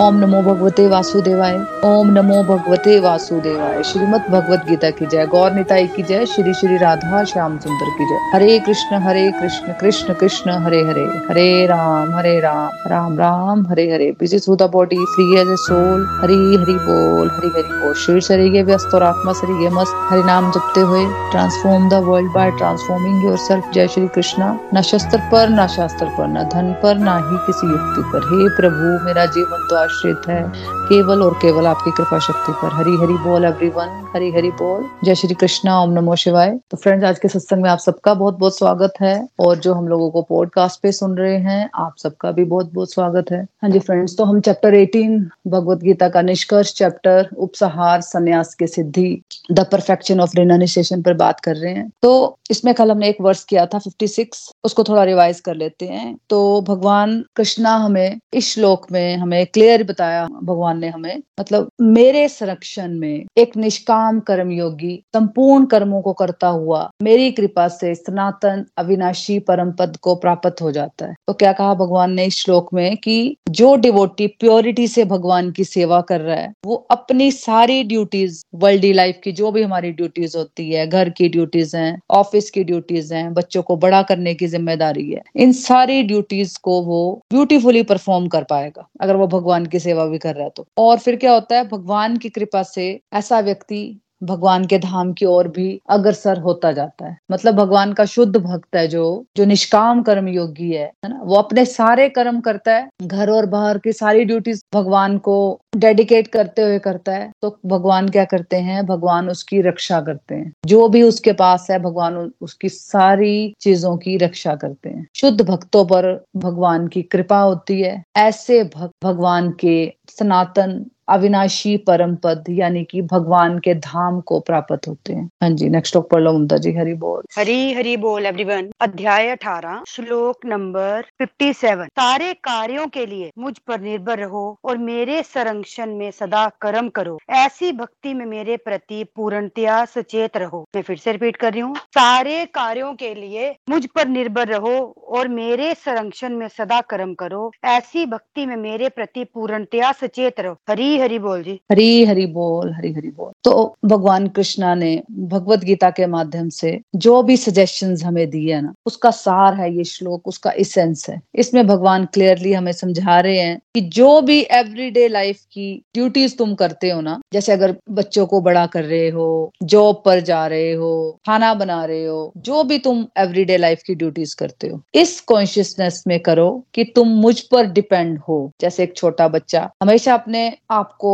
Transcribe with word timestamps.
ओम 0.00 0.14
नमो 0.14 0.42
भगवते 0.42 0.88
वासुदेवाय, 0.88 1.54
ओम 1.84 2.10
नमो 2.10 2.42
भगवते 2.42 3.00
वासुदेवाय। 3.00 3.82
श्रीमद 3.82 4.20
भगवत 4.30 4.64
गीता 4.68 4.90
की 4.90 5.06
जय। 5.06 5.26
गौर 5.26 5.52
निताई 5.52 5.86
की 5.86 6.02
जय। 6.02 6.26
श्री 6.26 6.54
श्री 6.54 6.76
राधा 6.76 7.24
श्याम 7.24 7.58
सुंदर 7.58 7.90
की 7.90 8.04
जय। 8.04 8.20
Hare 8.34 8.58
Krishna 8.58 8.96
Hare 8.96 9.32
Krishna 9.40 9.72
Krishna 9.72 10.14
Krishna, 10.14 10.50
Hare 10.50 10.80
Hare. 10.80 11.02
Hare 11.02 11.66
Ram 11.66 12.14
Hare 12.14 12.40
Ram. 12.40 12.90
Ram 12.90 13.18
Ram, 13.18 13.66
Hare 13.66 13.92
Hare. 13.94 14.16
Busy 14.20 14.38
through 14.38 14.56
the 14.56 14.62
body 14.62 14.96
free 14.96 15.40
as 15.40 15.48
a 15.48 15.56
soul 15.56 16.06
Hari 16.22 16.38
Hari 16.62 16.78
बोल, 16.80 17.28
हरि 17.30 17.48
हरि 17.48 17.80
बोल। 17.80 17.94
शरीर 17.94 18.20
शरीर 18.20 18.64
व्यस्त 18.64 18.94
और 18.94 19.02
आत्मा 19.02 19.32
शरीर 19.32 19.70
मस्त। 19.70 19.92
हरि 20.10 20.22
नाम 20.22 20.50
जपते 20.50 20.80
हुए 20.80 21.04
transform 21.30 21.88
the 21.88 21.94
world 21.94 22.32
by 22.32 22.50
transforming 22.50 23.24
yourself 23.38 23.70
जय 23.74 23.88
श्री 23.88 24.06
कृष्णा। 24.08 24.58
न 24.74 24.82
शस्त्र 24.82 25.18
पर, 25.18 25.48
न 25.48 25.66
शास्त्र 25.66 26.06
पर, 26.06 26.28
न 26.28 26.48
धन 26.54 26.72
पर, 26.82 26.98
न 26.98 27.20
ही 27.30 27.38
किसी 27.46 27.66
युक्ति 27.66 28.10
पर। 28.12 28.28
हे 28.32 28.48
प्रभु, 28.56 29.04
मेरा 29.04 29.26
जीवन 29.26 29.66
तो 29.70 29.89
आश्रित 29.90 30.20
है। 30.28 30.52
केवल 30.56 31.22
और 31.22 31.34
केवल 31.34 31.66
आपकी 31.66 31.90
कृपा 31.90 32.18
शक्ति 32.18 32.52
पर। 32.52 32.68
हरी 32.72 32.96
हरी 32.96 33.30
बोल 33.30 33.44
एवरीवन 33.44 34.12
हरी 34.16 34.30
हरी 34.30 34.50
बोल। 34.50 34.86
जय 35.04 35.14
श्री 35.14 35.34
कृष्णा, 35.34 35.82
ओम 35.82 35.90
नमो 35.90 36.16
शिवाय। 36.16 36.58
तो 36.70 36.76
फ्रेंड्स 36.76 37.04
आज 37.04 37.18
के 37.18 37.28
सत्संग 37.28 37.62
में 37.62 37.70
आप 37.70 37.78
सबका 37.78 38.14
बहुत 38.14 38.38
बहुत 38.38 38.58
स्वागत 38.58 38.92
है। 39.00 39.28
और 39.40 39.56
जो 39.56 39.74
हम 39.74 39.88
लोगों 39.88 40.10
को 40.10 40.22
पॉडकास्ट 40.22 40.80
पे 40.80 40.92
सुन 40.92 41.16
रहे 41.16 41.36
हैं, 41.36 41.70
आप 41.74 41.94
सबका 42.02 42.32
भी 42.32 42.44
बहुत 42.44 42.72
बहुत 42.72 42.92
स्वागत 42.92 43.24
है। 43.32 43.46
हाँ 43.62 43.70
जी 43.70 43.78
फ्रेंड्स 43.78 44.16
तो 44.16 44.24
हम 44.24 44.40
चैप्टर 44.40 44.74
18 44.74 45.30
भगवत 45.46 45.78
गीता 45.78 46.08
का 46.08 46.22
निष्कर्ष 46.22 46.74
चैप्टर 46.74 47.28
उपसहार, 47.38 48.00
संन्यास 48.00 48.54
के 48.54 48.66
सिद्धि 48.66 49.22
द 49.52 49.60
परफेक्शन 49.60 50.20
ऑफ़ 50.20 50.30
रिनाइजेशन 50.36 51.02
पर 51.02 51.14
बात 51.14 51.40
कर 51.40 51.56
रहे 51.56 51.74
हैं। 51.74 51.90
तो 52.02 52.38
इसमें 52.50 52.74
कल 52.74 52.90
हमने 52.90 53.08
एक 53.08 53.16
वर्ष 53.20 53.44
किया 53.44 53.66
था 53.66 53.78
56 53.78 54.52
उसको 54.64 54.84
थोड़ा 54.84 55.04
रिवाइज 55.04 55.40
कर 55.40 55.54
लेते 55.54 55.86
हैं। 55.86 56.18
तो 56.30 56.60
भगवान 56.60 57.24
कृष्णा 57.36 57.76
हमें 57.76 58.20
इस 58.34 58.54
श्लोक 58.54 58.86
में 58.92 59.16
हमें 59.16 59.46
क्लियर 59.46 59.79
बताया 59.84 60.26
भगवान 60.42 60.78
ने 60.78 60.88
हमें 60.88 61.22
मतलब 61.40 61.68
मेरे 61.82 62.26
संरक्षण 62.28 62.98
में 62.98 63.24
एक 63.38 63.56
निष्काम 63.56 64.20
कर्म 64.20 64.50
योगी 64.50 64.94
संपूर्ण 65.14 65.66
कर्मों 65.66 66.00
को 66.02 66.12
करता 66.12 66.48
हुआ 66.48 66.88
मेरी 67.02 67.30
कृपा 67.32 67.66
से 67.70 67.94
सनातन 67.94 68.64
अविनाशी 68.78 69.38
परम 69.40 69.72
पद 69.72 69.96
को 70.02 70.14
प्राप्त 70.16 70.62
हो 70.62 70.72
जाता 70.72 71.06
है। 71.06 71.14
तो 71.26 71.32
क्या 71.34 71.52
कहा 71.52 71.74
भगवान 71.74 72.12
ने 72.12 72.24
इस 72.24 72.36
श्लोक 72.36 72.72
में 72.74 72.96
कि 72.96 73.36
जो 73.50 73.74
डिवोटी 73.78 74.26
प्योरिटी 74.40 74.86
से 74.88 75.04
भगवान 75.06 75.50
की 75.50 75.64
सेवा 75.64 76.00
कर 76.02 76.20
रहा 76.20 76.36
है, 76.36 76.52
वो 76.66 76.74
अपनी 76.90 77.30
सारी 77.32 77.82
ड्यूटीज़ 77.84 78.42
वर्ल्डी 78.56 78.92
लाइफ 78.92 79.20
की 79.24 79.32
जो 79.32 79.50
भी 79.52 79.62
हमारी 79.62 79.90
ड्यूटीज़ 79.92 80.36
होती 80.36 80.70
है, 80.70 80.86
घर 80.86 81.10
की 81.10 81.28
ड्यूटीज़ 81.28 81.76
हैं 81.76 81.98
ऑफ़िस 82.12 82.50
की 82.50 82.64
ड्यूटीज़ 82.64 83.12
हैं, 83.14 83.32
बच्चों 83.34 83.62
को 83.62 83.76
बड़ा 83.78 84.02
करने 84.02 84.34
की 84.34 84.46
ज़िम्मेदारी 84.46 85.10
है, 85.10 85.22
इन 85.36 85.52
सारी 85.54 86.02
ड्यूटीज़ 86.02 86.58
को 86.62 86.80
वो 86.82 87.00
ब्यूटीफुली 87.32 87.82
परफॉर्म 87.84 88.26
कर 88.28 88.44
पाएगा। 88.44 88.86
अगर 89.00 89.16
वो 89.16 89.26
भगवान 89.28 89.59
की 89.66 89.78
सेवा 89.80 90.06
भी 90.06 90.18
कर 90.18 90.34
रहा 90.34 90.44
है 90.44 90.50
तो। 90.50 90.66
और 90.78 90.98
फिर 90.98 91.16
क्या 91.16 91.32
होता 91.32 91.56
है, 91.56 91.68
भगवान 91.68 92.16
की 92.16 92.28
कृपा 92.30 92.62
से 92.64 92.90
ऐसा 93.14 93.40
व्यक्ति 93.40 94.00
भगवान 94.22 94.64
के 94.64 94.78
धाम 94.78 95.12
की 95.12 95.24
ओर 95.24 95.48
भी 95.48 95.80
अग्रसर 95.90 96.38
होता 96.38 96.72
जाता 96.72 97.06
है। 97.06 97.18
मतलब 97.30 97.54
भगवान 97.54 97.92
का 97.92 98.04
शुद्ध 98.04 98.36
भक्त 98.36 98.76
है 98.76 98.88
जो 98.88 99.24
जो 99.36 99.44
निष्काम 99.44 100.02
कर्म 100.02 100.28
योगी 100.28 100.72
है 100.72 100.92
है 101.04 101.08
ना? 101.08 101.20
वो 101.24 101.36
अपने 101.36 101.64
सारे 101.64 102.08
कर्म 102.08 102.40
करता 102.40 102.76
है। 102.76 102.88
घर 103.02 103.30
और 103.30 103.46
बाहर 103.46 103.78
की 103.78 103.92
सारी 103.92 104.24
ड्यूटीज़ 104.24 104.62
भगवान 104.74 105.18
को 105.18 105.60
डेडिकेट 105.76 106.28
करते 106.28 106.62
हुए 106.62 106.78
करता 106.78 107.12
है। 107.12 107.32
तो 107.42 107.58
भगवान 107.66 108.08
क्या 108.08 108.24
करते 108.24 108.56
हैं? 108.56 108.86
भगवान 108.86 109.30
उसकी 109.30 109.60
रक्षा 109.62 110.00
करते 110.00 110.34
हैं। 110.34 110.52
जो 110.66 110.88
भी 110.88 111.02
उसके 111.02 111.32
पास 111.32 111.66
है, 111.70 111.78
भगवान 111.78 112.32
उसकी 112.40 112.68
सारी 112.68 113.54
चीज़ों 113.60 113.96
की 113.96 114.16
रक्षा 114.16 114.54
करते 114.54 114.88
हैं। 114.88 115.06
शुद्ध 115.16 115.42
भक्तों 115.42 115.84
पर 115.84 116.24
भगवान 116.36 116.88
की 116.88 117.02
कृपा 117.02 117.38
होती 117.38 117.82
है। 117.82 118.02
ऐसे 118.16 118.64
भक्त 118.64 118.92
भगवान 119.04 119.50
के 119.50 119.92
सनातन 120.18 120.86
अविनाशी 121.08 121.76
परम 121.76 122.14
पद, 122.16 122.44
यानी 122.50 122.84
कि 122.84 123.02
भगवान 123.02 123.58
के 123.58 123.74
धाम 123.74 124.20
को 124.20 124.38
प्राप्त 124.40 124.88
होते 124.88 125.12
हैं। 125.12 125.24
हाँ 125.42 125.50
जी 125.50 125.68
नेक्स्ट 125.68 125.94
टॉक 125.94 126.08
पढ़ 126.10 126.20
लो 126.20 126.32
ममता 126.32 126.56
जी, 126.56 126.72
हरी 126.72 126.94
बोल। 126.94 127.22
हरी 127.38 127.72
हरी 127.72 127.96
बोल 127.96 128.26
एवरीवन 128.26 128.70
अध्याय 128.80 129.28
अठारह, 129.28 129.82
श्लोक 129.88 130.46
नंबर 130.46 131.02
फिफ्टी 131.18 131.52
सेवन 131.52 131.86
सारे 131.90 132.32
कार्यों 132.44 132.86
के 132.86 133.06
लिए 133.06 133.30
मुझ 133.38 133.56
पर 133.58 133.80
निर्भर 133.80 134.18
रहो 134.18 134.44
और 134.64 134.78
मेरे 134.78 135.22
संरक्षण 135.22 135.94
में 135.94 136.10
सदा 136.10 136.48
कर्म 136.60 136.88
करो। 136.88 137.18
ऐसी 137.30 137.72
भक्ति 137.72 138.14
में 138.14 138.24
मेरे 138.26 138.56
प्रति 138.56 139.02
पूर्णतया 139.16 139.84
सचेत 139.84 140.36
रहो। 140.36 140.64
मैं 140.76 140.82
फिर 140.82 140.96
से 140.96 141.12
रिपीट 141.12 141.36
कर 141.36 141.52
रही 141.52 141.60
हूँ। 141.60 141.74
सारे 141.76 142.44
कार्यों 142.46 142.92
के 142.94 143.14
लिए 143.14 143.54
मुझ 143.70 143.84
पर 143.86 144.08
निर्भर 144.08 144.48
रहो 144.48 144.76
और 145.08 145.28
मेरे 145.28 145.74
संरक्षण 145.74 146.36
में 146.36 146.46
सदा 146.48 146.80
कर्म 146.80 147.14
करो। 147.14 147.50
ऐसी 147.64 148.06
भक्ति 148.06 148.46
में 148.46 148.56
मेरे 148.56 148.88
प्रति 148.88 149.24
पूर्णतया 149.24 149.92
सचेत 149.92 150.40
रहो। 150.40 150.56
हरी 150.70 150.98
हरी 151.00 151.18
बोल 151.18 151.42
जी। 151.42 151.60
हरी 151.72 152.04
हरी 152.04 152.26
बोल 152.26 152.72
हरी 152.72 152.92
हरी 152.92 153.08
बोल। 153.08 153.32
तो 153.44 153.74
भगवान 153.84 154.28
कृष्णा 154.28 154.74
ने 154.74 155.02
भगवत 155.10 155.64
गीता 155.64 155.90
के 155.90 156.06
माध्यम 156.06 156.48
से 156.48 156.80
जो 156.96 157.22
भी 157.22 157.36
सजेशन 157.36 157.96
हमें 158.04 158.30
दिए 158.30 158.54
है 158.54 158.60
ना, 158.62 158.74
उसका 158.86 159.10
सार 159.10 159.54
है 159.54 159.76
ये 159.76 159.84
श्लोक, 159.84 160.28
उसका 160.28 160.52
इसेंस 160.58 161.08
है। 161.10 161.20
इसमें 161.34 161.66
भगवान 161.66 162.04
क्लियरली 162.04 162.52
हमें 162.52 162.72
समझा 162.72 163.20
रहे 163.20 163.38
हैं 163.38 163.58
कि 163.74 163.80
जो 163.80 164.20
भी 164.20 164.40
एवरीडे 164.50 165.08
लाइफ 165.08 165.40
की 165.40 165.82
ड्यूटीज़ 165.94 166.36
तुम 166.36 166.54
करते 166.54 166.90
हो 166.90 167.00
ना, 167.00 167.20
जैसे 167.32 167.52
अगर 167.52 167.76
बच्चों 167.90 168.26
को 168.26 168.40
बड़ा 168.40 168.66
कर 168.66 168.84
रहे 168.84 169.08
हो 169.08 169.52
जॉब 169.62 170.02
पर 170.04 170.20
जा 170.20 170.46
रहे 170.46 170.72
हो, 170.72 171.18
खाना 171.26 171.54
बना 171.54 171.84
रहे 171.84 172.04
हो, 172.06 172.32
जो 172.36 172.64
भी 172.64 172.78
तुम 172.78 173.06
एवरीडे 173.18 173.56
लाइफ 173.56 173.82
की 173.86 173.94
ड्यूटीज़ 173.94 174.36
करते 174.36 174.68
हो, 174.68 174.80
इस 174.94 175.20
कॉन्शियसनेस 175.20 176.04
में 176.06 176.20
करो 176.20 176.64
कि 176.74 176.84
तुम 176.84 177.08
मुझ 177.08 177.40
पर 177.40 177.66
डिपेंड 177.66 178.18
हो। 178.18 178.50
जैसे 178.60 178.82
एक 178.82 178.96
छोटा 178.96 179.28
बच्चा, 179.28 179.70
हमेशा 179.82 180.14
अपने 180.14 180.52
आपको 180.80 181.12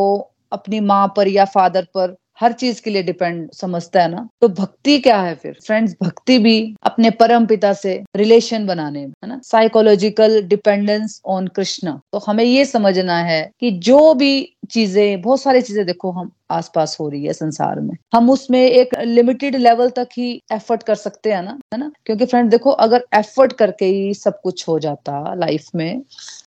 अपनी 0.52 0.80
माँ 0.82 1.06
पर 1.16 1.28
या 1.28 1.44
फादर 1.44 1.84
पर 1.94 2.16
हर 2.40 2.52
चीज़ 2.52 2.80
के 2.82 2.90
लिए 2.90 3.02
डिपेंड 3.02 3.50
समझता 3.52 4.00
है 4.02 4.08
ना? 4.10 4.28
तो 4.40 4.48
भक्ति 4.48 4.98
क्या 4.98 5.20
है 5.20 5.34
फिर? 5.34 5.52
फ्रेंड्स 5.66 5.94
भक्ति 6.02 6.38
भी 6.38 6.74
अपने 6.82 7.10
परम 7.10 7.46
पिता 7.46 7.72
से 7.72 7.94
रिलेशन 8.16 8.66
बनाने 8.66 9.00
में, 9.00 9.12
है 9.24 9.28
ना? 9.28 9.40
साइकोलॉजिकल 9.44 10.40
डिपेंडेंस 10.42 11.20
ऑन 11.26 11.46
कृष्ण 11.48 11.92
तो 12.12 12.18
हमें 12.26 12.44
ये 12.44 12.64
समझना 12.64 13.16
है 13.20 13.40
कि 13.60 13.70
जो 13.80 14.14
भी 14.14 14.32
चीज़ें, 14.70 15.20
बहुत 15.22 15.42
सारी 15.42 15.60
चीज़ें 15.62 15.84
देखो 15.86 16.10
हम 16.10 16.30
आसपास 16.50 16.96
हो 17.00 17.08
रही 17.08 17.24
है 17.24 17.32
संसार 17.32 17.80
में। 17.80 17.96
हम 18.14 18.30
उसमें 18.30 18.60
एक 18.60 18.94
लिमिटेड 19.00 19.56
लेवल 19.56 19.90
तक 19.90 20.08
ही 20.18 20.30
एफर्ट 20.52 20.82
कर 20.82 20.94
सकते 20.96 21.32
हैं 21.32 21.42
ना? 21.42 21.58
है 21.74 21.78
ना? 21.80 21.90
क्योंकि 22.06 22.26
फ्रेंड 22.26 22.50
देखो, 22.50 22.70
अगर 22.70 23.04
एफर्ट 23.14 23.52
करके 23.54 23.84
ही 23.86 24.14
सब 24.14 24.40
कुछ 24.42 24.68
हो 24.68 24.78
जाता 24.78 25.34
लाइफ 25.34 25.68
में 25.74 26.02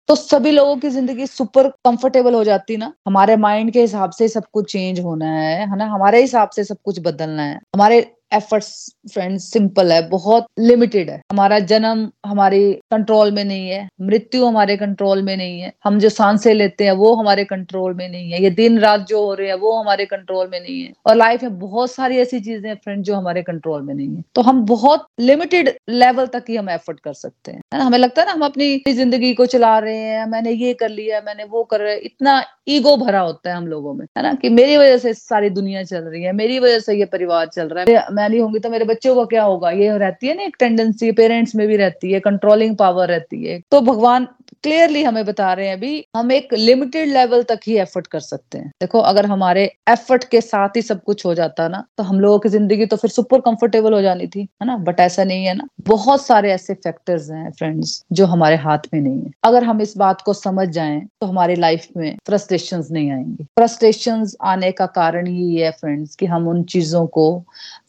तो 0.10 0.16
सभी 0.16 0.52
लोगों 0.52 0.76
की 0.78 0.90
ज़िंदगी 0.90 1.26
सुपर 1.28 1.68
कंफर्टेबल 1.86 2.34
हो 2.36 2.44
जाती 2.44 2.76
ना। 2.78 2.92
हमारे 3.08 3.36
माइंड 3.38 3.72
के 3.74 3.82
हिसाब 3.82 4.12
से 4.12 4.28
सब 4.28 4.44
कुछ 4.54 4.72
चेंज 4.72 5.00
होना 5.00 5.32
है 5.32 5.60
है 5.62 5.78
ना? 5.78 5.86
हमारे 5.86 6.22
हिसाब 6.22 6.50
से 6.50 6.64
सब 6.64 6.78
कुछ 6.86 7.00
बदलना 7.00 7.44
है। 7.44 7.56
हमारे 7.76 8.00
एफर्ट्स 8.32 8.70
फ्रेंड्स 9.14 9.44
सिंपल 9.44 9.92
है, 9.92 10.02
बहुत 10.10 10.46
लिमिटेड 10.60 11.10
है। 11.10 11.20
हमारा 11.32 11.60
जन्म 11.62 12.10
हमारी 12.26 12.74
कंट्रोल 12.92 13.32
में 13.32 13.44
नहीं 13.44 13.70
है, 13.70 13.88
मृत्यु 14.02 14.46
हमारे 14.46 14.76
कंट्रोल 14.78 15.22
में 15.22 15.36
नहीं 15.38 15.60
है, 15.60 15.72
हम 15.84 16.00
जो 16.00 16.10
साँसें 16.10 16.54
लेते 16.54 16.84
हैं 16.84 16.92
वो 16.94 17.14
हमारे 17.16 17.44
कंट्रोल 17.46 17.94
में 17.94 18.08
नहीं 18.10 18.32
है, 18.32 18.42
ये 18.44 18.50
दिन 18.50 18.80
रात 18.80 19.06
जो 19.08 19.26
हो 19.26 19.34
रहे 19.34 19.48
हैं 19.48 19.56
वो 19.56 19.72
हमारे 19.74 20.06
कंट्रोल 20.06 20.48
में 20.48 20.60
नहीं 20.60 20.82
है। 20.82 20.94
और 21.06 21.16
लाइफ 21.16 21.44
में 21.44 21.58
बहुत 21.60 21.92
सारी 21.92 22.18
ऐसी 22.18 22.40
चीज़ें 22.40 22.74
फ्रेंड 22.76 23.04
जो 23.04 23.16
हमारे 23.16 23.42
कंट्रोल 23.42 23.82
में 23.82 23.94
नहीं 23.94 24.16
है। 24.16 24.24
तो 24.36 24.42
हम 24.42 24.66
बहुत 24.66 25.06
लिमिटेड 25.20 25.70
लेवल 25.90 26.28
तक 26.28 26.44
ही 26.50 26.56
हम 26.56 26.70
एफर्ट 26.70 27.00
कर 27.00 27.14
सकते 27.14 27.52
हैं। 27.52 27.80
हमें 27.80 27.98
लगता 27.98 28.22
है 28.22 28.28
ना, 28.28 28.34
हम 28.34 28.46
अपनी 28.46 28.94
ज़िंदगी 28.94 29.34
को 29.34 29.46
चला 29.46 29.78
रहे 29.80 29.98
हैं, 29.98 30.26
मैंने 30.26 30.52
ये 30.52 30.74
कर 30.74 30.90
लिया 30.90 31.22
मैंने 31.22 31.44
वो 31.44 31.64
कर 31.64 31.80
रहे 31.80 31.96
इतना 31.98 32.44
ईगो 32.70 32.96
भरा 32.98 33.20
होता 33.20 33.50
है 33.50 33.56
हम 33.56 33.68
लोगों 33.68 33.94
में, 33.94 34.06
है 34.18 34.24
ना? 34.24 34.34
कि 34.34 34.50
मेरी 34.50 34.78
वजह 34.78 34.98
से 34.98 35.14
सारी 35.14 35.50
दुनिया 35.50 35.84
चल 35.84 36.04
रही 36.04 36.24
है, 36.24 36.32
मेरी 36.34 36.60
वजह 36.60 36.80
से 36.80 36.96
ये 36.96 37.06
परिवार 37.06 37.48
चल 37.48 37.68
रहा 37.68 37.86
है। 37.90 38.16
मैं 38.18 38.28
नहीं 38.30 38.40
होंगी 38.40 38.60
तो 38.60 38.70
मेरे 38.70 38.86
बच्चों 38.86 39.16
का 39.16 39.24
क्या 39.26 39.44
होगा? 39.44 39.72
ये 39.72 39.98
रहती 39.98 40.28
है 40.28 40.36
ना 40.36 40.44
एक 40.44 40.56
टेंडेंसी 40.60 41.12
पेरेंट्स 41.14 41.56
में 41.56 41.68
भी 41.68 41.78
रहती 41.78 42.12
है 42.12 42.20
कंट्रोलिंग 42.22 42.76
पावर 42.78 43.08
रहती 43.08 43.44
है। 43.46 43.60
तो 43.72 43.82
भगवान 43.84 44.28
क्लियरली 44.64 45.02
हमें 45.04 45.26
बता 45.26 45.52
रहे 45.54 45.68
हैं 45.68 45.76
अभी, 45.76 46.06
हम 46.16 46.32
एक 46.32 46.54
लिमिटेड 46.54 47.10
लेवल 47.10 47.44
तक 47.44 47.60
ही 47.68 47.76
एफर्ट 47.80 48.08
कर 48.08 48.20
सकते 48.20 48.58
हैं। 48.58 48.72
देखो, 48.82 49.00
अगर 49.02 49.26
हमारे 49.26 49.64
एफर्ट 49.90 50.24
के 50.24 50.42
साथ 50.42 50.76
ही 50.76 50.82
सब 50.82 51.04
कुछ 51.04 51.26
हो 51.26 51.34
जाता 51.36 51.68
ना 51.68 51.84
तो 51.98 52.04
हम 52.04 52.20
लोगों 52.20 52.40
की 52.40 52.50
ज़िंदगी 52.50 52.86
तो 52.86 52.96
फिर 52.98 53.10
सुपर 53.10 53.40
कंफर्टेबल 53.42 53.94
हो 53.94 54.02
जानी 54.02 54.28
थी, 54.28 54.42
है 54.42 54.68
ना? 54.68 54.78
बट 54.80 55.00
ऐसा 55.00 55.24
नहीं 55.24 55.46
है 55.46 55.54
ना। 55.54 55.68
बहुत 55.88 56.26
सारे 56.26 56.52
ऐसे 56.52 56.74
फैक्टर्स 56.76 57.30
हैं 57.32 57.52
फ्रेंड्स 57.52 58.04
जो 58.12 58.26
हमारे 58.26 58.56
हाथ 58.58 58.88
में 58.94 59.00
नहीं 59.02 59.22
है। 59.22 59.32
अगर 59.44 59.64
हम 59.64 59.82
इस 59.82 59.96
बात 59.98 60.22
को 60.22 60.34
समझ 60.36 60.68
जाए 60.70 61.00
तो 61.22 61.28
हमारी 61.28 61.56
लाइफ 61.58 61.88
में 61.98 62.18
फ्रस्ट्रेशन 62.28 62.84
नहीं 62.92 63.12
आएँगे। 63.12 63.44
फ्रस्ट्रेशन 63.46 64.26
आने 64.46 64.72
का 64.72 64.86
कारण 64.94 65.28
ही 65.28 65.56
है 65.56 65.72
फ्रेंड्स 65.72 66.16
की 66.16 66.26
हम 66.26 66.48
उन 66.48 66.64
चीज़ों 66.66 67.06
को 67.08 67.28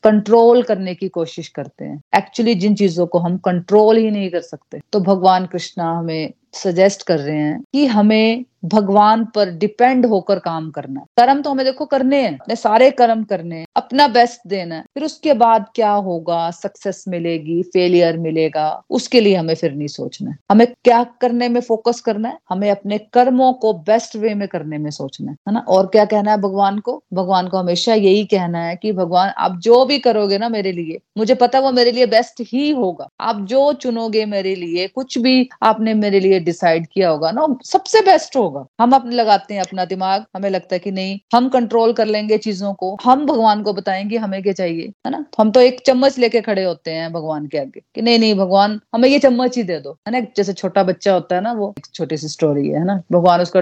कंट्रोल 0.04 0.62
करने 0.62 0.94
की 0.94 1.08
कोशिश 1.08 1.48
करते 1.48 1.84
हैं। 1.84 2.00
एक्चुअली 2.16 2.54
जिन 2.54 2.74
चीज़ों 2.74 3.06
को 3.06 3.18
हम 3.18 3.36
कंट्रोल 3.38 3.96
ही 3.96 4.10
नहीं 4.10 4.30
कर 4.30 4.40
सकते 4.40 4.80
तो 4.92 5.00
भगवान 5.00 5.46
कृष्णा 5.46 5.90
हमें 5.98 6.32
सजेस्ट 6.54 7.02
कर 7.02 7.18
रहे 7.18 7.36
हैं 7.36 7.60
कि 7.72 7.86
हमें 7.86 8.44
भगवान 8.64 9.24
पर 9.24 9.50
डिपेंड 9.50 10.06
होकर 10.06 10.38
काम 10.38 10.70
करना 10.70 11.04
कर्म 11.16 11.40
तो 11.42 11.50
हमें 11.50 11.64
देखो 11.66 11.84
करने 11.84 12.22
हैं 12.22 12.54
सारे 12.54 12.90
कर्म 12.90 13.22
करने 13.24 13.56
हैं, 13.56 13.66
अपना 13.76 14.06
बेस्ट 14.08 14.40
देना 14.46 14.74
है। 14.74 14.84
फिर 14.94 15.04
उसके 15.04 15.32
बाद 15.34 15.64
क्या 15.74 15.90
होगा? 15.90 16.50
सक्सेस 16.50 17.04
मिलेगी 17.08 17.62
फेलियर 17.62 18.16
मिलेगा, 18.18 18.82
उसके 18.90 19.20
लिए 19.20 19.34
हमें 19.36 19.54
फिर 19.54 19.72
नहीं 19.72 19.88
सोचना 19.88 20.30
है। 20.30 20.36
हमें 20.50 20.66
क्या 20.84 21.02
करने 21.20 21.48
में 21.48 21.60
फोकस 21.60 22.00
करना 22.00 22.28
है? 22.28 22.38
हमें 22.50 22.70
अपने 22.70 22.98
कर्मों 23.12 23.52
को 23.52 23.72
बेस्ट 23.72 24.16
वे 24.16 24.34
में 24.34 24.46
करने 24.48 24.78
में 24.78 24.90
सोचना 24.90 25.32
है 25.32 25.54
ना? 25.54 25.64
और 25.68 25.86
क्या 25.86 26.04
कहना 26.04 26.30
है 26.30 26.38
भगवान 26.38 26.78
को? 26.78 27.02
भगवान 27.12 27.48
को 27.48 27.58
हमेशा 27.58 27.94
यही 27.94 28.24
कहना 28.24 28.64
है 28.64 28.76
कि 28.76 28.92
भगवान, 28.92 29.28
आप 29.28 29.58
जो 29.58 29.84
भी 29.84 29.98
करोगे 29.98 30.38
ना 30.38 30.48
मेरे 30.48 30.72
लिए, 30.72 30.98
मुझे 31.18 31.34
पता 31.34 31.60
वो 31.60 31.72
मेरे 31.72 31.92
लिए 31.92 32.06
बेस्ट 32.06 32.42
ही 32.42 32.70
होगा। 32.70 33.08
आप 33.20 33.40
जो 33.40 33.72
चुनोगे 33.72 34.24
मेरे 34.26 34.54
लिए, 34.54 34.86
कुछ 34.88 35.18
भी 35.18 35.48
आपने 35.62 35.94
मेरे 35.94 36.20
लिए 36.20 36.40
डिसाइड 36.40 36.86
किया 36.86 37.10
होगा 37.10 37.30
ना, 37.30 37.46
सबसे 37.64 38.00
बेस्ट 38.00 38.36
होगा 38.36 38.47
हम 38.80 38.92
अपने 38.92 39.14
लगाते 39.14 39.54
हैं 39.54 39.60
अपना 39.60 39.84
दिमाग। 39.84 40.24
हमें 40.36 40.50
लगता 40.50 40.74
है 40.74 40.78
कि 40.78 40.90
नहीं, 40.90 41.18
हम 41.34 41.48
कंट्रोल 41.48 41.92
कर 41.92 42.06
लेंगे 42.06 42.38
चीज़ों 42.38 42.74
को। 42.74 42.96
हम 43.04 43.26
भगवान 43.26 43.62
को 43.62 43.72
बताएँगे, 43.72 44.16
हमें 44.16 44.42
क्या 44.42 44.52
चाहिए, 44.52 44.92
है 45.06 45.10
ना? 45.10 45.24
हम 45.38 45.50
तो 45.50 45.60
एक 45.60 45.80
चम्मच 45.86 46.18
लेके 46.18 46.40
खड़े 46.40 46.64
होते 46.64 46.90
हैं 46.90 47.12
भगवान 47.12 47.46
के 47.46 47.58
आगे 47.58 47.82
कि 47.94 48.02
नहीं 48.02 48.18
नहीं, 48.18 48.34
भगवान, 48.34 48.80
हमें 48.94 49.08
ये 49.08 49.18
चम्मच 49.18 49.56
ही 49.56 49.62
दे 49.62 49.80
दो। 49.80 49.98
है 50.08 50.12
ना? 50.12 50.26
जैसे 50.36 50.52
छोटा 50.52 50.82
बच्चा 50.82 51.14
होता 51.14 51.36
है 51.36 51.42
ना, 51.42 51.52
वो 51.52 51.74
एक 51.78 51.86
छोटी 51.94 52.16
सी 52.16 52.28
स्टोरी 52.28 52.68
है 52.68 52.84
ना? 52.84 53.02
भगवान 53.12 53.40
उसका 53.40 53.60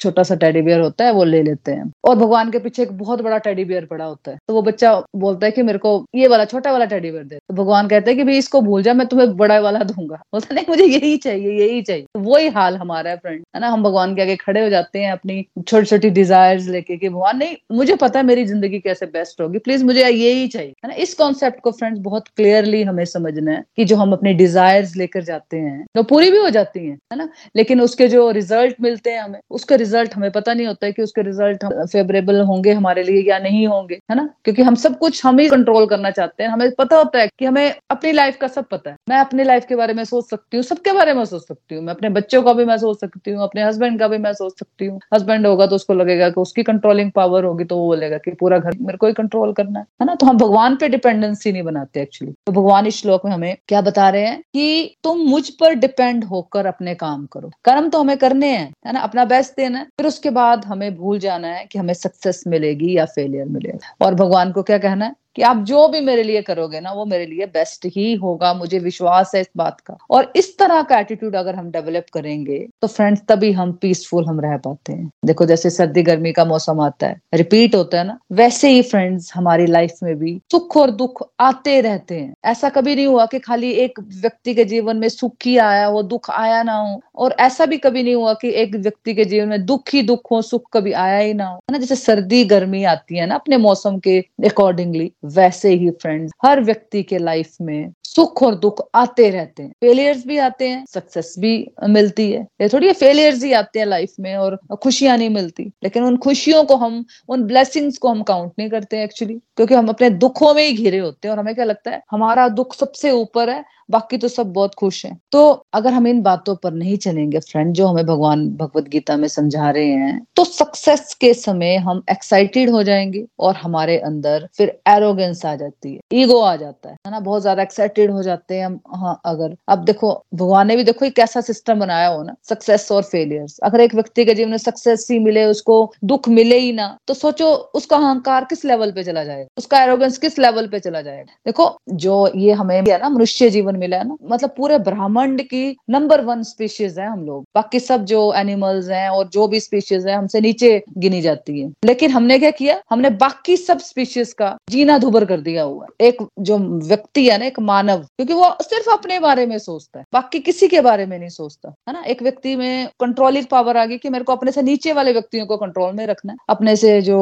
छोटा 0.00 0.22
सा 0.22 0.34
टेडी 0.34 0.62
बियर 0.62 0.80
होता 0.80 1.04
है, 1.04 1.12
वो 1.12 1.24
ले 1.24 1.42
लेते 1.42 1.72
हैं। 1.72 1.90
और 2.04 2.16
भगवान 2.16 2.50
के 2.50 2.58
पीछे 2.58 2.82
एक 2.82 2.92
बहुत 2.98 3.22
बड़ा 3.22 3.38
टेडी 3.38 3.64
बियर 3.64 3.84
पड़ा 3.84 4.04
होता 4.04 4.30
है। 4.30 4.38
तो 4.48 4.54
वो 4.54 4.62
बच्चा 4.62 4.94
बोलता 5.16 5.46
है 5.46 5.52
कि 5.52 5.62
मेरे 5.62 5.78
को 5.78 5.92
ये 6.14 6.26
वाला, 6.28 6.44
छोटा 6.44 6.72
वाला 6.72 6.84
टेडी 6.84 7.10
बियर 7.10 7.24
दे 7.24 7.36
तो 7.38 7.54
भगवान 7.54 7.88
कहते 7.88 8.10
हैं 8.10 8.18
कि 8.18 8.24
भाई, 8.24 8.38
इसको 8.38 8.60
भूल 8.60 8.82
जा, 8.82 8.94
मैं 8.94 9.06
तुम्हें 9.06 9.36
बड़ा 9.36 9.58
वाला 9.60 9.78
दूँगा। 9.78 10.16
बोलता 10.32 10.54
नहीं, 10.54 10.64
मुझे 10.68 10.84
यही 10.84 11.16
चाहिए 11.16 11.52
यही 11.58 11.82
चाहिए। 11.82 12.02
तो 12.14 12.20
वही 12.20 12.48
हाल 12.48 12.76
हमारा 12.76 13.10
है 13.10 13.16
फ्रेंड 13.16 13.42
है 13.54 13.60
ना? 13.60 13.68
हम 13.68 13.82
भगवान 13.82 14.14
के 14.14 14.22
आगे 14.22 14.36
खड़े 14.36 14.62
हो 14.62 14.68
जाते 14.68 14.98
हैं 14.98 15.12
अपनी 15.12 15.44
छोटी 15.68 15.86
छोटी 15.86 16.10
डिज़ायर 16.10 16.60
लेके 16.60 16.96
कि, 16.96 17.08
भगवान, 17.08 17.36
नहीं, 17.38 17.56
मुझे 17.72 17.94
पता 17.94 18.18
है 18.18 18.26
मेरी 18.26 18.44
ज़िंदगी 18.44 18.78
कैसे 18.78 19.06
बेस्ट 19.06 19.40
होगी। 19.40 19.58
प्लीज़ 19.58 19.84
मुझे 19.84 20.08
यही 20.08 20.46
चाहिए। 20.48 20.72
है 20.84 20.88
ना? 20.88 20.94
इस 20.94 21.14
कॉन्सेप्ट 21.14 21.60
को 21.60 21.70
फ्रेंड्स 21.70 22.00
बहुत 22.00 22.28
क्लियरली 22.28 22.82
हमें 22.82 23.04
समझना 23.04 23.52
है 23.52 23.62
कि 23.76 23.84
जो 23.84 23.96
हम 23.96 24.12
अपनी 24.12 24.32
डिजायर्स 24.34 24.96
लेकर 24.96 25.22
जाते 25.22 25.56
हैं, 25.56 25.84
वो 25.96 26.02
पूरी 26.02 26.30
भी 26.30 26.38
हो 26.38 26.50
जाती 26.50 26.86
है 26.86 26.92
है 27.12 27.16
ना? 27.18 27.28
लेकिन 27.56 27.80
उसके 27.80 28.08
जो 28.08 28.30
रिज़ल्ट 28.30 28.76
मिलते 28.80 29.10
हैं 29.10 29.20
हमें, 29.20 29.38
उसके 29.50 29.76
रिज़ल्ट 29.88 30.14
हमें 30.14 30.30
पता 30.30 30.54
नहीं 30.54 30.66
होता 30.66 30.86
है 30.86 30.92
कि 30.92 31.02
उसके 31.02 31.22
रिज़ल्ट 31.22 31.64
फेवरेबल 31.82 32.40
होंगे 32.42 32.72
हमारे 32.72 33.02
लिए 33.02 33.22
या 33.22 33.38
नहीं 33.38 33.66
होंगे, 33.66 33.94
है 34.10 34.16
ना? 34.16 34.28
क्योंकि 34.44 34.62
हम 34.62 34.74
सब 34.76 34.98
कुछ 34.98 35.24
हम 35.26 35.38
ही 35.38 35.48
कंट्रोल 35.48 35.86
करना 35.86 36.10
चाहते 36.10 36.42
हैं। 36.42 36.50
हमें 36.50 36.70
पता 36.74 36.96
होता 36.96 37.18
है 37.18 37.28
कि 37.38 37.44
हमें 37.44 37.74
अपनी 37.90 38.12
लाइफ 38.12 38.36
का 38.36 38.48
सब 38.48 38.68
पता 38.68 38.90
है। 38.90 38.96
मैं 39.08 39.18
अपनी 39.18 39.44
लाइफ 39.44 39.64
के 39.68 39.76
बारे 39.76 39.94
में 39.94 40.04
सोच 40.04 40.28
सकती 40.30 40.56
हूँ, 40.56 40.64
सबके 40.64 40.92
बारे 40.92 41.14
में 41.14 41.24
सोच 41.24 41.42
सकती 41.42 41.74
हूँ। 41.74 41.84
मैं 41.84 41.94
अपने 41.94 42.08
बच्चों 42.10 42.42
का 42.42 42.52
भी 42.52 42.64
मैं 42.64 42.76
सोच 42.78 43.00
सकती 43.00 43.30
हूँ, 43.30 43.42
अपने 43.42 43.62
हस्बैंड 43.62 43.98
का 43.98 44.08
भी 44.08 44.18
मैं 44.18 44.32
सोच 44.32 44.58
सकती 44.58 44.86
हूँ। 44.86 45.00
हस्बैंड 45.14 45.46
होगा 45.46 45.66
तो 45.66 45.76
उसको 45.76 45.94
लगेगा 45.94 46.28
कि 46.30 46.40
उसकी 46.40 46.62
कंट्रोलिंग 46.62 47.10
पावर 47.12 47.44
होगी 47.44 47.64
तो 47.64 47.76
वो 47.76 47.86
बोलेगा 47.86 48.18
कि 48.18 48.30
पूरा 48.40 48.58
घर 48.58 48.76
मेरे 48.80 48.98
को 48.98 49.06
ही 49.06 49.12
कंट्रोल 49.12 49.52
करना 49.52 49.78
है 49.80 50.06
ना? 50.06 50.14
तो 50.14 50.26
हम 50.26 50.38
भगवान 50.38 50.76
पे 50.76 50.88
डिपेंडेंसी 50.88 51.52
नहीं 51.52 51.62
बनाते 51.62 52.02
एक्चुअली 52.02 52.32
तो 52.46 52.52
भगवान 52.52 52.86
इस 52.86 53.00
श्लोक 53.00 53.24
में 53.24 53.32
हमें 53.32 53.56
क्या 53.68 53.80
बता 53.82 54.08
रहे 54.08 54.26
हैं 54.26 54.40
कि 54.40 54.96
तुम 55.04 55.18
मुझ 55.28 55.48
पर 55.50 55.74
डिपेंड 55.76 56.24
होकर 56.24 56.66
अपने 56.66 56.94
काम 56.96 57.24
करो। 57.26 57.50
कर्म 57.64 57.88
तो 57.88 58.00
हमें 58.00 58.16
करने 58.18 58.48
हैं, 58.48 58.72
है 58.86 58.92
ना? 58.92 59.00
अपना 59.00 59.24
बेस्ट 59.26 59.56
देना 59.56 59.77
है। 59.78 59.84
फिर 59.84 60.06
उसके 60.06 60.30
बाद 60.30 60.64
हमें 60.64 60.96
भूल 60.96 61.18
जाना 61.18 61.48
है 61.48 61.64
कि 61.64 61.78
हमें 61.78 61.94
सक्सेस 61.94 62.44
मिलेगी 62.46 62.96
या 62.96 63.04
फेलियर 63.04 63.46
मिलेगा। 63.46 64.06
और 64.06 64.14
भगवान 64.14 64.52
को 64.52 64.62
क्या 64.62 64.78
कहना 64.78 65.04
है? 65.04 65.16
कि 65.38 65.44
आप 65.44 65.56
जो 65.64 65.86
भी 65.88 66.00
मेरे 66.00 66.22
लिए 66.22 66.40
करोगे 66.42 66.78
ना, 66.80 66.92
वो 66.92 67.04
मेरे 67.04 67.26
लिए 67.26 67.46
बेस्ट 67.46 67.86
ही 67.86 68.12
होगा, 68.14 68.52
मुझे 68.54 68.78
विश्वास 68.78 69.32
है 69.34 69.40
इस 69.40 69.48
बात 69.56 69.80
का। 69.80 69.96
और 70.10 70.32
इस 70.36 70.56
तरह 70.58 70.80
का 70.82 70.98
एटीट्यूड 70.98 71.36
अगर 71.36 71.54
हम 71.54 71.70
डेवलप 71.70 72.06
करेंगे 72.14 72.58
तो 72.82 72.86
फ्रेंड्स 72.88 73.22
तभी 73.28 73.50
हम 73.52 73.72
पीसफुल 73.72 74.24
हम 74.24 74.40
रह 74.40 74.56
पाते 74.56 74.92
हैं। 74.92 75.10
देखो, 75.24 75.46
जैसे 75.46 75.70
सर्दी, 75.70 76.02
गर्मी 76.02 76.32
का 76.32 76.44
मौसम 76.44 76.80
आता 76.80 77.06
है 77.06 77.20
रिपीट 77.34 77.74
होता 77.74 77.98
है 77.98 78.06
ना, 78.06 78.18
वैसे 78.32 78.70
ही 78.70 78.82
फ्रेंड्स 78.82 79.30
हमारी 79.34 79.66
लाइफ 79.66 79.98
में 80.02 80.14
भी 80.18 80.40
सुख 80.52 80.76
और 80.76 80.90
दुख 80.92 81.22
आते 81.40 81.80
रहते 81.80 82.14
हैं। 82.14 82.34
ऐसा 82.44 82.68
कभी 82.68 82.94
नहीं 82.94 83.06
हुआ 83.06 83.26
कि 83.26 83.38
खाली 83.38 83.70
एक 83.84 84.00
व्यक्ति 84.00 84.54
के 84.54 84.64
जीवन 84.64 84.96
में 84.96 85.08
सुख 85.08 85.46
ही 85.46 85.56
आया 85.58 85.88
वो 85.88 86.02
दुख 86.04 86.30
आया 86.30 86.62
ना 86.62 86.74
हो, 86.74 87.00
और 87.16 87.36
ऐसा 87.40 87.66
भी 87.66 87.78
कभी 87.78 88.02
नहीं 88.02 88.14
हुआ 88.14 88.34
कि 88.34 88.50
एक 88.54 88.74
व्यक्ति 88.76 89.14
के 89.14 89.24
जीवन 89.24 89.48
में 89.48 89.64
दुख 89.66 89.94
ही 89.94 90.02
दुख 90.02 90.30
हो, 90.30 90.42
सुख 90.42 90.68
कभी 90.72 90.92
आया 90.94 91.18
ही 91.18 91.34
ना 91.34 91.46
हो। 91.46 91.54
है 91.54 91.72
ना, 91.72 91.78
जैसे 91.78 91.96
सर्दी, 91.96 92.44
गर्मी 92.46 92.84
आती 92.86 93.16
है 93.16 93.26
ना, 93.26 93.34
अपने 93.34 93.56
मौसम 93.58 93.98
के 93.98 94.18
अकॉर्डिंगली 94.46 95.10
वैसे 95.28 95.74
ही 95.74 95.90
फ्रेंड्स 95.90 96.32
हर 96.44 96.60
व्यक्ति 96.60 97.02
के 97.02 97.18
लाइफ 97.18 97.54
में 97.60 97.92
सुख 98.04 98.42
और 98.42 98.54
दुख 98.54 98.88
आते 98.94 99.28
रहते 99.30 99.62
हैं। 99.62 99.70
फेलियर्स 99.70 100.26
भी 100.26 100.38
आते 100.38 100.68
हैं 100.68 100.84
सक्सेस 100.88 101.34
भी 101.38 101.70
मिलती 101.88 102.30
है। 102.32 102.46
ये 102.60 102.68
थोड़ी 102.68 102.92
फेलियर्स 102.92 103.42
ही 103.44 103.52
आते 103.52 103.78
हैं 103.78 103.86
लाइफ 103.86 104.12
में 104.20 104.36
और 104.36 104.58
खुशियाँ 104.82 105.16
नहीं 105.18 105.30
मिलती। 105.30 105.70
लेकिन 105.82 106.04
उन 106.04 106.16
खुशियों 106.16 106.64
को 106.64 106.76
हम, 106.76 107.04
उन 107.28 107.42
ब्लेसिंग्स 107.42 107.98
को 107.98 108.08
हम 108.08 108.22
काउंट 108.22 108.52
नहीं 108.58 108.68
करते 108.68 109.02
एक्चुअली 109.02 109.34
क्योंकि 109.34 109.74
हम 109.74 109.88
अपने 109.88 110.10
दुखों 110.10 110.54
में 110.54 110.66
ही 110.66 110.72
घिरे 110.72 110.98
होते 110.98 111.28
हैं 111.28 111.32
और 111.32 111.40
हमें 111.40 111.54
क्या 111.54 111.64
लगता 111.64 111.90
है, 111.90 112.02
हमारा 112.10 112.48
दुख 112.48 112.74
सबसे 112.74 113.10
ऊपर 113.10 113.50
है, 113.50 113.64
बाकी 113.90 114.18
तो 114.18 114.28
सब 114.28 114.52
बहुत 114.52 114.74
खुश 114.74 115.04
हैं। 115.06 115.18
तो 115.32 115.62
अगर 115.74 115.92
हम 115.92 116.06
इन 116.06 116.22
बातों 116.22 116.56
पर 116.56 116.72
नहीं 116.72 116.96
चलेंगे 116.96 117.38
फ्रेंड 117.38 117.72
जो 117.74 117.86
हमें 117.86 118.06
भगवान, 118.06 118.48
भगवत 118.50 118.88
गीता 118.88 119.16
में 119.16 119.28
समझा 119.28 119.70
रहे 119.70 119.86
हैं 119.86 120.20
तो 120.36 120.44
सक्सेस 120.44 121.14
के 121.20 121.32
समय 121.34 121.76
हम 121.76 122.02
एक्साइटेड 122.10 122.70
हो 122.70 122.82
जाएँगे 122.82 123.24
और 123.40 123.56
हमारे 123.56 123.98
अंदर 123.98 124.48
फिर 124.56 124.78
एरोगेंस 125.18 125.44
आ 125.46 125.54
जाती 125.56 125.94
है। 125.94 126.00
ईगो 126.12 126.38
आ 126.40 126.54
जाता 126.56 126.88
है 126.88 127.10
ना? 127.10 127.20
बहुत 127.20 127.42
ज़्यादा 127.42 127.62
एक्साइटेड 127.62 128.10
हो 128.10 128.22
जाते 128.22 128.54
हैं 128.54 128.66
हम। 128.66 128.78
हाँ 128.94 129.20
अगर, 129.26 129.56
अब 129.68 129.84
देखो, 129.84 130.12
भगवान 130.34 130.66
ने 130.68 130.76
भी 130.76 130.84
देखो 130.84 131.04
एक 131.06 131.18
ऐसा 131.18 131.40
सिस्टम 131.40 131.80
बनाया 131.80 132.08
हो 132.08 132.22
ना 132.22 132.34
सक्सेस 132.48 132.90
और 132.92 133.02
फेलियर्स 133.04 133.58
अगर 133.64 133.80
एक 133.80 133.94
व्यक्ति 133.94 134.24
के 134.24 134.34
जीवन 134.34 134.50
में 134.50 134.58
सक्सेस 134.58 135.06
ही 135.10 135.18
मिले, 135.18 135.44
उसको 135.46 135.92
दुख 136.04 136.28
मिले 136.30 136.58
ही 136.58 136.72
ना 136.72 136.96
तो 137.08 137.14
सोचो 137.14 137.50
उसका 137.74 137.96
अहंकार 137.96 138.44
किस 138.44 138.64
लेवल 138.64 138.92
पे 138.92 139.04
चला 139.04 139.24
जाएगा? 139.24 139.46
उसका 139.58 139.82
एरोगेंस 139.82 140.18
किस 140.18 140.38
लेवल 140.38 140.66
पे 140.68 140.78
चला 140.80 141.02
जाएगा? 141.02 141.32
देखो, 141.46 141.78
जो 141.90 142.30
ये 142.36 142.52
हमें 142.52 142.76
है 142.78 142.98
ना, 142.98 143.08
मनुष्य 143.08 143.50
जीवन 143.50 143.76
मिला 143.76 143.96
है 143.96 144.08
ना 144.08 144.16
मतलब 144.24 144.54
पूरे 144.56 144.78
ब्रह्मांड 144.80 145.42
की 145.42 145.76
नंबर 145.90 146.20
वन 146.24 146.42
स्पीशीज 146.44 146.98
है 146.98 147.06
हम 147.08 147.24
लोग। 147.26 147.44
बाकी 147.54 147.80
सब 147.80 148.04
जो 148.04 148.32
एनिमल्स 148.36 148.88
हैं 148.90 149.08
और 149.08 149.28
जो 149.28 149.46
भी 149.48 149.60
स्पीशीज 149.60 150.06
है, 150.06 150.14
हमसे 150.14 150.40
नीचे 150.40 150.82
गिनी 150.98 151.20
जाती 151.20 151.60
है। 151.60 151.68
लेकिन 151.84 152.10
हमने 152.10 152.38
क्या 152.38 152.50
किया? 152.52 152.80
हमने 152.90 153.10
बाकी 153.18 153.56
सब 153.56 153.78
स्पीशीज 153.80 154.32
का 154.32 154.56
जीना 154.70 154.97
धुबर 154.98 155.24
कर 155.24 155.40
दिया 155.40 155.62
हुआ 155.62 155.86
एक 156.00 156.22
जो 156.40 156.58
व्यक्ति 156.58 157.26
है 157.28 157.38
ना, 157.38 157.44
एक 157.44 157.58
मानव, 157.60 157.98
क्योंकि 158.16 158.34
वो 158.34 158.50
सिर्फ़ 158.62 158.90
अपने 158.90 159.18
बारे 159.20 159.46
में 159.46 159.58
सोचता 159.58 159.98
है, 159.98 160.04
बाकी 160.12 160.40
किसी 160.40 160.68
के 160.68 160.80
बारे 160.80 161.06
में 161.06 161.18
नहीं 161.18 161.28
सोचता, 161.30 161.74
है 161.88 161.92
ना? 161.94 162.02
एक 162.02 162.22
व्यक्ति 162.22 162.54
में 162.56 162.88
कंट्रोलिंग 163.00 163.46
पावर 163.50 163.76
आ 163.76 163.84
गई 163.86 163.98
कि 163.98 164.08
मेरे 164.08 164.24
को 164.24 164.32
अपने 164.32 164.52
से 164.52 164.62
नीचे 164.62 164.92
वाले 164.92 165.12
व्यक्तियों 165.12 165.46
को 165.46 165.56
कंट्रोल 165.56 165.92
में 165.94 166.06
रखना 166.06 166.32
है। 166.32 166.38
अपने 166.48 166.76
से 166.76 167.00
जो 167.02 167.18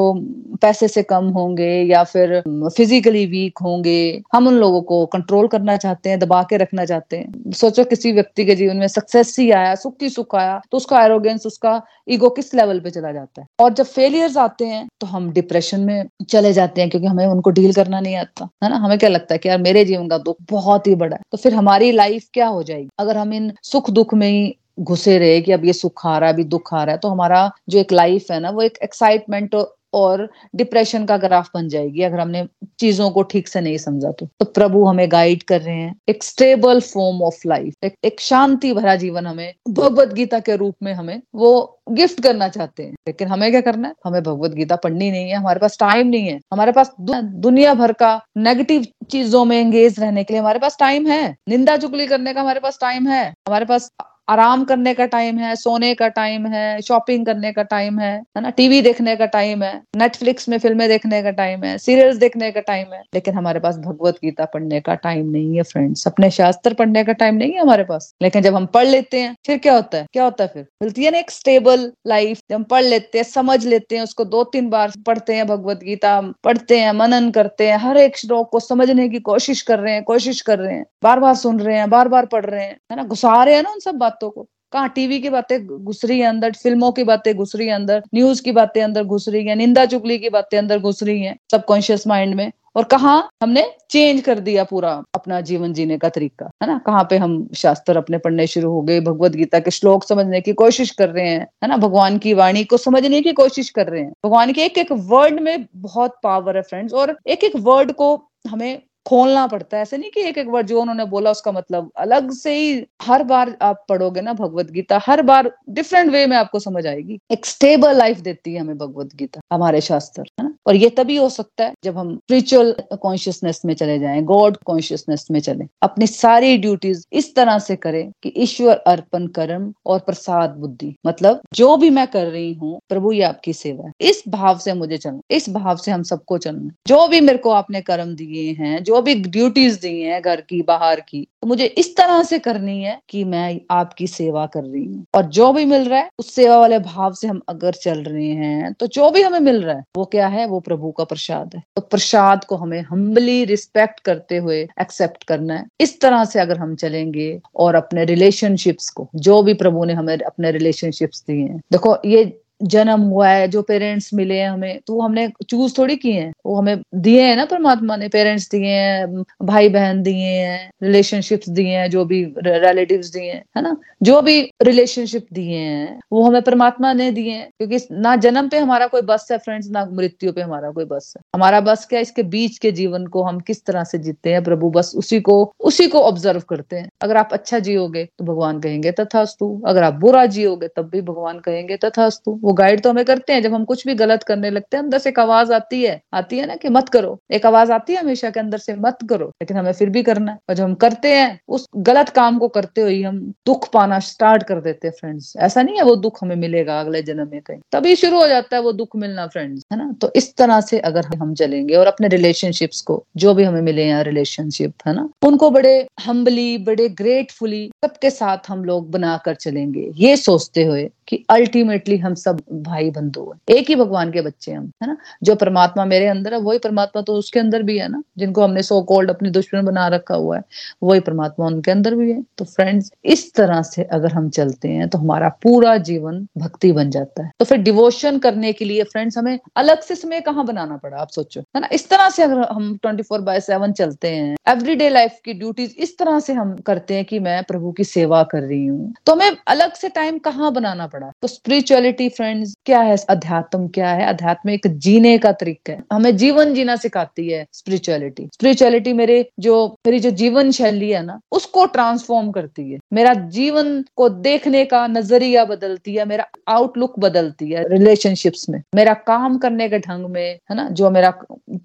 पैसे 0.62 0.88
से 0.88 1.02
कम 1.04 1.28
होंगे 1.30 1.70
या 1.82 2.02
फिर 2.04 2.40
फिजिकली 2.76 3.24
वीक 3.26 3.58
होंगे, 3.58 4.22
हम 4.34 4.48
उन 4.48 4.54
लोगों 4.54 4.80
को 4.82 5.04
कंट्रोल 5.08 5.48
करना 5.48 5.76
चाहते 5.76 6.10
हैं, 6.10 6.18
दबा 6.18 6.42
के 6.42 6.56
रखना 6.56 6.84
चाहते 6.84 7.16
हैं। 7.16 7.52
सोचो 7.52 7.84
किसी 7.84 8.12
व्यक्ति 8.12 8.44
के 8.44 8.54
जीवन 8.54 8.76
में 8.76 8.88
सक्सेस 8.88 9.36
ही 9.38 9.50
आया, 9.52 9.74
सुख 9.76 9.94
ही 10.02 10.10
सुख 10.10 10.34
आया 10.34 10.60
तो 10.70 10.76
उसका 10.76 11.04
एरोगेंस 11.04 11.46
उसका 11.46 11.80
ईगो 12.08 12.28
किस 12.30 12.54
लेवल 12.54 12.80
पे 12.80 12.90
चला 12.90 13.12
जाता 13.12 13.40
है? 13.40 13.46
और 13.60 13.72
जब 13.72 13.84
फेलियर्स 13.86 14.36
आते 14.38 14.66
हैं 14.66 14.86
तो 15.00 15.06
हम 15.06 15.30
डिप्रेशन 15.32 15.80
में 15.80 16.04
चले 16.28 16.52
जाते 16.52 16.80
हैं, 16.80 16.90
क्योंकि 16.90 17.06
हमें 17.06 17.26
उनको 17.26 17.50
डील 17.50 17.65
करना 17.72 18.00
नहीं 18.00 18.16
आता। 18.16 18.48
है 18.64 18.70
ना? 18.70 18.76
हमें 18.76 18.98
क्या 18.98 19.08
लगता 19.08 19.34
है 19.34 19.38
कि 19.38 19.48
यार 19.48 19.58
मेरे 19.58 19.84
जीवन 19.84 20.08
का 20.08 20.18
दुख 20.18 20.36
बहुत 20.50 20.86
ही 20.86 20.94
बड़ा 20.94 21.16
है। 21.16 21.22
तो 21.32 21.38
फिर 21.38 21.54
हमारी 21.54 21.90
लाइफ 21.92 22.28
क्या 22.34 22.46
हो 22.46 22.62
जाएगी? 22.62 22.88
अगर 22.98 23.16
हम 23.16 23.32
इन 23.32 23.52
सुख 23.62 23.90
दुख 23.90 24.14
में 24.14 24.28
ही 24.28 24.56
घुसे 24.80 25.18
रहे 25.18 25.40
कि 25.40 25.52
अब 25.52 25.64
ये 25.64 25.72
सुख 25.72 26.06
आ 26.06 26.18
रहा 26.18 26.28
है, 26.28 26.34
अभी 26.34 26.44
दुख 26.44 26.74
आ 26.74 26.84
रहा 26.84 26.94
है 26.94 26.98
तो 26.98 27.08
हमारा 27.08 27.50
जो 27.68 27.78
एक 27.78 27.92
लाइफ 27.92 28.30
है 28.30 28.40
ना, 28.40 28.50
वो 28.50 28.62
एक 28.62 28.78
एक्साइटमेंट 28.84 29.54
और 29.94 30.28
डिप्रेशन 30.56 31.04
का 31.06 31.16
ग्राफ 31.16 31.50
बन 31.54 31.68
जाएगी 31.68 32.02
अगर 32.02 32.20
हमने 32.20 32.46
चीज़ों 32.80 33.10
को 33.10 33.22
ठीक 33.22 33.48
से 33.48 33.60
नहीं 33.60 33.78
समझा 33.78 34.10
तो, 34.10 34.26
तो 34.26 34.44
प्रभु 34.44 34.84
हमें 34.84 35.10
गाइड 35.12 35.42
कर 35.42 35.60
रहे 35.60 35.74
हैं 35.74 35.94
एक 36.08 36.24
स्टेबल 36.24 36.80
फॉर्म 36.80 37.22
ऑफ़ 37.22 37.40
लाइफ 37.46 37.74
एक, 37.84 37.94
एक 38.04 38.20
शांति 38.20 38.72
भरा 38.72 38.94
जीवन 38.96 39.26
हमें 39.26 39.52
भगवत 39.68 40.12
गीता 40.12 40.40
के 40.40 40.56
रूप 40.56 40.74
में 40.82 40.92
हमें 40.92 41.20
वो 41.34 41.80
गिफ्ट 41.90 42.22
करना 42.22 42.48
चाहते 42.48 42.82
हैं। 42.82 42.94
लेकिन 43.08 43.28
हमें 43.28 43.50
क्या 43.50 43.60
करना 43.60 43.88
है? 43.88 43.94
हमें 44.04 44.22
भगवत 44.22 44.50
गीता 44.50 44.76
पढ़नी 44.76 45.10
नहीं 45.10 45.28
है 45.30 45.36
हमारे 45.36 45.60
पास 45.60 45.76
टाइम 45.80 46.06
नहीं 46.06 46.28
है। 46.28 46.40
हमारे 46.52 46.72
पास 46.72 46.94
दुनिया 47.00 47.74
भर 47.74 47.92
का 47.92 48.20
नेगेटिव 48.36 48.86
चीज़ों 49.10 49.44
में 49.44 49.56
एंगेज 49.56 50.00
रहने 50.00 50.24
के 50.24 50.34
लिए 50.34 50.40
हमारे 50.40 50.58
पास 50.58 50.76
टाइम 50.80 51.06
है। 51.06 51.36
निंदा 51.48 51.76
चुगली 51.76 52.06
करने 52.06 52.34
का 52.34 52.40
हमारे 52.40 52.60
पास 52.60 52.78
टाइम 52.80 53.06
है। 53.06 53.24
हमारे 53.48 53.64
पास 53.64 53.90
आराम 54.28 54.64
करने 54.64 54.94
का 54.94 55.06
टाइम 55.06 55.38
है, 55.38 55.54
सोने 55.56 55.94
का 55.94 56.08
टाइम 56.08 56.46
है 56.46 56.80
शॉपिंग 56.82 57.26
करने 57.26 57.52
का 57.52 57.62
टाइम 57.62 57.98
है 57.98 58.12
है 58.36 58.40
ना? 58.40 58.50
टीवी 58.50 58.82
देखने 58.82 59.16
का 59.16 59.26
टाइम 59.26 59.62
है 59.62 59.82
नेटफ्लिक्स 59.96 60.48
में 60.48 60.58
फ़िल्में 60.58 60.88
देखने 60.88 61.22
का 61.22 61.30
टाइम 61.30 61.64
है 61.64 61.78
सीरियल्स 61.78 62.16
देखने 62.16 62.50
का 62.50 62.60
टाइम 62.60 62.92
है। 62.94 63.02
लेकिन 63.14 63.34
हमारे 63.34 63.60
पास 63.60 63.78
भगवत 63.78 64.14
गीता 64.14 64.44
पढ़ने 64.44 64.80
का 64.80 64.94
टाइम 64.94 65.30
नहीं 65.30 65.56
है 65.56 65.62
फ्रेंड्स 65.62 66.06
अपने 66.06 66.30
शास्त्र 66.30 66.74
पढ़ने 66.74 67.04
का 67.04 67.12
टाइम 67.12 67.34
नहीं 67.34 67.52
है 67.52 67.60
हमारे 67.60 67.84
पास। 67.84 68.14
लेकिन 68.22 68.42
जब 68.42 68.54
हम 68.54 68.66
पढ़ 68.66 68.86
लेते 68.86 69.20
हैं, 69.20 69.36
फिर 69.46 69.58
क्या 69.58 69.74
होता 69.74 69.98
है? 69.98 70.06
क्या 70.12 70.24
होता 70.24 70.44
है 70.44 70.50
फिर? 70.54 70.66
मिलती 70.82 71.04
है 71.04 71.10
ना 71.10 71.18
एक 71.18 71.30
स्टेबल 71.30 71.92
लाइफ 72.06 72.40
जब 72.50 72.54
हम 72.56 72.62
पढ़ 72.62 72.82
लेते 72.82 73.18
हैं, 73.18 73.24
समझ 73.24 73.66
लेते 73.66 73.96
हैं, 73.96 74.02
उसको 74.02 74.24
दो 74.24 74.44
तीन 74.44 74.70
बार 74.70 74.92
पढ़ते 75.06 75.34
हैं, 75.34 75.46
भगवत 75.46 75.80
गीता 75.84 76.20
पढ़ते 76.44 76.80
हैं, 76.80 76.92
मनन 76.92 77.30
करते 77.30 77.68
हैं, 77.68 77.78
हर 77.78 77.96
एक 77.96 78.18
श्लोक 78.18 78.50
को 78.50 78.60
समझने 78.60 79.08
की 79.08 79.18
कोशिश 79.20 79.62
कर 79.62 79.78
रहे 79.78 79.94
हैं, 79.94 80.02
कोशिश 80.04 80.40
कर 80.40 80.58
रहे 80.58 80.74
हैं। 80.74 80.84
बार 81.02 81.20
बार 81.20 81.34
सुन 81.34 81.60
रहे 81.60 81.76
हैं 81.76 81.90
बार 81.90 82.08
बार 82.08 82.26
पढ़ 82.26 82.44
रहे 82.44 82.64
हैं, 82.64 82.76
है 82.90 82.96
ना? 82.96 83.02
घुसा 83.02 83.44
रहे 83.44 83.54
हैं 83.54 83.62
ना 83.62 83.70
उन 83.70 83.80
सब 83.80 83.94
बात 83.94 84.15
बातों 84.16 84.30
को। 84.30 84.48
कहाँ 84.72 84.88
टीवी 84.88 85.20
की 85.20 85.30
बातें 85.30 85.66
घुस 85.66 86.04
रही 86.04 86.18
है 86.20 86.26
अंदर, 86.26 86.52
फ़िल्मों 86.52 86.92
की 86.92 87.04
बातें 87.04 87.34
घुस 87.34 87.56
रही 87.56 87.66
है 87.66 87.74
अंदर, 87.74 88.02
न्यूज़ 88.14 88.42
की 88.42 88.52
बातें 88.52 88.82
अंदर 88.82 89.04
घुस 89.04 89.28
रही 89.28 89.46
है, 89.46 89.54
निंदा 89.54 89.84
चुगली 89.84 90.18
की 90.18 90.30
बातें 90.30 90.58
अंदर 90.58 90.78
घुस 90.78 91.02
रही 91.02 91.22
है, 91.22 91.36
सबकॉन्शियस 91.50 92.06
माइंड 92.06 92.34
में। 92.34 92.52
और 92.76 92.84
कहा 92.84 93.12
हमने 93.42 93.62
चेंज 93.90 94.20
कर 94.20 94.40
दिया 94.40 94.64
पूरा 94.64 94.90
अपना 95.14 95.40
जीवन 95.40 95.72
जीने 95.72 95.98
का 95.98 96.08
तरीका, 96.08 96.50
है 96.62 96.68
ना? 96.68 96.78
कहाँ 96.78 97.06
पे 97.10 97.16
हम 97.16 97.48
शास्त्र 97.54 97.96
अपने 97.96 98.18
पढ़ने 98.18 98.46
शुरू 98.46 98.70
हो 98.70 98.82
गए, 98.82 99.00
भगवत 99.00 99.32
गीता 99.32 99.58
के 99.58 99.70
श्लोक 99.70 100.04
समझने 100.04 100.40
की 100.40 100.52
कोशिश 100.52 100.90
कर 100.90 101.08
रहे 101.08 101.28
हैं, 101.28 101.46
है 101.62 101.68
ना? 101.68 101.76
भगवान 101.76 102.18
की 102.18 102.34
वाणी 102.34 102.64
को 102.64 102.76
समझने 102.76 103.22
की 103.22 103.32
कोशिश 103.32 103.70
कर 103.70 103.86
रहे 103.86 104.02
हैं। 104.02 104.12
भगवान 104.24 104.52
के 104.52 104.64
एक 104.64 104.78
एक 104.78 104.92
वर्ड 104.92 105.40
में 105.40 105.66
बहुत 105.76 106.18
पावर 106.22 106.56
है 106.56 106.62
फ्रेंड्स 106.62 106.94
और 106.94 107.18
एक 107.26 107.44
एक 107.44 107.56
वर्ड 107.56 107.92
को 107.92 108.28
हमें 108.48 108.82
खोलना 109.06 109.46
पड़ता 109.46 109.76
है। 109.76 109.82
ऐसे 109.82 109.98
नहीं 109.98 110.10
कि 110.10 110.20
एक 110.20 110.38
एक 110.38 110.48
वर्ड 110.48 110.66
जो 110.66 110.80
उन्होंने 110.80 111.04
बोला, 111.04 111.30
उसका 111.30 111.52
मतलब 111.52 111.90
अलग 111.96 112.30
से 112.32 112.54
ही 112.54 112.84
हर 113.02 113.22
बार 113.22 113.56
आप 113.62 113.84
पढ़ोगे 113.88 114.20
ना 114.20 114.32
भगवत 114.32 114.70
गीता, 114.70 115.00
हर 115.02 115.22
बार 115.22 115.50
डिफरेंट 115.70 116.10
वे 116.10 116.26
में 116.26 116.36
आपको 116.36 116.58
समझ 116.58 116.86
आएगी। 116.86 117.18
एक 117.30 117.46
स्टेबल 117.46 117.96
लाइफ 117.96 118.20
देती 118.20 118.54
है 118.54 118.60
हमें 118.60 118.78
भगवत 118.78 119.14
गीता, 119.14 119.40
हमारे 119.52 119.80
शास्त्र, 119.80 120.22
है 120.40 120.44
ना? 120.44 120.54
और 120.66 120.76
ये 120.76 120.90
तभी 120.90 121.16
हो 121.16 121.28
सकता 121.28 121.64
है 121.64 121.72
जब 121.84 121.98
हम 121.98 122.14
स्पिरिचुअल 122.16 122.74
कॉन्शियसनेस 123.02 123.62
में 123.64 123.74
चले 123.74 123.98
जाएँ 123.98 124.22
गॉड 124.22 124.56
कॉन्शियसनेस 124.56 125.26
में 125.30 125.40
चले। 125.40 125.64
अपनी 125.82 126.06
सारी 126.06 126.56
ड्यूटीज़ 126.58 127.04
इस 127.12 127.34
तरह 127.34 127.58
से 127.58 127.76
करें 127.76 128.10
कि 128.22 128.32
ईश्वर 128.36 128.76
अर्पण, 128.76 129.26
कर्म 129.26 129.72
और 129.86 129.98
प्रसाद 129.98 130.50
बुद्धि 130.50 130.94
मतलब 131.06 131.40
जो 131.54 131.76
भी 131.76 131.90
मैं 131.90 132.06
कर 132.06 132.26
रही 132.26 132.52
हूँ, 132.54 132.78
प्रभु 132.88 133.12
ये 133.12 133.22
आपकी 133.22 133.52
सेवा 133.52 133.86
है। 133.86 133.92
इस 134.00 134.22
भाव 134.28 134.58
से 134.58 134.74
मुझे 134.74 134.96
चलना, 134.96 135.20
इस 135.30 135.48
भाव 135.50 135.76
से 135.76 135.90
हम 135.90 136.02
सबको 136.02 136.38
चलना। 136.38 136.70
जो 136.86 137.06
भी 137.08 137.20
मेरे 137.20 137.38
को 137.38 137.50
आपने 137.50 137.80
कर्म 137.80 138.14
दिए 138.14 138.52
हैं, 138.52 138.82
जो 138.84 138.95
भी 139.00 139.14
ड्यूटीज़ 139.16 139.80
दी 139.80 140.00
हैं 140.00 140.20
घर 140.22 140.40
की, 140.40 140.60
बाहर 140.62 141.00
की 141.00 141.26
तो 141.42 141.48
मुझे 141.48 141.64
इस 141.64 141.96
तरह 141.96 142.22
से 142.22 142.38
करनी 142.38 142.82
है 142.82 142.98
कि 143.08 143.22
मैं 143.24 143.60
आपकी 143.70 144.06
सेवा 144.06 144.44
कर 144.46 144.62
रही 144.62 144.84
हूँ। 144.84 145.04
और 145.14 145.24
जो 145.28 145.52
भी 145.52 145.64
मिल 145.64 145.88
रहा 145.88 145.98
है, 145.98 146.08
उस 146.18 146.34
सेवा 146.34 146.58
वाले 146.58 146.78
भाव 146.78 147.12
से 147.12 147.28
हम 147.28 147.40
अगर 147.48 147.72
चल 147.72 147.98
रहे 147.98 148.28
हैं 148.28 148.72
तो 148.72 148.86
जो 148.86 149.10
भी 149.10 149.22
हमें 149.22 149.40
मिल 149.40 149.62
रहा 149.62 149.76
है, 149.76 149.84
वो 149.96 150.04
क्या 150.04 150.28
है? 150.28 150.46
वो 150.46 150.60
प्रभु 150.60 150.90
का 150.90 151.04
प्रसाद 151.04 151.54
है। 151.54 151.62
तो 151.76 151.82
प्रसाद 151.82 152.44
को 152.44 152.56
हमें 152.56 152.80
हम्बली 152.82 153.44
रिस्पेक्ट 153.44 154.00
करते 154.00 154.36
हुए 154.36 154.60
एक्सेप्ट 154.80 155.24
करना 155.24 155.54
है। 155.54 155.66
इस 155.80 156.00
तरह 156.00 156.24
से 156.24 156.40
अगर 156.40 156.58
हम 156.58 156.74
चलेंगे 156.76 157.40
और 157.56 157.74
अपने 157.74 158.04
रिलेशनशिप्स 158.04 158.88
को, 158.90 159.08
जो 159.14 159.42
भी 159.42 159.54
प्रभु 159.54 159.84
ने 159.84 159.92
हमें 159.92 160.16
अपने 160.16 160.50
रिलेशनशिप्स 160.50 161.24
दिए 161.28 161.42
हैं। 161.42 161.60
देखो, 161.72 161.96
ये 162.06 162.24
जन्म 162.62 163.00
हुआ 163.00 163.28
है, 163.28 163.48
जो 163.48 163.62
पेरेंट्स 163.62 164.14
मिले 164.14 164.34
हैं 164.34 164.50
हमें 164.50 164.80
तो 164.86 165.00
हमने 165.00 165.32
चूज़ 165.48 165.74
थोड़ी 165.78 165.96
किए 165.96 166.12
हैं। 166.12 166.32
वो 166.46 166.56
हमें 166.56 166.82
दिए 166.94 167.22
हैं 167.22 167.36
ना 167.36 167.44
परमात्मा 167.44 167.96
ने 167.96 168.08
पेरेंट्स 168.08 168.50
दिए 168.50 168.66
हैं 168.66 169.24
भाई 169.42 169.68
बहन 169.68 170.02
दिए 170.02 170.24
हैं 170.24 170.70
रिलेशनशिप्स 170.82 171.48
दिए 171.48 171.68
हैं, 171.68 171.90
जो 171.90 172.04
भी 172.04 172.24
रिलेटिव 172.38 173.00
दिए 173.00 173.30
हैं, 173.32 173.44
है 173.56 173.62
ना? 173.62 173.76
जो 174.02 174.22
भी 174.22 174.50
रिलेशनशिप 174.62 175.26
दिए 175.32 175.56
हैं, 175.56 176.00
वो 176.12 176.22
हमें 176.22 176.42
परमात्मा 176.42 176.92
ने 176.92 177.10
दिए 177.10 177.30
हैं। 177.30 177.48
क्योंकि 177.58 177.78
ना 177.92 178.16
जन्म 178.16 178.48
पे 178.48 178.58
हमारा 178.58 178.86
कोई 178.86 179.02
बस 179.02 179.28
है 179.32 179.38
फ्रेंड्स 179.38 179.68
ना 179.70 179.88
मृत्यु 179.92 180.32
पे 180.32 180.40
हमारा 180.40 180.70
कोई 180.70 180.84
बस 180.84 181.14
है। 181.16 181.22
हमारा 181.34 181.60
बस 181.60 181.86
क्या 181.86 182.00
इसके 182.00 182.22
बीच 182.22 182.58
के 182.58 182.72
जीवन 182.72 183.06
को 183.06 183.22
हम 183.22 183.40
किस 183.40 183.64
तरह 183.64 183.84
से 183.84 183.98
जीते 183.98 184.32
हैं 184.32 184.44
प्रभु? 184.44 184.70
बस 184.70 184.92
उसी 184.96 185.20
को 185.20 185.52
उसी 185.60 185.86
को 185.88 185.98
ऑब्ज़र्व 185.98 186.40
करते 186.40 186.76
हैं। 186.76 186.88
अगर 187.02 187.16
आप 187.16 187.28
अच्छा 187.32 187.58
जियोगे 187.58 188.04
तो 188.18 188.24
भगवान 188.24 188.60
कहेंगे, 188.60 188.92
तथास्तु। 188.92 189.62
अगर 189.66 189.82
आप 189.82 189.94
बुरा 189.94 190.26
जियोगे 190.26 190.68
तब 190.68 190.88
भी 190.90 191.00
भगवान 191.00 191.38
कहेंगे, 191.38 191.76
तथास्तु। 191.76 192.40
वो 192.46 192.52
गाइड 192.52 192.80
तो 192.80 192.90
हमें 192.90 193.04
करते 193.04 193.32
हैं, 193.32 193.42
जब 193.42 193.54
हम 193.54 193.64
कुछ 193.64 193.86
भी 193.86 193.94
गलत 193.94 194.22
करने 194.22 194.50
लगते 194.50 194.76
हैं 194.76 194.84
अंदर 194.84 194.98
से 194.98 195.10
एक 195.10 195.18
आवाज़ 195.18 195.52
आती 195.52 195.82
है 195.82 196.00
आती 196.14 196.38
है 196.38 196.46
ना 196.46 196.54
कि 196.54 196.68
मत 196.68 196.88
करो। 196.88 197.18
एक 197.32 197.46
आवाज़ 197.46 197.72
आती 197.72 197.92
है 197.92 198.00
हमेशा 198.00 198.30
के 198.30 198.40
अंदर 198.40 198.58
से, 198.58 198.74
मत 198.76 198.98
करो, 199.10 199.26
लेकिन 199.26 199.56
हमें 199.56 199.72
फिर 199.72 199.90
भी 199.90 200.02
करना 200.02 200.32
है। 200.32 200.38
और 200.48 200.54
जब 200.54 200.64
हम 200.64 200.74
करते 200.74 201.12
हैं, 201.12 201.38
उस 201.48 201.66
गलत 201.76 202.08
काम 202.08 202.38
को 202.38 202.48
करते 202.48 202.80
हुए 202.80 203.02
हम 203.02 203.18
दुख 203.46 203.68
पाना 203.72 203.98
स्टार्ट 204.00 204.42
कर 204.42 204.60
देते 204.60 204.88
हैं 204.88 204.94
फ्रेंड्स 205.00 205.32
ऐसा 205.38 205.62
नहीं 205.62 205.76
है 205.76 205.82
वो 205.82 205.94
दुख 205.96 206.18
हमें 206.22 206.36
मिलेगा 206.36 206.80
अगले 206.80 207.02
जन्म 207.02 207.28
में 207.30 207.40
कहीं। 207.40 207.58
तभी 207.72 207.94
शुरू 207.96 208.18
हो 208.18 208.26
जाता 208.28 208.56
है 208.56 208.62
वो 208.62 208.72
दुख 208.72 208.96
मिलना 208.96 209.26
फ्रेंड्स 209.26 209.62
है 209.72 209.78
ना? 209.78 209.92
तो 210.00 210.12
इस 210.16 210.34
तरह 210.36 210.60
से 210.60 210.78
अगर 210.80 211.06
हम 211.16 211.34
चलेंगे 211.34 211.74
और 211.74 211.86
अपने 211.86 212.08
रिलेशनशिप्स 212.08 212.80
को, 212.80 213.02
जो 213.16 213.34
भी 213.34 213.44
हमें 213.44 213.60
मिले 213.62 213.82
हैं 213.82 214.02
रिलेशनशिप 214.04 214.74
है 214.86 214.94
ना? 214.94 215.08
उनको 215.26 215.50
बड़े 215.50 215.86
हम्बली 216.06 216.56
बड़े 216.58 216.88
ग्रेटफुली 216.88 217.64
सबके 217.84 218.10
साथ 218.10 218.48
हम 218.48 218.64
लोग 218.64 218.90
बनाकर 218.90 219.34
चलेंगे। 219.34 219.90
ये 219.96 220.16
सोचते 220.16 220.64
हुए 220.64 220.88
कि 221.08 221.24
अल्टीमेटली 221.30 221.96
हम 221.96 222.14
सब 222.14 222.40
भाई 222.52 222.90
बंधु 222.90 223.22
हैं। 223.22 223.56
एक 223.56 223.68
ही 223.68 223.76
भगवान 223.76 224.10
के 224.12 224.20
बच्चे 224.20 224.52
हम, 224.52 224.70
है 224.82 224.88
ना? 224.88 224.96
जो 225.22 225.34
परमात्मा 225.34 225.84
मेरे 225.84 226.06
अंदर 226.06 226.34
है, 226.34 226.40
वही 226.40 226.58
परमात्मा 226.58 227.02
तो 227.02 227.14
उसके 227.14 227.40
अंदर 227.40 227.62
भी 227.62 227.78
है 227.78 227.88
ना? 227.88 228.02
जिनको 228.18 228.44
हमने 228.44 228.62
सो 228.62 228.80
कोल्ड 228.82 229.10
अपनी 229.10 229.30
दुश्मन 229.30 229.64
बना 229.64 229.86
रखा 229.88 230.14
हुआ 230.14 230.36
है, 230.36 230.42
वही 230.82 231.00
परमात्मा 231.00 231.46
उनके 231.46 231.70
अंदर 231.70 231.94
भी 231.94 232.10
है। 232.12 232.22
तो 232.38 232.44
फ्रेंड्स 232.44 232.92
इस 233.04 233.32
तरह 233.34 233.62
से 233.62 233.82
अगर 233.82 234.12
हम 234.12 234.28
चलते 234.30 234.68
हैं 234.68 234.88
तो 234.88 234.98
हमारा 234.98 235.28
पूरा 235.42 235.76
जीवन 235.76 236.26
भक्ति 236.38 236.72
बन 236.72 236.90
जाता 236.90 237.24
है। 237.24 237.30
तो 237.38 237.44
फिर 237.44 237.58
डिवोशन 237.58 238.18
करने 238.18 238.52
के 238.52 238.64
लिए 238.64 238.82
फ्रेंड्स 238.84 239.18
हमें 239.18 239.38
अलग 239.56 239.80
से 239.80 239.94
समय 239.94 240.20
कहाँ 240.20 240.44
बनाना 240.46 240.76
पड़ा, 240.76 240.96
आप 240.96 241.10
सोचो, 241.10 241.40
है 241.40 241.60
ना? 241.60 241.68
इस 241.72 241.88
तरह 241.88 242.10
से 242.10 242.22
अगर 242.22 242.40
हम 242.42 242.76
ट्वेंटी 242.76 243.02
फोर 243.02 243.20
बाय 243.20 243.40
सेवन 243.40 243.72
चलते 243.72 244.08
हैं 244.08 244.36
एवरीडे 244.48 244.88
लाइफ 244.88 245.18
की 245.24 245.32
ड्यूटीज़ 245.32 245.74
इस 245.78 245.96
तरह 245.98 246.18
से 246.20 246.32
हम 246.32 246.54
करते 246.56 246.94
हैं 246.94 247.04
कि 247.04 247.18
मैं 247.18 247.42
प्रभु 247.44 247.72
की 247.72 247.84
सेवा 247.84 248.22
कर 248.22 248.42
रही 248.42 248.66
हूँ। 248.66 248.92
तो 249.06 249.12
हमें 249.12 249.36
अलग 249.46 249.72
से 249.72 249.88
टाइम 249.88 250.18
कहाँ 250.18 250.52
बनाना 250.52 250.86
पड़ा? 250.86 250.95
तो 251.04 251.28
स्पिरिचुअलिटी 251.28 252.08
फ्रेंड्स 252.08 252.54
क्या 252.66 252.80
है? 252.80 252.96
अध्यात्म 253.10 253.68
क्या 253.68 253.90
है? 253.90 254.06
अध्यात्म 254.06 254.50
एक 254.50 254.60
जीने 254.66 255.18
का 255.18 255.32
तरीका 255.32 255.72
है। 255.72 255.84
हमें 255.92 256.16
जीवन 256.16 256.54
जीना 256.54 256.76
सिखाती 256.76 257.28
है 257.28 257.46
स्पिरिचुअलिटी 257.52 258.28
स्पिरिचुअलिटी 258.32 258.92
मेरे 258.92 259.30
जो, 259.40 259.76
मेरी 259.86 260.00
जो 260.00 260.10
जीवन 260.10 260.50
शैली 260.50 260.90
है 260.90 261.04
ना, 261.04 261.20
उसको 261.32 261.66
ट्रांसफॉर्म 261.66 262.30
करती 262.30 262.72
है। 262.72 262.78
मेरा 262.92 263.14
जीवन 263.14 263.84
को 263.96 264.08
देखने 264.08 264.64
का 264.64 264.86
नज़रिया 264.86 265.44
बदलती 265.44 265.94
है, 265.94 266.04
मेरा 266.04 266.26
आउटलुक 266.48 266.98
बदलती 266.98 267.50
है 267.50 267.68
रिलेशनशिप्स 267.68 268.48
में। 268.48 268.62
मेरा 268.74 268.94
काम 268.94 269.38
करने 269.38 269.68
के 269.68 269.78
ढंग 269.78 270.06
में, 270.06 270.38
है 270.50 270.54
ना, 270.54 270.68
जो 270.68 270.90
मेरा 270.90 271.14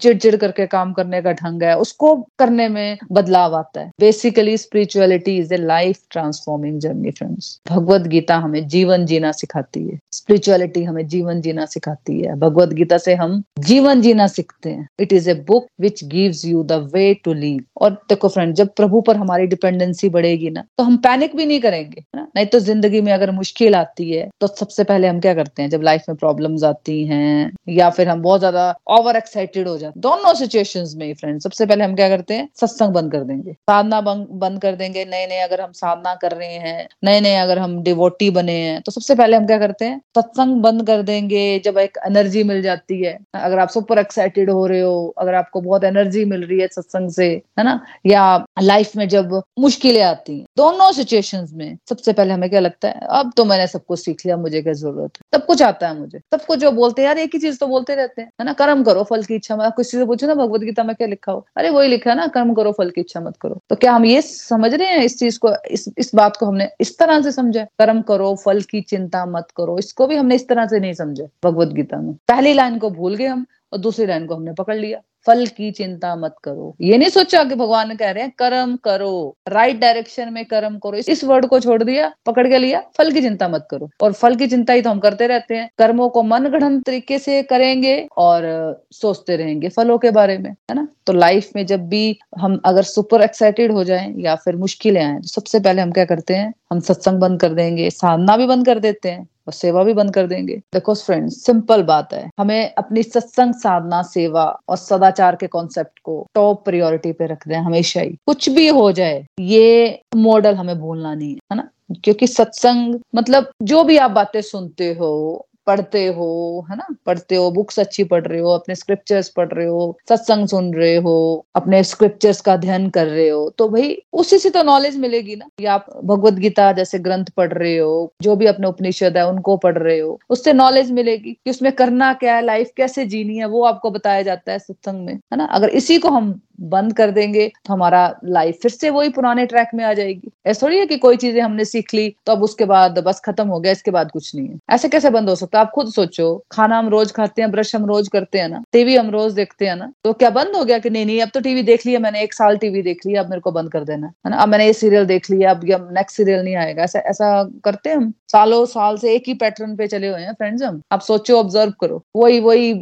चिड़चिड़ 0.02 0.36
करके 0.36 0.68
काम 0.68 0.94
करने 0.94 1.22
का 1.22 1.32
ढंग 1.32 1.64
है, 1.64 1.78
उसको 1.78 2.28
करने 2.40 2.68
में 2.68 2.98
बदलाव 3.12 3.56
आता 3.56 3.82
है। 3.82 3.92
Basically 4.00 4.58
spirituality 4.58 5.38
is 5.38 5.54
a 5.54 5.58
life 5.58 6.00
transforming 6.10 6.80
journey 6.80 7.12
friends 7.12 7.62
Bhagavad 7.70 8.02
Gita 8.02 8.36
हमें 8.36 8.68
जीवन 8.68 9.06
जीना 9.06 9.21
सिखाती 9.34 9.80
है। 9.82 9.98
स्पिरिचुअलिटी 10.12 10.84
हमें 10.84 11.06
जीवन 11.08 11.42
जीना 11.42 11.66
सिखाती 11.68 12.20
है। 12.20 12.36
भगवत 12.38 12.70
गीता 12.74 12.98
से 12.98 13.14
हम 13.16 13.42
जीवन 13.62 14.02
जीना 14.02 14.28
सीखते 14.30 14.70
हैं। 14.70 14.88
It 15.00 15.14
is 15.14 15.30
a 15.30 15.34
book 15.48 15.68
which 15.82 16.04
gives 16.06 16.44
you 16.46 16.64
the 16.64 16.80
way 16.94 17.14
to 17.24 17.34
live 17.36 17.64
और 17.82 17.92
देखो 18.10 18.28
फ्रेंड 18.30 18.54
जब 18.56 18.74
प्रभु 18.76 19.02
पर 19.02 19.18
हमारी 19.18 19.46
डिपेंडेंसी 19.48 20.10
बढ़ेगी 20.12 20.50
ना 20.50 20.64
तो 20.78 20.84
हम 20.84 20.98
पैनिक 21.00 21.36
भी 21.36 21.46
नहीं 21.46 21.60
करेंगे 21.62 22.04
ना? 22.16 22.28
नहीं 22.36 22.46
तो 22.46 22.60
ज़िंदगी 22.62 23.02
में 23.02 23.12
अगर 23.14 23.32
मुश्किल 23.34 23.76
आती 23.76 24.10
है 24.12 24.30
तो 24.42 24.48
सबसे 24.50 24.84
पहले 24.84 25.08
हम 25.08 25.20
क्या 25.20 25.34
करते 25.34 25.62
हैं? 25.62 25.70
जब 25.70 25.82
लाइफ 25.84 26.04
में 26.10 26.16
प्रॉब्लम्स 26.18 26.64
आती 26.64 27.04
हैं, 27.06 27.52
या 27.70 27.90
फिर 27.92 28.10
हम 28.10 28.22
बहुत 28.22 28.40
ज़्यादा 28.40 28.74
ओवर 28.92 29.16
एक्साइटेड 29.18 29.68
हो 29.68 29.78
जाते 29.78 30.00
दोनों 30.02 30.34
सिचुएशन 30.36 30.86
में 30.98 31.14
फ्रेंड 31.16 31.40
सबसे 31.42 31.66
पहले 31.66 31.84
हम 31.84 31.96
क्या 31.96 32.10
करते 32.10 32.34
हैं? 32.34 32.48
सत्संग 32.56 32.94
बंद 32.94 33.12
कर 33.12 33.24
देंगे। 33.24 33.54
साधना 33.54 34.02
बंद 34.02 34.62
कर 34.62 34.76
देंगे। 34.76 35.06
नए 35.06 35.26
नए 35.28 35.40
अगर 35.42 35.62
हम 35.62 35.72
साधना 35.74 36.14
कर 36.22 36.32
रहे 36.34 36.54
हैं 36.58 36.88
नए 37.04 37.20
नए 37.22 37.36
अगर 37.38 37.60
हम 37.60 37.82
डिवोटी 37.84 38.30
बने 38.32 38.54
हैं 38.60 38.82
तो 38.82 38.92
सबसे 38.92 39.11
पहले 39.16 39.38
हम 39.38 39.48
क्या 39.48 39.58
करते 39.58 39.86
हैं? 39.86 40.02
सत्संग 40.18 40.62
बंद 40.62 40.88
कर 40.88 41.02
देंगे 41.02 41.60
जब 41.60 41.78
एक 41.78 41.98
एनर्जी 42.06 42.44
मिल 42.44 42.62
जाती 42.62 43.04
है। 43.04 43.20
अगर 43.36 43.60
आप 43.60 43.70
सुपर 43.70 43.98
एक्साइटेड 43.98 44.50
हो 44.50 44.68
रहे 44.68 44.82
हो, 44.82 45.14
अगर 45.18 45.34
आपको 45.34 45.62
बहुत 45.62 45.84
एनर्जी 45.84 46.26
मिल 46.26 46.44
रही 46.44 46.60
है 46.60 46.68
सत्संग 46.68 47.10
से, 47.10 47.42
है 47.60 47.64
ना? 47.64 47.86
या 48.06 48.46
लाइफ 48.62 48.96
में 48.96 49.08
जब 49.08 49.42
मुश्किलें 49.60 50.02
आती 50.02 50.40
हैं, 50.40 50.46
दोनों 50.58 50.92
सिचुएशंस 50.92 51.52
में 51.54 51.78
सबसे 51.90 52.14
पहले 52.14 52.34
हमें 52.34 52.50
क्या 52.50 52.60
लगता 52.60 52.88
है? 52.88 53.00
अब 53.10 53.32
तो 53.38 53.46
मैंने 53.46 53.68
सब 53.68 53.86
कुछ 53.86 54.00
सीख 54.00 54.26
लिया, 54.26 54.38
मुझे 54.38 54.62
क्या 54.62 54.74
ज़रूरत 54.74 55.12
है? 55.18 55.40
सब 55.40 55.46
कुछ 55.46 55.62
आता 55.62 55.88
है 55.88 56.00
मुझे। 56.00 56.20
सब 56.20 56.46
कुछ 56.46 56.60
जो 56.60 56.72
बोलते 56.72 57.02
हैं, 57.02 57.08
यार 57.08 57.18
एक 57.18 57.30
ही 57.34 57.40
चीज़ 57.40 57.60
तो 57.60 57.68
बोलते 57.68 57.96
रहते 57.96 58.22
हैं, 58.22 58.30
है 58.42 58.46
ना? 58.46 58.54
कर्म 58.54 58.84
करो, 58.84 59.04
फल 59.04 59.24
की 59.24 59.36
इच्छा 59.36 59.56
मत, 59.56 59.74
किसी 59.78 59.98
से 59.98 60.06
पूछो 60.06 60.28
ना, 60.28 60.36
भगवत 60.36 60.62
गीता 60.62 60.84
में 60.84 60.96
क्या 60.96 61.08
लिखा 61.08 61.32
हो? 61.32 61.48
अरे 61.58 61.70
वही 61.70 61.88
लिखा 61.88 62.10
है 62.10 62.18
ना, 62.18 62.28
कर्म 62.28 62.54
करो, 62.54 62.72
फल 62.72 62.90
की 62.90 63.02
इच्छा 63.02 63.20
मत 63.20 63.38
करो। 63.42 63.60
तो 63.70 63.76
क्या 63.76 63.94
हम 63.94 64.06
ये 64.06 64.22
समझ 64.22 64.74
रहे 64.74 64.88
हैं 64.88 65.04
इस 65.04 65.20
चीज़ 65.20 65.40
को, 65.40 65.54
इस 65.72 65.90
इस 65.98 66.16
बात 66.16 66.38
को 66.38 66.46
हमने 66.46 66.70
इस 66.82 66.98
तरह 66.98 67.22
से 67.22 67.32
समझा 67.32 67.64
कर्म 67.64 68.02
करो, 68.02 68.36
फल 68.36 68.62
की 68.62 68.82
मत 69.28 69.48
करो। 69.58 69.78
इसको 69.80 70.08
भी 70.08 70.16
हमने 70.16 70.36
इस 70.36 70.48
तरह 70.48 70.66
से 70.66 70.80
नहीं 70.80 70.94
समझा, 70.94 71.26
भगवत 71.44 71.68
गीता 71.68 71.98
में। 71.98 72.14
पहली 72.28 72.54
लाइन 72.54 72.78
को 72.80 72.90
भूल 72.90 73.16
गए 73.16 73.26
हम 73.26 73.46
और 73.74 73.80
दूसरी 73.80 74.06
लाइन 74.06 74.26
को 74.28 74.36
हमने 74.36 74.54
पकड़ 74.54 74.76
लिया। 74.76 75.02
फल 75.26 75.46
की 75.48 75.72
चिंता 75.72 76.16
मत 76.16 76.36
करो। 76.44 76.76
ये 76.82 76.98
नहीं 76.98 77.10
सोचा 77.10 77.44
कि 77.44 77.56
भगवान 77.56 77.96
कह 77.96 78.12
रहे 78.12 78.24
हैं, 78.24 78.32
कर्म 78.38 78.76
करो। 78.76 79.36
राइट 79.48 79.80
डायरेक्शन 79.80 80.34
में 80.34 80.44
कर्म 80.46 80.78
करो। 80.78 80.94
इस 80.94 81.24
वर्ड 81.24 81.46
को 81.46 81.60
छोड़ 81.60 81.82
दिया, 81.84 82.12
पकड़ 82.26 82.48
के 82.48 82.58
लिया, 82.58 82.84
फल 82.98 83.12
की 83.12 83.22
चिंता 83.22 83.48
मत 83.48 83.68
करो। 83.72 83.90
और 84.02 84.14
फल 84.14 84.36
की 84.36 84.48
चिंता 84.48 84.74
ही 84.74 84.82
तो 84.82 84.90
हम 84.90 85.00
करते 85.00 85.28
रहते 85.28 85.56
हैं। 85.56 85.70
कर्मों 85.78 86.10
को 86.10 86.24
मन 86.24 86.48
गढ़ 86.48 86.64
तरीके 86.82 87.20
से 87.20 87.42
करेंगे 87.44 87.96
और 88.18 88.44
सोचते 88.92 89.36
रहेंगे 89.36 89.70
फलों 89.70 89.98
के 89.98 90.12
बारे 90.12 90.38
में, 90.38 90.50
है 90.50 90.76
ना? 90.76 90.88
तो 91.08 91.14
लाइफ 91.14 91.50
में 91.56 91.66
जब 91.66 91.88
भी 91.88 92.20
हम 92.40 92.60
अगर 92.66 92.84
सुपर 92.84 93.22
एक्साइटेड 93.22 93.72
हो 93.72 93.84
जाए 93.84 94.14
या 94.18 94.36
फिर 94.36 94.56
मुश्किलें 94.56 95.04
आए 95.04 95.18
तो 95.18 95.28
सबसे 95.28 95.60
पहले 95.60 95.82
हम 95.82 95.92
क्या 95.92 96.06
करते 96.06 96.34
हैं? 96.34 96.54
हम 96.72 96.80
सत्संग 96.80 97.20
बंद 97.20 97.40
कर 97.42 97.54
देंगे, 97.54 97.90
साधना 97.90 98.38
भी 98.38 98.46
बंद 98.46 98.66
कर 98.66 98.80
देते 98.80 99.10
हैं 99.10 99.28
और 99.48 99.54
सेवा 99.54 99.84
भी 99.84 99.94
बंद 99.94 100.14
कर 100.14 100.28
देंगे। 100.28 100.56
देखो 100.74 100.94
फ्रेंड्स 100.96 101.46
सिंपल 101.46 101.84
बात 101.84 102.14
है। 102.14 102.30
हमें 102.40 102.74
अपनी 102.78 103.04
सत्संग, 103.04 103.54
साधना, 103.54 104.02
सेवा 104.04 104.46
और 104.70 104.78
सदाचार 105.12 105.36
के 105.36 105.48
कॉन्सेप्ट 105.48 106.00
को 106.04 106.28
टॉप 106.36 106.66
प्रायोरिटी 106.66 107.12
पे 107.12 107.26
रख 107.26 107.48
दें 107.48 107.56
हमेशा 107.56 108.02
ही। 108.02 108.10
कुछ 108.28 108.50
भी 108.50 108.68
हो 108.68 108.92
जाए, 108.92 109.26
ये 109.40 110.02
मॉडल 110.16 110.56
हमें 110.56 110.80
भूलना 110.80 111.14
नहीं 111.16 111.30
है 111.30 111.40
है 111.52 111.56
ना? 111.56 111.70
क्योंकि 112.04 112.28
सत्संग 112.28 113.00
मतलब 113.16 113.52
जो 113.64 113.84
भी 113.84 113.98
आप 113.98 114.12
बातें 114.12 114.42
सुनते 114.42 114.94
हो 114.94 115.48
पढ़ते 115.72 116.06
हो, 116.08 116.30
है 116.70 116.76
ना? 116.78 116.88
पढ़ते 117.06 117.36
हो 117.36 117.50
बुक्स 117.52 117.80
अच्छी 117.80 118.04
पढ़ 118.04 118.26
रहे 118.28 118.40
हो, 118.40 118.50
अपने 118.50 118.76
स्क्रिप्चर्स 118.76 119.30
पढ़ 119.30 119.48
रहे 119.48 119.68
हो, 119.68 119.98
सत्संग 120.10 120.48
सुन 120.48 120.74
रहे 120.74 120.96
हो, 120.98 121.46
अपने 121.56 121.84
स्क्रिप्चर्स 121.84 122.42
का 122.42 122.54
अध्ययन 122.54 122.90
कर 122.90 123.08
रहे 123.08 123.28
हो 123.30 123.50
तो 123.58 123.68
भाई 123.70 123.96
उसी 124.14 124.38
से 124.38 124.50
तो 124.50 124.64
नॉलेज 124.64 124.98
मिलेगी 124.98 125.36
ना 125.36 125.46
या 125.62 125.74
आप 125.74 125.86
भगवत 126.06 126.34
गीता 126.34 126.72
जैसे 126.72 127.00
ग्रंथ 127.00 127.26
पढ़ 127.38 127.54
रहे 127.54 127.78
हो, 127.78 128.14
जो 128.22 128.36
भी 128.36 128.46
अपने 128.46 128.68
उपनिषद 128.68 129.18
है 129.18 129.28
उनको 129.28 129.58
पढ़ 129.58 129.78
रहे 129.78 130.00
हो, 130.00 130.20
उससे 130.30 130.54
नॉलेज 130.54 130.92
मिलेगी 130.92 131.34
कि 131.34 131.50
उसमें 131.50 131.72
करना 131.72 132.14
क्या 132.14 132.36
है 132.36 132.46
लाइफ 132.46 132.72
कैसे 132.78 133.06
जीनी 133.06 133.38
है, 133.38 133.46
वो 133.46 133.64
आपको 133.66 133.92
बताया 133.92 134.22
जाता 134.22 134.52
है 134.52 134.60
सत्संग 134.60 135.06
में, 135.06 135.14
है 135.14 135.38
ना? 135.38 135.46
अगर 135.46 135.70
इसी 135.70 135.98
को 135.98 136.10
हम 136.10 136.40
बंद 136.60 136.94
कर 136.94 137.12
देंगे 137.12 137.48
तो 137.48 137.74
हमारा 137.74 138.04
लाइफ 138.26 138.58
फिर 138.62 138.72
से 138.72 138.90
वही 138.90 139.10
पुराने 139.12 139.46
ट्रैक 139.46 139.70
में 139.76 139.84
आ 139.86 139.94
जाएगी। 139.94 140.32
ऐसा 140.46 140.66
थोड़ी 140.66 140.78
है 140.78 140.86
कि 140.86 140.98
कोई 140.98 141.18
चीज़ें 141.18 141.42
हमने 141.42 141.66
सीख 141.66 141.94
ली 141.94 142.08
तो 142.26 142.32
अब 142.32 142.44
उसके 142.44 142.66
बाद 142.66 143.00
बस 143.00 143.22
खत्म 143.26 143.48
हो 143.48 143.60
गया, 143.60 143.72
इसके 143.72 143.92
बाद 143.92 144.12
कुछ 144.12 144.36
नहीं 144.36 144.48
है। 144.48 144.58
ऐसे 144.72 144.90
कैसे 144.90 145.10
बंद 145.10 145.30
हो 145.30 145.36
सकता 145.36 145.60
आप 145.60 145.72
खुद 145.76 145.92
सोचो। 145.92 146.44
खाना 146.52 146.78
हम 146.80 146.90
रोज 146.90 147.12
खाते 147.12 147.42
हैं, 147.42 147.52
ब्रश 147.52 147.76
हम 147.76 147.86
रोज 147.86 148.08
करते 148.10 148.40
हैं 148.40 148.50
ना, 148.50 148.64
टीवी 148.74 148.96
हम 148.96 149.10
रोज 149.12 149.34
देखते 149.34 149.68
हैं 149.68 149.76
ना 149.76 149.92
तो 150.04 150.14
क्या 150.14 150.30
बंद 150.32 150.56
हो 150.56 150.64
गया 150.66 150.80
कि 150.80 150.90
नहीं 150.90 151.06
नहीं, 151.06 151.22
अब 151.22 151.30
तो 151.34 151.40
टीवी 151.42 151.64
देख 151.64 151.86
लिया 151.86 152.00
मैंने, 152.00 152.22
एक 152.22 152.34
साल 152.34 152.58
टीवी 152.58 152.82
देख 152.82 153.06
लिया, 153.06 153.22
अब 153.22 153.30
मेरे 153.30 153.42
को 153.42 153.52
बंद 153.52 153.72
कर 153.72 153.84
देना, 153.84 154.08
है 154.08 154.32
ना? 154.32 154.38
अब 154.38 154.50
मैंने 154.50 154.66
ये 154.66 154.74
सीरियल 154.76 155.06
देख 155.06 155.30
लिया, 155.32 155.52
अब 155.52 155.90
नेक्स्ट 155.92 156.18
सीरियल 156.18 156.44
नहीं 156.44 156.56
आएगा। 156.58 156.84
ऐसा 156.84 157.00
ऐसा 157.02 157.44
करते 157.66 157.90
हैं 157.90 157.96
हम। 157.98 158.12
सालों, 158.32 158.66
साल 158.68 158.98
से 158.98 159.14
एक 159.16 159.24
ही 159.28 159.34
पैटर्न 159.34 159.76
पे 159.76 159.88
चले 159.88 160.08
हुए 160.08 160.22
हैं 160.22 160.34
फ्रेंड्स 160.34 160.64
हम। 160.64 160.82
आप 160.92 161.02
सोचो 161.02 161.38
ऑब्ज़र्व 161.40 161.74
करो। 161.82 162.02
वही 162.16 162.40
वही 162.40 162.74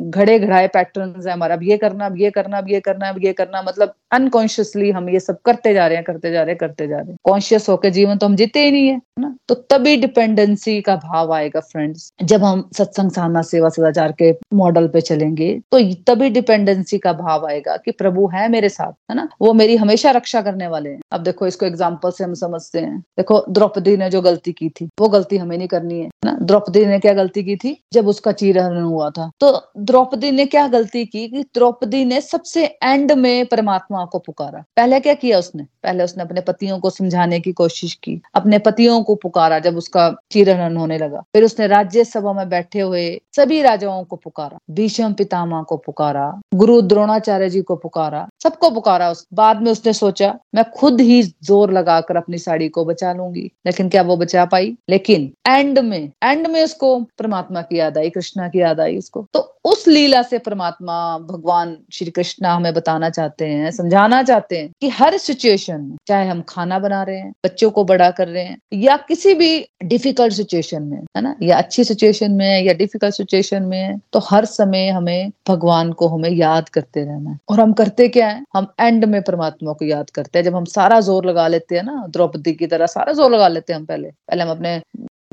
घड़े 0.00 0.38
घड़ाए 0.38 0.68
पैटर्न 0.68 1.14
है 1.18 1.32
हमारा। 1.32 1.54
अब 1.54 1.62
ये 1.62 1.76
करना, 1.78 2.06
अब 2.06 2.16
ये 2.18 2.30
करना, 2.30 2.58
अब 2.58 2.68
ये 2.68 2.80
करना 2.80 3.09
अब 3.10 3.24
ये 3.24 3.32
करना 3.32 3.62
मतलब 3.62 3.94
अनकॉन्शियसली 4.12 4.90
हम 4.90 5.08
ये 5.10 5.20
सब 5.20 5.38
करते 5.44 5.72
जा 5.74 5.86
रहे 5.86 5.96
हैं, 5.96 6.04
करते 6.04 6.30
जा 6.32 6.42
रहे 6.42 6.50
हैं, 6.50 6.58
करते 6.58 6.86
जा 6.88 6.96
रहे 6.96 7.10
हैं। 7.10 7.16
कॉन्शियस 7.24 7.68
होकर 7.68 7.90
जीवन 7.90 8.18
तो 8.18 8.26
हम 8.26 8.36
जीते 8.36 8.64
ही 8.64 8.70
नहीं 8.70 8.88
है 8.88 9.00
ना? 9.20 9.34
तो 9.48 9.54
तभी 9.70 9.96
डिपेंडेंसी 9.96 10.80
का 10.80 10.96
भाव 10.98 11.32
आएगा 11.32 11.60
फ्रेंड्स 11.62 12.10
जब 12.22 12.44
हम 12.44 12.68
सत्संग, 12.76 13.10
साधना, 13.10 13.42
सेवा, 13.42 13.68
सदाचार 13.68 14.12
के 14.12 14.32
मॉडल 14.54 14.88
पे 14.88 15.00
चलेंगे 15.02 15.52
तो 15.72 15.78
तभी 16.06 16.30
डिपेंडेंसी 16.30 16.98
का 16.98 17.12
भाव 17.14 17.46
आएगा 17.46 17.76
कि 17.76 17.90
प्रभु 17.92 18.26
है 18.28 18.48
मेरे 18.48 18.68
साथ, 18.68 18.92
है 19.10 19.16
ना? 19.16 19.28
वो 19.40 19.52
मेरी 19.54 19.76
हमेशा 19.76 20.10
रक्षा 20.10 20.40
करने 20.42 20.66
वाले 20.66 20.90
हैं। 20.90 21.00
अब 21.12 21.22
देखो, 21.22 21.46
इसको 21.46 21.66
एग्ज़ाम्पल 21.66 22.10
से 22.10 22.24
हम 22.24 22.34
समझते 22.34 22.78
हैं। 22.78 22.98
देखो, 23.18 23.44
द्रौपदी 23.50 23.96
ने 23.96 24.08
जो 24.10 24.20
गलती 24.20 24.52
की 24.52 24.68
थी, 24.70 24.88
वो 25.00 25.08
गलती 25.08 25.36
हमें 25.36 25.56
नहीं 25.56 25.68
करनी 25.68 26.00
है 26.00 26.08
ना? 26.24 26.36
द्रौपदी 26.42 26.84
ने 26.86 26.98
क्या 26.98 27.12
गलती 27.14 27.42
की 27.44 27.56
थी? 27.56 27.76
जब 27.92 28.08
उसका 28.08 28.32
चीरहरण 28.34 28.82
हुआ 28.82 29.10
था। 29.10 29.30
तो 29.40 29.52
द्रौपदी 29.80 30.30
ने 30.30 30.46
क्या 30.46 30.66
गलती 30.68 31.04
की 31.06 31.26
कि 31.28 31.42
द्रौपदी 31.54 32.04
ने 32.04 32.20
सबसे 32.20 32.64
एंड 32.90 33.12
में 33.12 33.46
परमात्मा 33.46 34.04
को 34.04 34.18
पुकारा। 34.18 34.64
पहले 34.76 35.00
क्या 35.00 35.14
किया 35.14 35.38
उसने? 35.38 35.62
पहले 35.62 36.04
उसने 36.04 36.22
अपने 36.22 36.40
पतियों 36.40 36.78
को 36.78 36.90
समझाने 36.90 37.40
की 37.40 37.52
कोशिश 37.52 37.94
की। 37.94 38.22
अपने 38.34 38.58
पतियों 38.58 39.02
को 39.02 39.14
पुकारा 39.14 39.58
जब 39.58 39.76
उसका 39.76 40.16
चीरहरण 40.30 40.76
होने 40.76 40.98
लगा। 40.98 41.18
फिर 41.18 41.44
उसने 41.44 41.66
राज्यसभा 41.66 42.32
में 42.32 42.48
बैठे 42.48 42.80
हुए 42.80 43.20
सभी 43.36 43.62
राजाओं 43.62 44.04
को 44.04 44.16
पुकारा। 44.16 44.58
भीषम 44.70 45.12
पितामा 45.12 45.62
को 45.62 45.76
पुकारा, 45.76 46.40
गुरु 46.54 46.80
द्रोणाचार्य 46.82 47.50
जी 47.50 47.60
को 47.60 47.76
पुकारा, 47.76 48.28
सबको 48.42 48.70
पुकारा। 48.70 49.10
उस, 49.10 49.26
बाद 49.34 49.62
में 49.62 49.72
उसने 49.72 49.92
सोचा, 49.92 50.38
मैं 50.54 50.64
खुद 50.70 51.00
ही 51.00 51.22
ज़ोर 51.22 51.72
लगाकर 51.72 52.16
अपनी 52.16 52.38
साड़ी 52.38 52.68
को 52.68 52.84
बचा 52.84 53.12
लूँगी। 53.12 53.50
लेकिन 53.66 53.88
क्या 53.88 54.02
वो 54.02 54.16
बचा 54.16 54.44
पाई? 54.44 54.76
लेकिन 54.88 55.32
एंड 55.48 55.78
में 55.78 56.10
एंड 56.24 56.46
में 56.46 56.64
उसको 56.64 57.00
परमात्मा 57.00 57.62
की 57.62 57.78
याद 57.78 57.98
आई, 57.98 58.10
कृष्णा 58.10 58.48
की 58.48 58.60
याद 58.60 58.80
आई 58.80 58.98
उसको। 58.98 59.26
तो 59.32 59.56
उस 59.64 59.88
लीला 59.88 60.22
से 60.22 60.38
परमात्मा, 60.38 61.18
भगवान 61.18 61.76
श्री 61.92 62.10
कृष्णा 62.10 62.54
हमें 62.54 62.74
बताना 62.80 63.10
चाहते 63.10 63.46
हैं, 63.46 63.70
समझाना 63.70 64.22
चाहते 64.22 64.58
हैं 64.58 64.70
कि 64.80 64.88
हर 64.90 65.16
सिचुएशन 65.18 65.80
में, 65.80 65.96
चाहे 66.06 66.28
हम 66.28 66.42
खाना 66.48 66.78
बना 66.78 67.02
रहे 67.02 67.18
हैं, 67.18 67.32
बच्चों 67.44 67.70
को 67.70 67.84
बड़ा 67.84 68.10
कर 68.10 68.28
रहे 68.28 68.44
हैं, 68.44 68.56
या 68.74 68.96
किसी 69.08 69.34
भी 69.34 69.50
डिफ़िकल्ट 69.84 70.32
सिचुएशन 70.32 70.82
में, 70.82 70.98
है 71.16 71.22
ना? 71.22 71.34
या 71.42 71.58
अच्छी 71.58 71.84
सिचुएशन 71.84 72.32
में, 72.32 72.62
या 72.62 72.72
डिफ़िकल्ट 72.74 73.14
सिचुएशन 73.14 73.62
में 73.62 73.98
तो 74.12 74.20
हर 74.20 74.44
समय 74.44 74.88
हमें 74.88 75.30
भगवान 75.48 75.92
को 75.92 76.08
हमें 76.08 76.30
याद 76.30 76.68
करते 76.68 77.04
रहना 77.04 77.30
है। 77.30 77.38
और 77.48 77.60
हम 77.60 77.72
करते 77.72 78.08
क्या 78.08 78.28
है? 78.28 78.42
हम 78.54 78.66
एंड 78.80 79.04
में 79.04 79.20
परमात्मा 79.22 79.72
को 79.72 79.84
याद 79.84 80.10
करते 80.10 80.38
हैं। 80.38 80.44
जब 80.44 80.54
हम 80.56 80.64
सारा 80.66 81.00
ज़ोर 81.00 81.26
लगा 81.26 81.46
लेते 81.48 81.76
हैं 81.76 81.82
ना, 81.84 82.06
द्रौपदी 82.10 82.52
की 82.52 82.66
तरह 82.66 82.86
सारा 82.88 83.12
ज़ोर 83.12 83.32
लगा 83.34 83.48
लेते 83.48 83.72
हैं 83.72 83.80
हम 83.80 83.86
पहले। 83.86 84.08
पहले 84.08 84.42
हम 84.42 84.50
अपने 84.50 84.80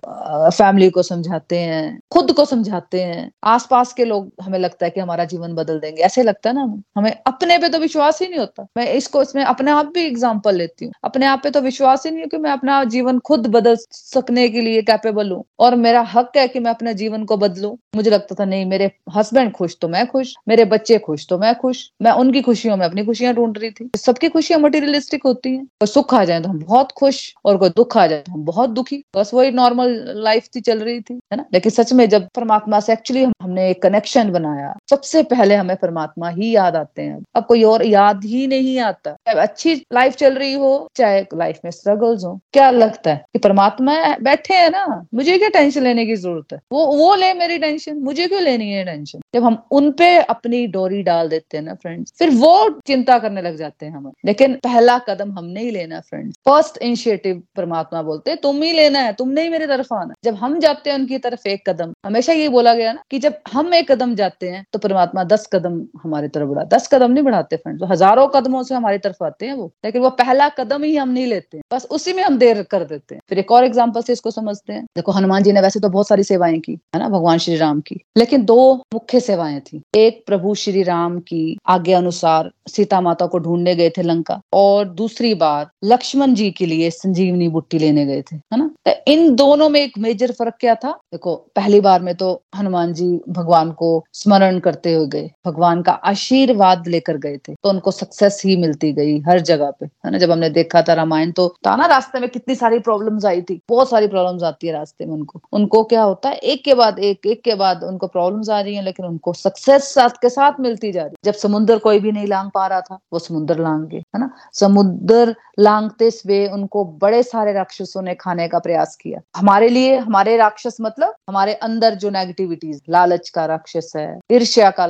फैमिली 0.07 0.89
को 0.89 1.01
समझाते 1.03 1.57
हैं, 1.59 1.99
खुद 2.11 2.31
को 2.31 2.45
समझाते 2.45 3.01
हैं। 3.01 3.29
आसपास 3.43 3.91
के 3.93 4.05
लोग, 4.05 4.31
हमें 4.41 4.57
लगता 4.59 4.85
है 4.85 4.91
कि 4.91 4.99
हमारा 4.99 5.25
जीवन 5.25 5.53
बदल 5.53 5.79
देंगे। 5.79 6.01
ऐसे 6.01 6.23
लगता 6.23 6.49
है 6.49 6.55
ना 6.55 6.61
हमें। 6.97 7.11
अपने 7.27 7.57
पे 7.57 7.69
तो 7.69 7.79
विश्वास 7.79 8.21
ही 8.21 8.27
नहीं 8.27 8.39
होता। 8.39 8.65
मैं 8.77 8.85
इसको, 8.93 9.21
इसमें 9.21 9.43
अपने 9.43 9.71
आप 9.71 9.85
भी 9.85 10.05
एग्ज़ाम्पल 10.05 10.55
लेती 10.55 10.85
हूँ। 10.85 10.93
अपने 11.03 11.25
आप 11.25 11.41
पे 11.43 11.49
तो 11.49 11.61
विश्वास 11.61 12.05
ही 12.05 12.11
नहीं 12.11 12.21
है 12.21 12.27
कि 12.27 12.37
मैं 12.37 12.51
अपना 12.51 12.83
जीवन 12.85 13.19
खुद 13.19 13.47
बदल 13.47 13.77
सकने 13.91 14.47
के 14.49 14.61
लिए 14.61 14.81
कैपेबल 14.81 15.31
हूँ। 15.31 15.43
और 15.59 15.75
मेरा 15.75 16.01
हक 16.13 16.37
है 16.37 16.47
कि 16.47 16.59
मैं 16.59 16.71
अपने 16.71 16.93
जीवन 16.93 17.25
को 17.25 17.37
बदलू। 17.37 17.77
मुझे 17.95 18.09
लगता 18.09 18.35
था, 18.35 18.45
नहीं, 18.45 18.65
मेरे 18.65 18.91
हस्बैंड 19.15 19.51
खुश 19.51 19.77
तो 19.81 19.87
मैं 19.87 20.05
खुश। 20.07 20.33
मेरे 20.47 20.65
बच्चे 20.65 20.97
खुश 20.99 21.27
तो 21.29 21.37
मैं 21.37 21.53
खुश। 21.55 21.89
मैं 22.01 22.11
उनकी 22.13 22.41
खुशियों 22.41 22.77
में 22.77 22.85
अपनी 22.85 23.05
खुशियाँ 23.05 23.33
ढूंढ 23.33 23.57
रही 23.57 23.71
थी। 23.71 23.89
सबकी 23.97 24.29
खुशियाँ 24.29 24.59
मटीरियलिस्टिक 24.61 25.25
होती 25.25 25.55
है। 25.55 25.63
कोई 25.63 25.87
सुख 25.87 26.13
आ 26.13 26.23
जाए 26.23 26.41
तो 26.41 26.49
हम 26.49 26.59
बहुत 26.59 26.91
खुश, 26.91 27.33
और 27.45 27.57
कोई 27.57 27.69
दुख 27.69 27.97
आ 27.97 28.07
जाए 28.07 28.21
तो 28.21 28.31
हम 28.31 28.43
बहुत 28.45 28.69
दुखी। 28.69 29.03
बस 29.15 29.33
वही 29.33 29.51
नॉर्मल 29.51 29.95
लाइफ 30.05 30.47
थी 30.55 30.61
चल 30.61 30.79
रही 30.79 30.99
थी 31.01 31.13
है 31.13 31.37
ना? 31.37 31.45
लेकिन 31.53 31.71
सच 31.71 31.93
में 31.93 32.07
जब 32.09 32.27
परमात्मा 32.35 32.79
से 32.79 32.93
एक्चुअली 32.93 33.23
हम, 33.23 33.33
हमने 33.41 33.69
एक 33.69 33.81
कनेक्शन 33.81 34.31
बनाया 34.31 34.73
सबसे 34.89 35.23
पहले 35.23 35.55
हमें 35.55 35.75
परमात्मा 35.77 36.29
ही 36.29 36.51
याद 36.55 36.75
आते 36.75 37.01
हैं। 37.01 37.19
अब 37.35 37.45
कोई 37.45 37.63
और 37.63 37.85
याद 37.85 38.23
ही 38.25 38.45
नहीं 38.47 38.79
आता। 38.79 39.15
अच्छी 39.27 39.73
लाइफ 39.93 40.15
चल 40.15 40.33
रही 40.33 40.53
हो 40.53 40.71
चाहे 40.95 41.21
लाइफ 41.33 41.59
में 41.65 41.71
स्ट्रगल्स 41.71 42.23
हो 42.23 42.39
क्या 42.53 42.69
लगता 42.71 43.11
है 43.11 43.25
कि 43.33 43.39
परमात्मा 43.39 43.93
बैठे 44.21 44.53
है 44.53 44.69
ना? 44.69 44.85
मुझे 45.13 45.37
क्या 45.37 45.49
टेंशन 45.49 45.83
लेने 45.83 46.05
की 46.05 46.15
ज़रूरत 46.15 46.53
है? 46.53 46.59
वो 46.71 46.85
वो 46.97 47.13
ले 47.15 47.33
मेरी 47.33 47.57
टेंशन 47.57 47.97
मुझे 47.99 48.27
क्यों 48.27 48.41
लेनी 48.41 48.69
है 48.71 48.83
टेंशन 48.85 49.19
जब 49.35 49.43
हम 49.43 49.61
उन 49.71 49.91
पे 49.91 50.15
अपनी 50.19 50.65
डोरी 50.67 51.01
डाल 51.03 51.29
देते 51.29 51.57
हैं 51.57 51.63
ना 51.63 51.73
फ्रेंड्स 51.73 52.13
फिर 52.19 52.29
वो 52.35 52.69
चिंता 52.87 53.17
करने 53.19 53.41
लग 53.41 53.57
जाते 53.57 53.85
हैं 53.85 53.93
हमें। 53.93 54.11
लेकिन 54.25 54.53
पहला 54.63 54.97
कदम 54.99 55.31
हमने 55.31 55.61
ही 55.61 55.71
लेना 55.71 55.99
फ्रेंड्स 55.99 56.35
फ़र्स्ट 56.47 56.77
इनिशिएटिव 56.77 57.41
परमात्मा 57.55 58.01
बोलते 58.01 58.35
तुम 58.35 58.61
ही 58.63 58.71
लेना 58.71 58.99
है 58.99 59.13
तुमने 59.13 59.41
ही 59.41 59.49
मेरी 59.49 59.65
तरफ़ 59.67 59.86
आना 59.93 60.13
जब 60.23 60.35
हम 60.35 60.57
जाते 60.59 60.89
हैं 60.89 60.97
उनकी 60.97 61.17
तरफ़ 61.19 61.47
एक 61.47 61.69
कदम, 61.69 61.93
हमेशा 62.05 62.33
ये 62.33 62.49
बोला 62.49 62.73
गया 62.73 62.93
ना 62.93 63.01
कि 63.11 63.19
जब 63.19 63.37
हम 63.53 63.73
एक 63.73 63.91
कदम 63.91 64.15
जाते 64.15 64.49
हैं 64.49 64.63
तो 64.73 64.79
परमात्मा 64.79 65.23
दस 65.25 65.47
कदम 65.53 65.81
हमारी 66.03 66.27
तरफ़ 66.29 66.49
बढ़ा, 66.49 66.63
दस 66.67 66.87
कदम 66.93 67.11
नहीं 67.11 67.23
बढ़ाते 67.23 67.55
फ्रेंड 67.57 67.79
तो 67.79 67.85
हज़ारों 67.87 68.27
कदमों 68.29 68.63
से 68.63 68.75
हमारी 68.75 68.97
तरफ़ 68.99 69.23
आते 69.23 69.45
हैं 69.45 69.53
वो, 69.53 69.71
लेकिन 69.85 70.01
वो 70.01 70.09
पहला 70.17 70.49
कदम 70.51 70.83
ही 70.83 70.95
हम 70.97 71.09
नहीं 71.09 71.25
लेते 71.27 71.61
बस 71.73 71.87
उसी 71.91 72.13
में 72.13 72.23
हम 72.23 72.37
देर 72.37 72.61
कर 72.65 72.83
देते 72.85 73.15
हैं। 73.15 73.21
फिर 73.29 73.39
एक 73.39 73.51
और 73.51 73.63
एग्ज़ाम्पल 73.63 74.01
से 74.01 74.13
इसको 74.13 74.31
समझते 74.31 74.73
हैं। 74.73 74.83
देखो, 74.95 75.11
हनुमान 75.11 75.43
जी 75.43 75.51
ने 75.51 75.61
वैसे 75.61 75.79
तो 75.79 75.89
बहुत 75.89 76.07
सारी 76.07 76.23
सेवाएँ 76.23 76.59
की, 76.59 76.71
है 76.95 76.99
ना, 76.99 77.09
भगवान 77.09 77.37
श्री 77.37 77.55
राम 77.57 77.79
की, 77.81 77.99
लेकिन 78.17 78.45
दो 78.45 78.73
मुख्य 78.93 79.19
सेवाएँ 79.21 79.59
थी। 79.61 79.81
एक 79.95 80.23
प्रभु 80.27 80.53
श्री 80.55 80.83
राम 80.83 81.19
की 81.21 81.57
आज्ञा 81.67 81.97
अनुसार 81.97 82.51
सीता 82.67 83.01
माता 83.01 83.25
को 83.25 83.39
ढूँढने 83.39 83.75
गए 83.75 83.89
थे 83.89 84.01
लंका, 84.03 84.39
और 84.53 84.85
दूसरी 84.91 85.33
बार 85.35 85.69
लक्ष्मण 85.85 86.33
जी 86.33 86.49
के 86.51 86.65
लिए 86.65 86.89
संजीवनी 86.91 87.47
बुट्टी 87.49 87.79
लेने 87.79 88.05
गए 88.05 88.21
थे, 88.21 88.35
है 88.35 88.57
ना? 88.57 88.69
तो 88.85 88.91
इन 89.07 89.35
दोनों 89.35 89.69
में 89.69 89.76
एक 89.77 89.97
मेजर 89.97 90.31
फ़र्क 90.31 90.53
क्या 90.59 90.75
था? 90.75 90.91
देखो, 91.11 91.35
पहली 91.55 91.79
बार 91.81 92.01
में 92.01 92.13
तो 92.15 92.31
हनुमान 92.57 92.93
जी 92.93 93.07
भगवान 93.29 93.71
को 93.73 93.89
स्मरण 94.13 94.59
करते 94.59 94.93
हुए 94.93 95.07
गए, 95.07 95.29
भगवान 95.45 95.81
का 95.81 95.91
आशीर्वाद 95.91 96.87
लेकर 96.87 97.17
गए 97.17 97.37
थे 97.37 97.53
तो 97.53 97.69
उनको 97.69 97.91
सक्सेस 97.91 98.41
ही 98.45 98.55
मिलती 98.57 98.91
गई 98.93 99.19
हर 99.21 99.39
जगह 99.41 99.71
पे, 99.71 99.85
है 99.85 100.11
ना? 100.11 100.17
जब 100.17 100.31
हमने 100.31 100.49
देखा 100.51 100.81
था 100.81 100.93
रामायण 100.93 101.31
तो 101.31 101.47
था 101.65 101.75
ना 101.75 101.85
रास्ते 101.87 102.19
में 102.19 102.29
कितनी 102.29 102.55
सारी 102.55 102.79
प्रॉब्लम्स 102.79 103.25
आई 103.25 103.41
थी, 103.41 103.59
बहुत 103.69 103.89
सारी 103.89 104.07
प्रॉब्लम्स 104.07 104.43
आती 104.43 104.67
है 104.67 104.73
रास्ते 104.73 105.05
में 105.05 105.13
उनको। 105.13 105.41
उनको 105.53 105.83
क्या 105.85 106.03
होता 106.03 106.29
है, 106.29 106.35
एक 106.35 106.63
के 106.65 106.73
बाद 106.73 106.99
एक 107.01 107.25
एक 107.27 107.41
के 107.43 107.55
बाद 107.55 107.83
उनको 107.83 108.07
प्रॉब्लम्स 108.07 108.49
आ 108.49 108.59
रही 108.61 108.75
है, 108.75 108.83
लेकिन 108.83 109.05
उनको 109.05 109.33
सक्सेस 109.35 109.93
साथ 109.93 110.21
के 110.21 110.29
साथ 110.29 110.59
मिलती 110.59 110.91
जा 110.91 111.03
रही 111.03 111.15
जब 111.25 111.33
समुद्र 111.35 111.77
कोई 111.79 111.99
भी 111.99 112.11
नहीं 112.11 112.27
लांग 112.27 112.49
पा 112.51 112.65
रहा 112.67 112.81
था, 112.81 112.99
वो 113.13 113.19
समुद्र 113.19 113.59
लांग 113.59 113.85
गए 113.87 113.97
है 113.97 114.19
ना? 114.19 114.29
समुद्र 114.53 115.35
लांगते 115.59 116.05
हुए 116.07 116.45
उनको 116.47 116.83
बड़े 117.01 117.21
सारे 117.23 117.53
राक्षसों 117.53 118.01
ने 118.01 118.13
खाने 118.15 118.47
का 118.47 118.59
प्रयास 118.59 118.95
किया। 118.95 119.19
हमारे 119.35 119.56
लिए, 119.59 119.95
हमारे 119.97 120.35
राक्षस 120.37 120.77
मतलब 120.81 121.13
हमारे 121.27 121.53
अंदर 121.61 121.95
जो 121.95 122.09
नेगेटिविटीज 122.09 122.81
लालच 122.89 123.29
का 123.29 123.45
राक्षस 123.45 123.91
है, 123.95 124.07
ईर्ष्या 124.31 124.69
का 124.71 124.85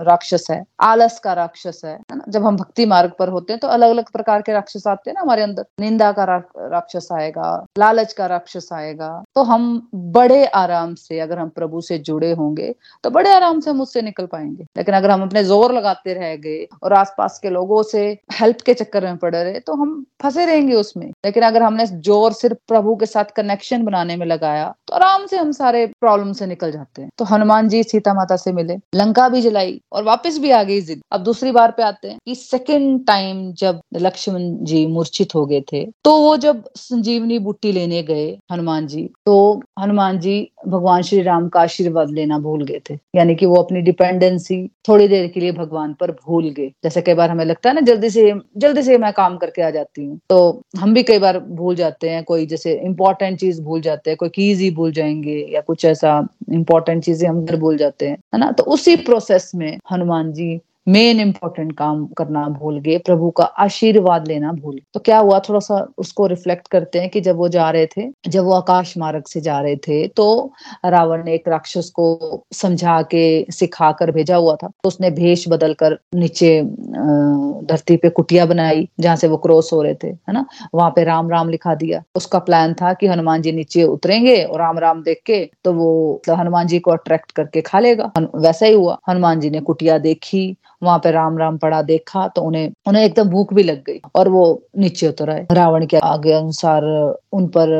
राक्षस 0.00 0.46
है, 0.50 0.62
आलस 0.82 1.18
का 1.18 1.32
राक्षस 1.34 1.80
है 1.84 1.94
ना? 2.12 2.22
जब 2.28 2.44
हम 2.44 2.56
भक्ति 2.56 2.86
मार्ग 2.86 3.12
पर 3.18 3.28
होते 3.28 3.52
हैं 3.52 3.60
तो 3.60 3.68
अलग 3.68 3.90
अलग 3.90 4.10
प्रकार 4.12 4.42
के 4.42 4.52
राक्षस 4.52 4.86
आते 4.86 5.10
हैं 5.10 5.14
ना 5.14 5.20
हमारे 5.20 5.42
अंदर। 5.42 5.64
निंदा 5.80 6.10
का 6.12 6.24
राक्षस 6.24 7.08
आएगा, 7.12 7.66
लालच 7.78 8.12
का 8.12 8.26
राक्षस 8.26 8.68
आएगा। 8.72 9.10
तो 9.34 9.42
हम 9.44 9.88
बड़े 9.94 10.44
आराम 10.46 10.94
से 10.96 11.20
अगर 11.20 11.38
हम 11.38 11.48
प्रभु 11.50 11.80
से 11.80 11.98
जुड़े 12.00 12.32
होंगे 12.32 12.74
तो 13.04 13.10
बड़े 13.10 13.32
आराम 13.32 13.60
से 13.60 13.70
हम 13.70 13.80
उससे 13.80 14.02
निकल 14.02 14.26
पाएँगे। 14.28 14.64
लेकिन 14.76 14.94
अगर 14.94 15.10
हम 15.10 15.22
अपने 15.22 15.44
ज़ोर 15.44 15.72
लगाते 15.72 16.14
रह 16.14 16.34
गए 16.38 16.66
और 16.82 16.92
आसपास 16.94 17.38
के 17.42 17.50
लोगों 17.50 17.82
से 17.84 18.06
हेल्प 18.32 18.60
के 18.66 18.74
चक्कर 18.74 19.04
में 19.04 19.16
पड़े 19.18 19.42
रहे 19.42 19.60
तो 19.60 19.74
हम 19.74 20.04
फंसे 20.22 20.46
रहेंगे 20.46 20.74
उसमें। 20.76 21.06
लेकिन 21.24 21.42
अगर 21.42 21.62
हमने 21.62 21.86
ज़ोर 21.86 22.32
सिर्फ़ 22.34 22.58
प्रभु 22.68 22.94
के 22.96 23.06
साथ 23.06 23.24
कनेक्शन 23.36 23.84
बनाने 23.84 24.07
में 24.16 24.26
लगाया 24.26 24.66
तो 24.88 24.94
आराम 24.94 25.26
से 25.26 25.36
हम 25.36 25.50
सारे 25.52 25.84
प्रॉब्लम 26.00 26.32
से 26.32 26.46
निकल 26.46 26.72
जाते 26.72 27.02
हैं। 27.02 27.10
तो 27.18 27.24
हनुमान 27.24 27.68
जी 27.68 27.82
सीता 27.84 28.14
माता 28.14 28.36
से 28.36 28.52
मिले, 28.52 28.74
लंका 28.94 29.28
भी 29.28 29.40
जलाई 29.40 29.80
और 29.92 30.04
वापस 30.04 30.38
भी 30.38 30.50
आ 30.50 30.62
गई 30.62 30.80
जिद। 30.82 31.00
अब 31.12 31.22
दूसरी 31.22 31.50
बार 31.52 31.70
पे 31.70 31.82
आते 31.82 32.08
हैं 32.08 32.18
कि 32.26 32.34
सेकेंड 32.34 33.06
टाइम 33.06 33.50
जब 33.54 33.80
लक्ष्मण 33.96 34.48
जी 34.64 34.86
मूर्छित 34.86 35.34
हो 35.34 35.44
गए 35.46 35.60
थे 35.72 35.84
तो 36.04 36.16
वो 36.20 36.36
जब 36.38 36.64
संजीवनी 36.76 37.38
बुट्टी 37.40 37.72
लेने 37.72 38.02
गए 38.02 38.26
हनुमान 38.52 38.86
जी 38.86 39.08
तो 39.26 39.38
हनुमान 39.80 40.18
जी 40.18 40.36
भगवान 40.66 41.02
श्री 41.02 41.22
राम 41.22 41.48
का 41.48 41.60
आशीर्वाद 41.60 42.10
लेना 42.10 42.38
भूल 42.38 42.64
गए 42.64 42.80
थे। 42.90 42.98
यानी 43.14 43.34
कि 43.34 43.46
वो 43.46 43.56
अपनी 43.56 43.80
डिपेंडेंसी 43.82 44.66
थोड़ी 44.88 45.08
देर 45.08 45.26
के 45.28 45.40
लिए 45.40 45.52
भगवान 45.52 45.92
पर 45.94 46.10
भूल 46.12 46.48
गए। 46.50 46.68
जैसे 46.84 47.00
कई 47.02 47.14
बार 47.14 47.30
हमें 47.30 47.44
लगता 47.44 47.68
है 47.68 47.74
ना, 47.74 47.80
जल्दी 47.82 48.10
से 48.10 48.32
जल्दी 48.56 48.82
से 48.82 48.98
मैं 48.98 49.12
काम 49.12 49.36
करके 49.36 49.62
आ 49.62 49.70
जाती 49.70 50.04
हूँ। 50.04 50.18
तो 50.28 50.62
हम 50.78 50.94
भी 50.94 51.02
कई 51.02 51.18
बार 51.18 51.38
भूल 51.40 51.74
जाते 51.76 52.10
हैं, 52.10 52.22
कोई 52.24 52.46
जैसे 52.46 52.72
इंपॉर्टेंट 52.76 53.38
चीज़ 53.40 53.60
भूल 53.62 53.80
जाते 53.80 53.97
हैं, 54.06 54.16
कोई 54.16 54.28
कीज 54.28 54.60
ही 54.60 54.70
भूल 54.70 54.92
जाएँगे 54.92 55.46
या 55.54 55.60
कुछ 55.60 55.84
ऐसा 55.84 56.28
इंपॉर्टेंट 56.52 57.04
चीज़ें 57.04 57.28
हम 57.28 57.44
घर 57.44 57.56
भूल 57.56 57.76
जाते 57.76 58.08
हैं, 58.08 58.16
है 58.34 58.40
ना? 58.40 58.50
तो 58.52 58.64
उसी 58.64 58.96
प्रोसेस 58.96 59.52
में 59.54 59.78
हनुमान 59.92 60.32
जी 60.32 60.60
मेन 60.88 61.20
इंपॉर्टेंट 61.20 61.72
काम 61.76 62.04
करना 62.18 62.46
भूल 62.50 62.78
गए, 62.80 62.98
प्रभु 62.98 63.30
का 63.30 63.44
आशीर्वाद 63.44 64.28
लेना 64.28 64.52
भूल 64.52 64.78
तो 64.94 65.00
क्या 65.00 65.18
हुआ? 65.18 65.38
थोड़ा 65.38 65.60
सा 65.60 65.86
उसको 65.98 66.26
रिफ्लेक्ट 66.26 66.68
करते 66.68 67.00
हैं 67.00 67.08
कि 67.10 67.20
जब 67.20 67.36
वो 67.36 67.48
जा 67.48 67.70
रहे 67.70 67.86
थे, 67.86 68.08
जब 68.28 68.44
वो 68.44 68.52
आकाश 68.54 68.96
मार्ग 68.98 69.24
से 69.24 69.40
जा 69.40 69.58
रहे 69.60 69.76
थे 69.78 70.06
तो 70.08 70.52
रावण 70.86 71.24
ने 71.24 71.34
एक 71.34 71.48
राक्षस 71.48 71.90
को 71.94 72.44
समझा 72.54 73.00
के 73.04 73.46
सिखा 73.52 73.90
कर 73.92 74.10
भेजा 74.12 74.36
हुआ 74.36 74.54
था। 74.56 74.68
तो 74.68 74.88
उसने 74.88 75.10
भेष 75.12 75.44
बदल 75.48 75.74
कर 75.74 75.98
नीचे 76.14 76.60
धरती 76.62 77.96
पे 77.96 78.08
कुटिया 78.10 78.46
बनाई, 78.46 78.88
जहाँ 79.00 79.16
से 79.16 79.28
वो 79.28 79.36
क्रॉस 79.36 79.72
हो 79.72 79.82
रहे 79.82 79.94
थे, 79.94 80.08
है 80.08 80.32
ना? 80.32 80.44
वहाँ 80.74 80.90
पे 80.90 81.04
राम 81.04 81.30
राम 81.30 81.48
लिखा 81.50 81.74
दिया। 81.74 82.02
उसका 82.16 82.38
प्लान 82.40 82.74
था 82.74 82.92
कि 82.94 83.06
हनुमान 83.06 83.42
जी 83.42 83.52
नीचे 83.52 83.84
उतरेंगे 83.84 84.42
और 84.42 84.58
राम 84.58 84.78
राम 84.78 85.02
देख 85.02 85.20
के 85.26 85.44
तो 85.64 85.72
वो 85.72 86.20
तो 86.26 86.34
हनुमान 86.34 86.66
जी 86.66 86.78
को 86.78 86.90
अट्रैक्ट 86.90 87.32
करके 87.32 87.60
खा 87.62 87.78
लेगा। 87.80 88.10
वैसा 88.18 88.66
ही 88.66 88.72
हुआ। 88.74 88.98
हनुमान 89.08 89.40
जी 89.40 89.50
ने 89.50 89.60
कुटिया 89.60 89.98
देखी 90.00 90.56
वहाँ 90.82 90.98
पे 90.98 91.10
राम 91.10 91.38
राम 91.38 91.56
पड़ा, 91.58 91.80
देखा 91.82 92.26
तो 92.28 92.42
उन्हें 92.42 92.70
उन्हें 92.86 93.04
एकदम 93.04 93.28
भूख 93.28 93.52
भी 93.54 93.62
लग 93.62 93.82
गई 93.84 94.00
और 94.14 94.28
वो 94.28 94.44
नीचे 94.78 95.08
उतर 95.08 95.30
आए। 95.30 95.46
रावण 95.52 95.86
के 95.86 95.96
आगे 95.98 96.32
अनुसार 96.32 96.84
उन 97.32 97.46
पर 97.56 97.70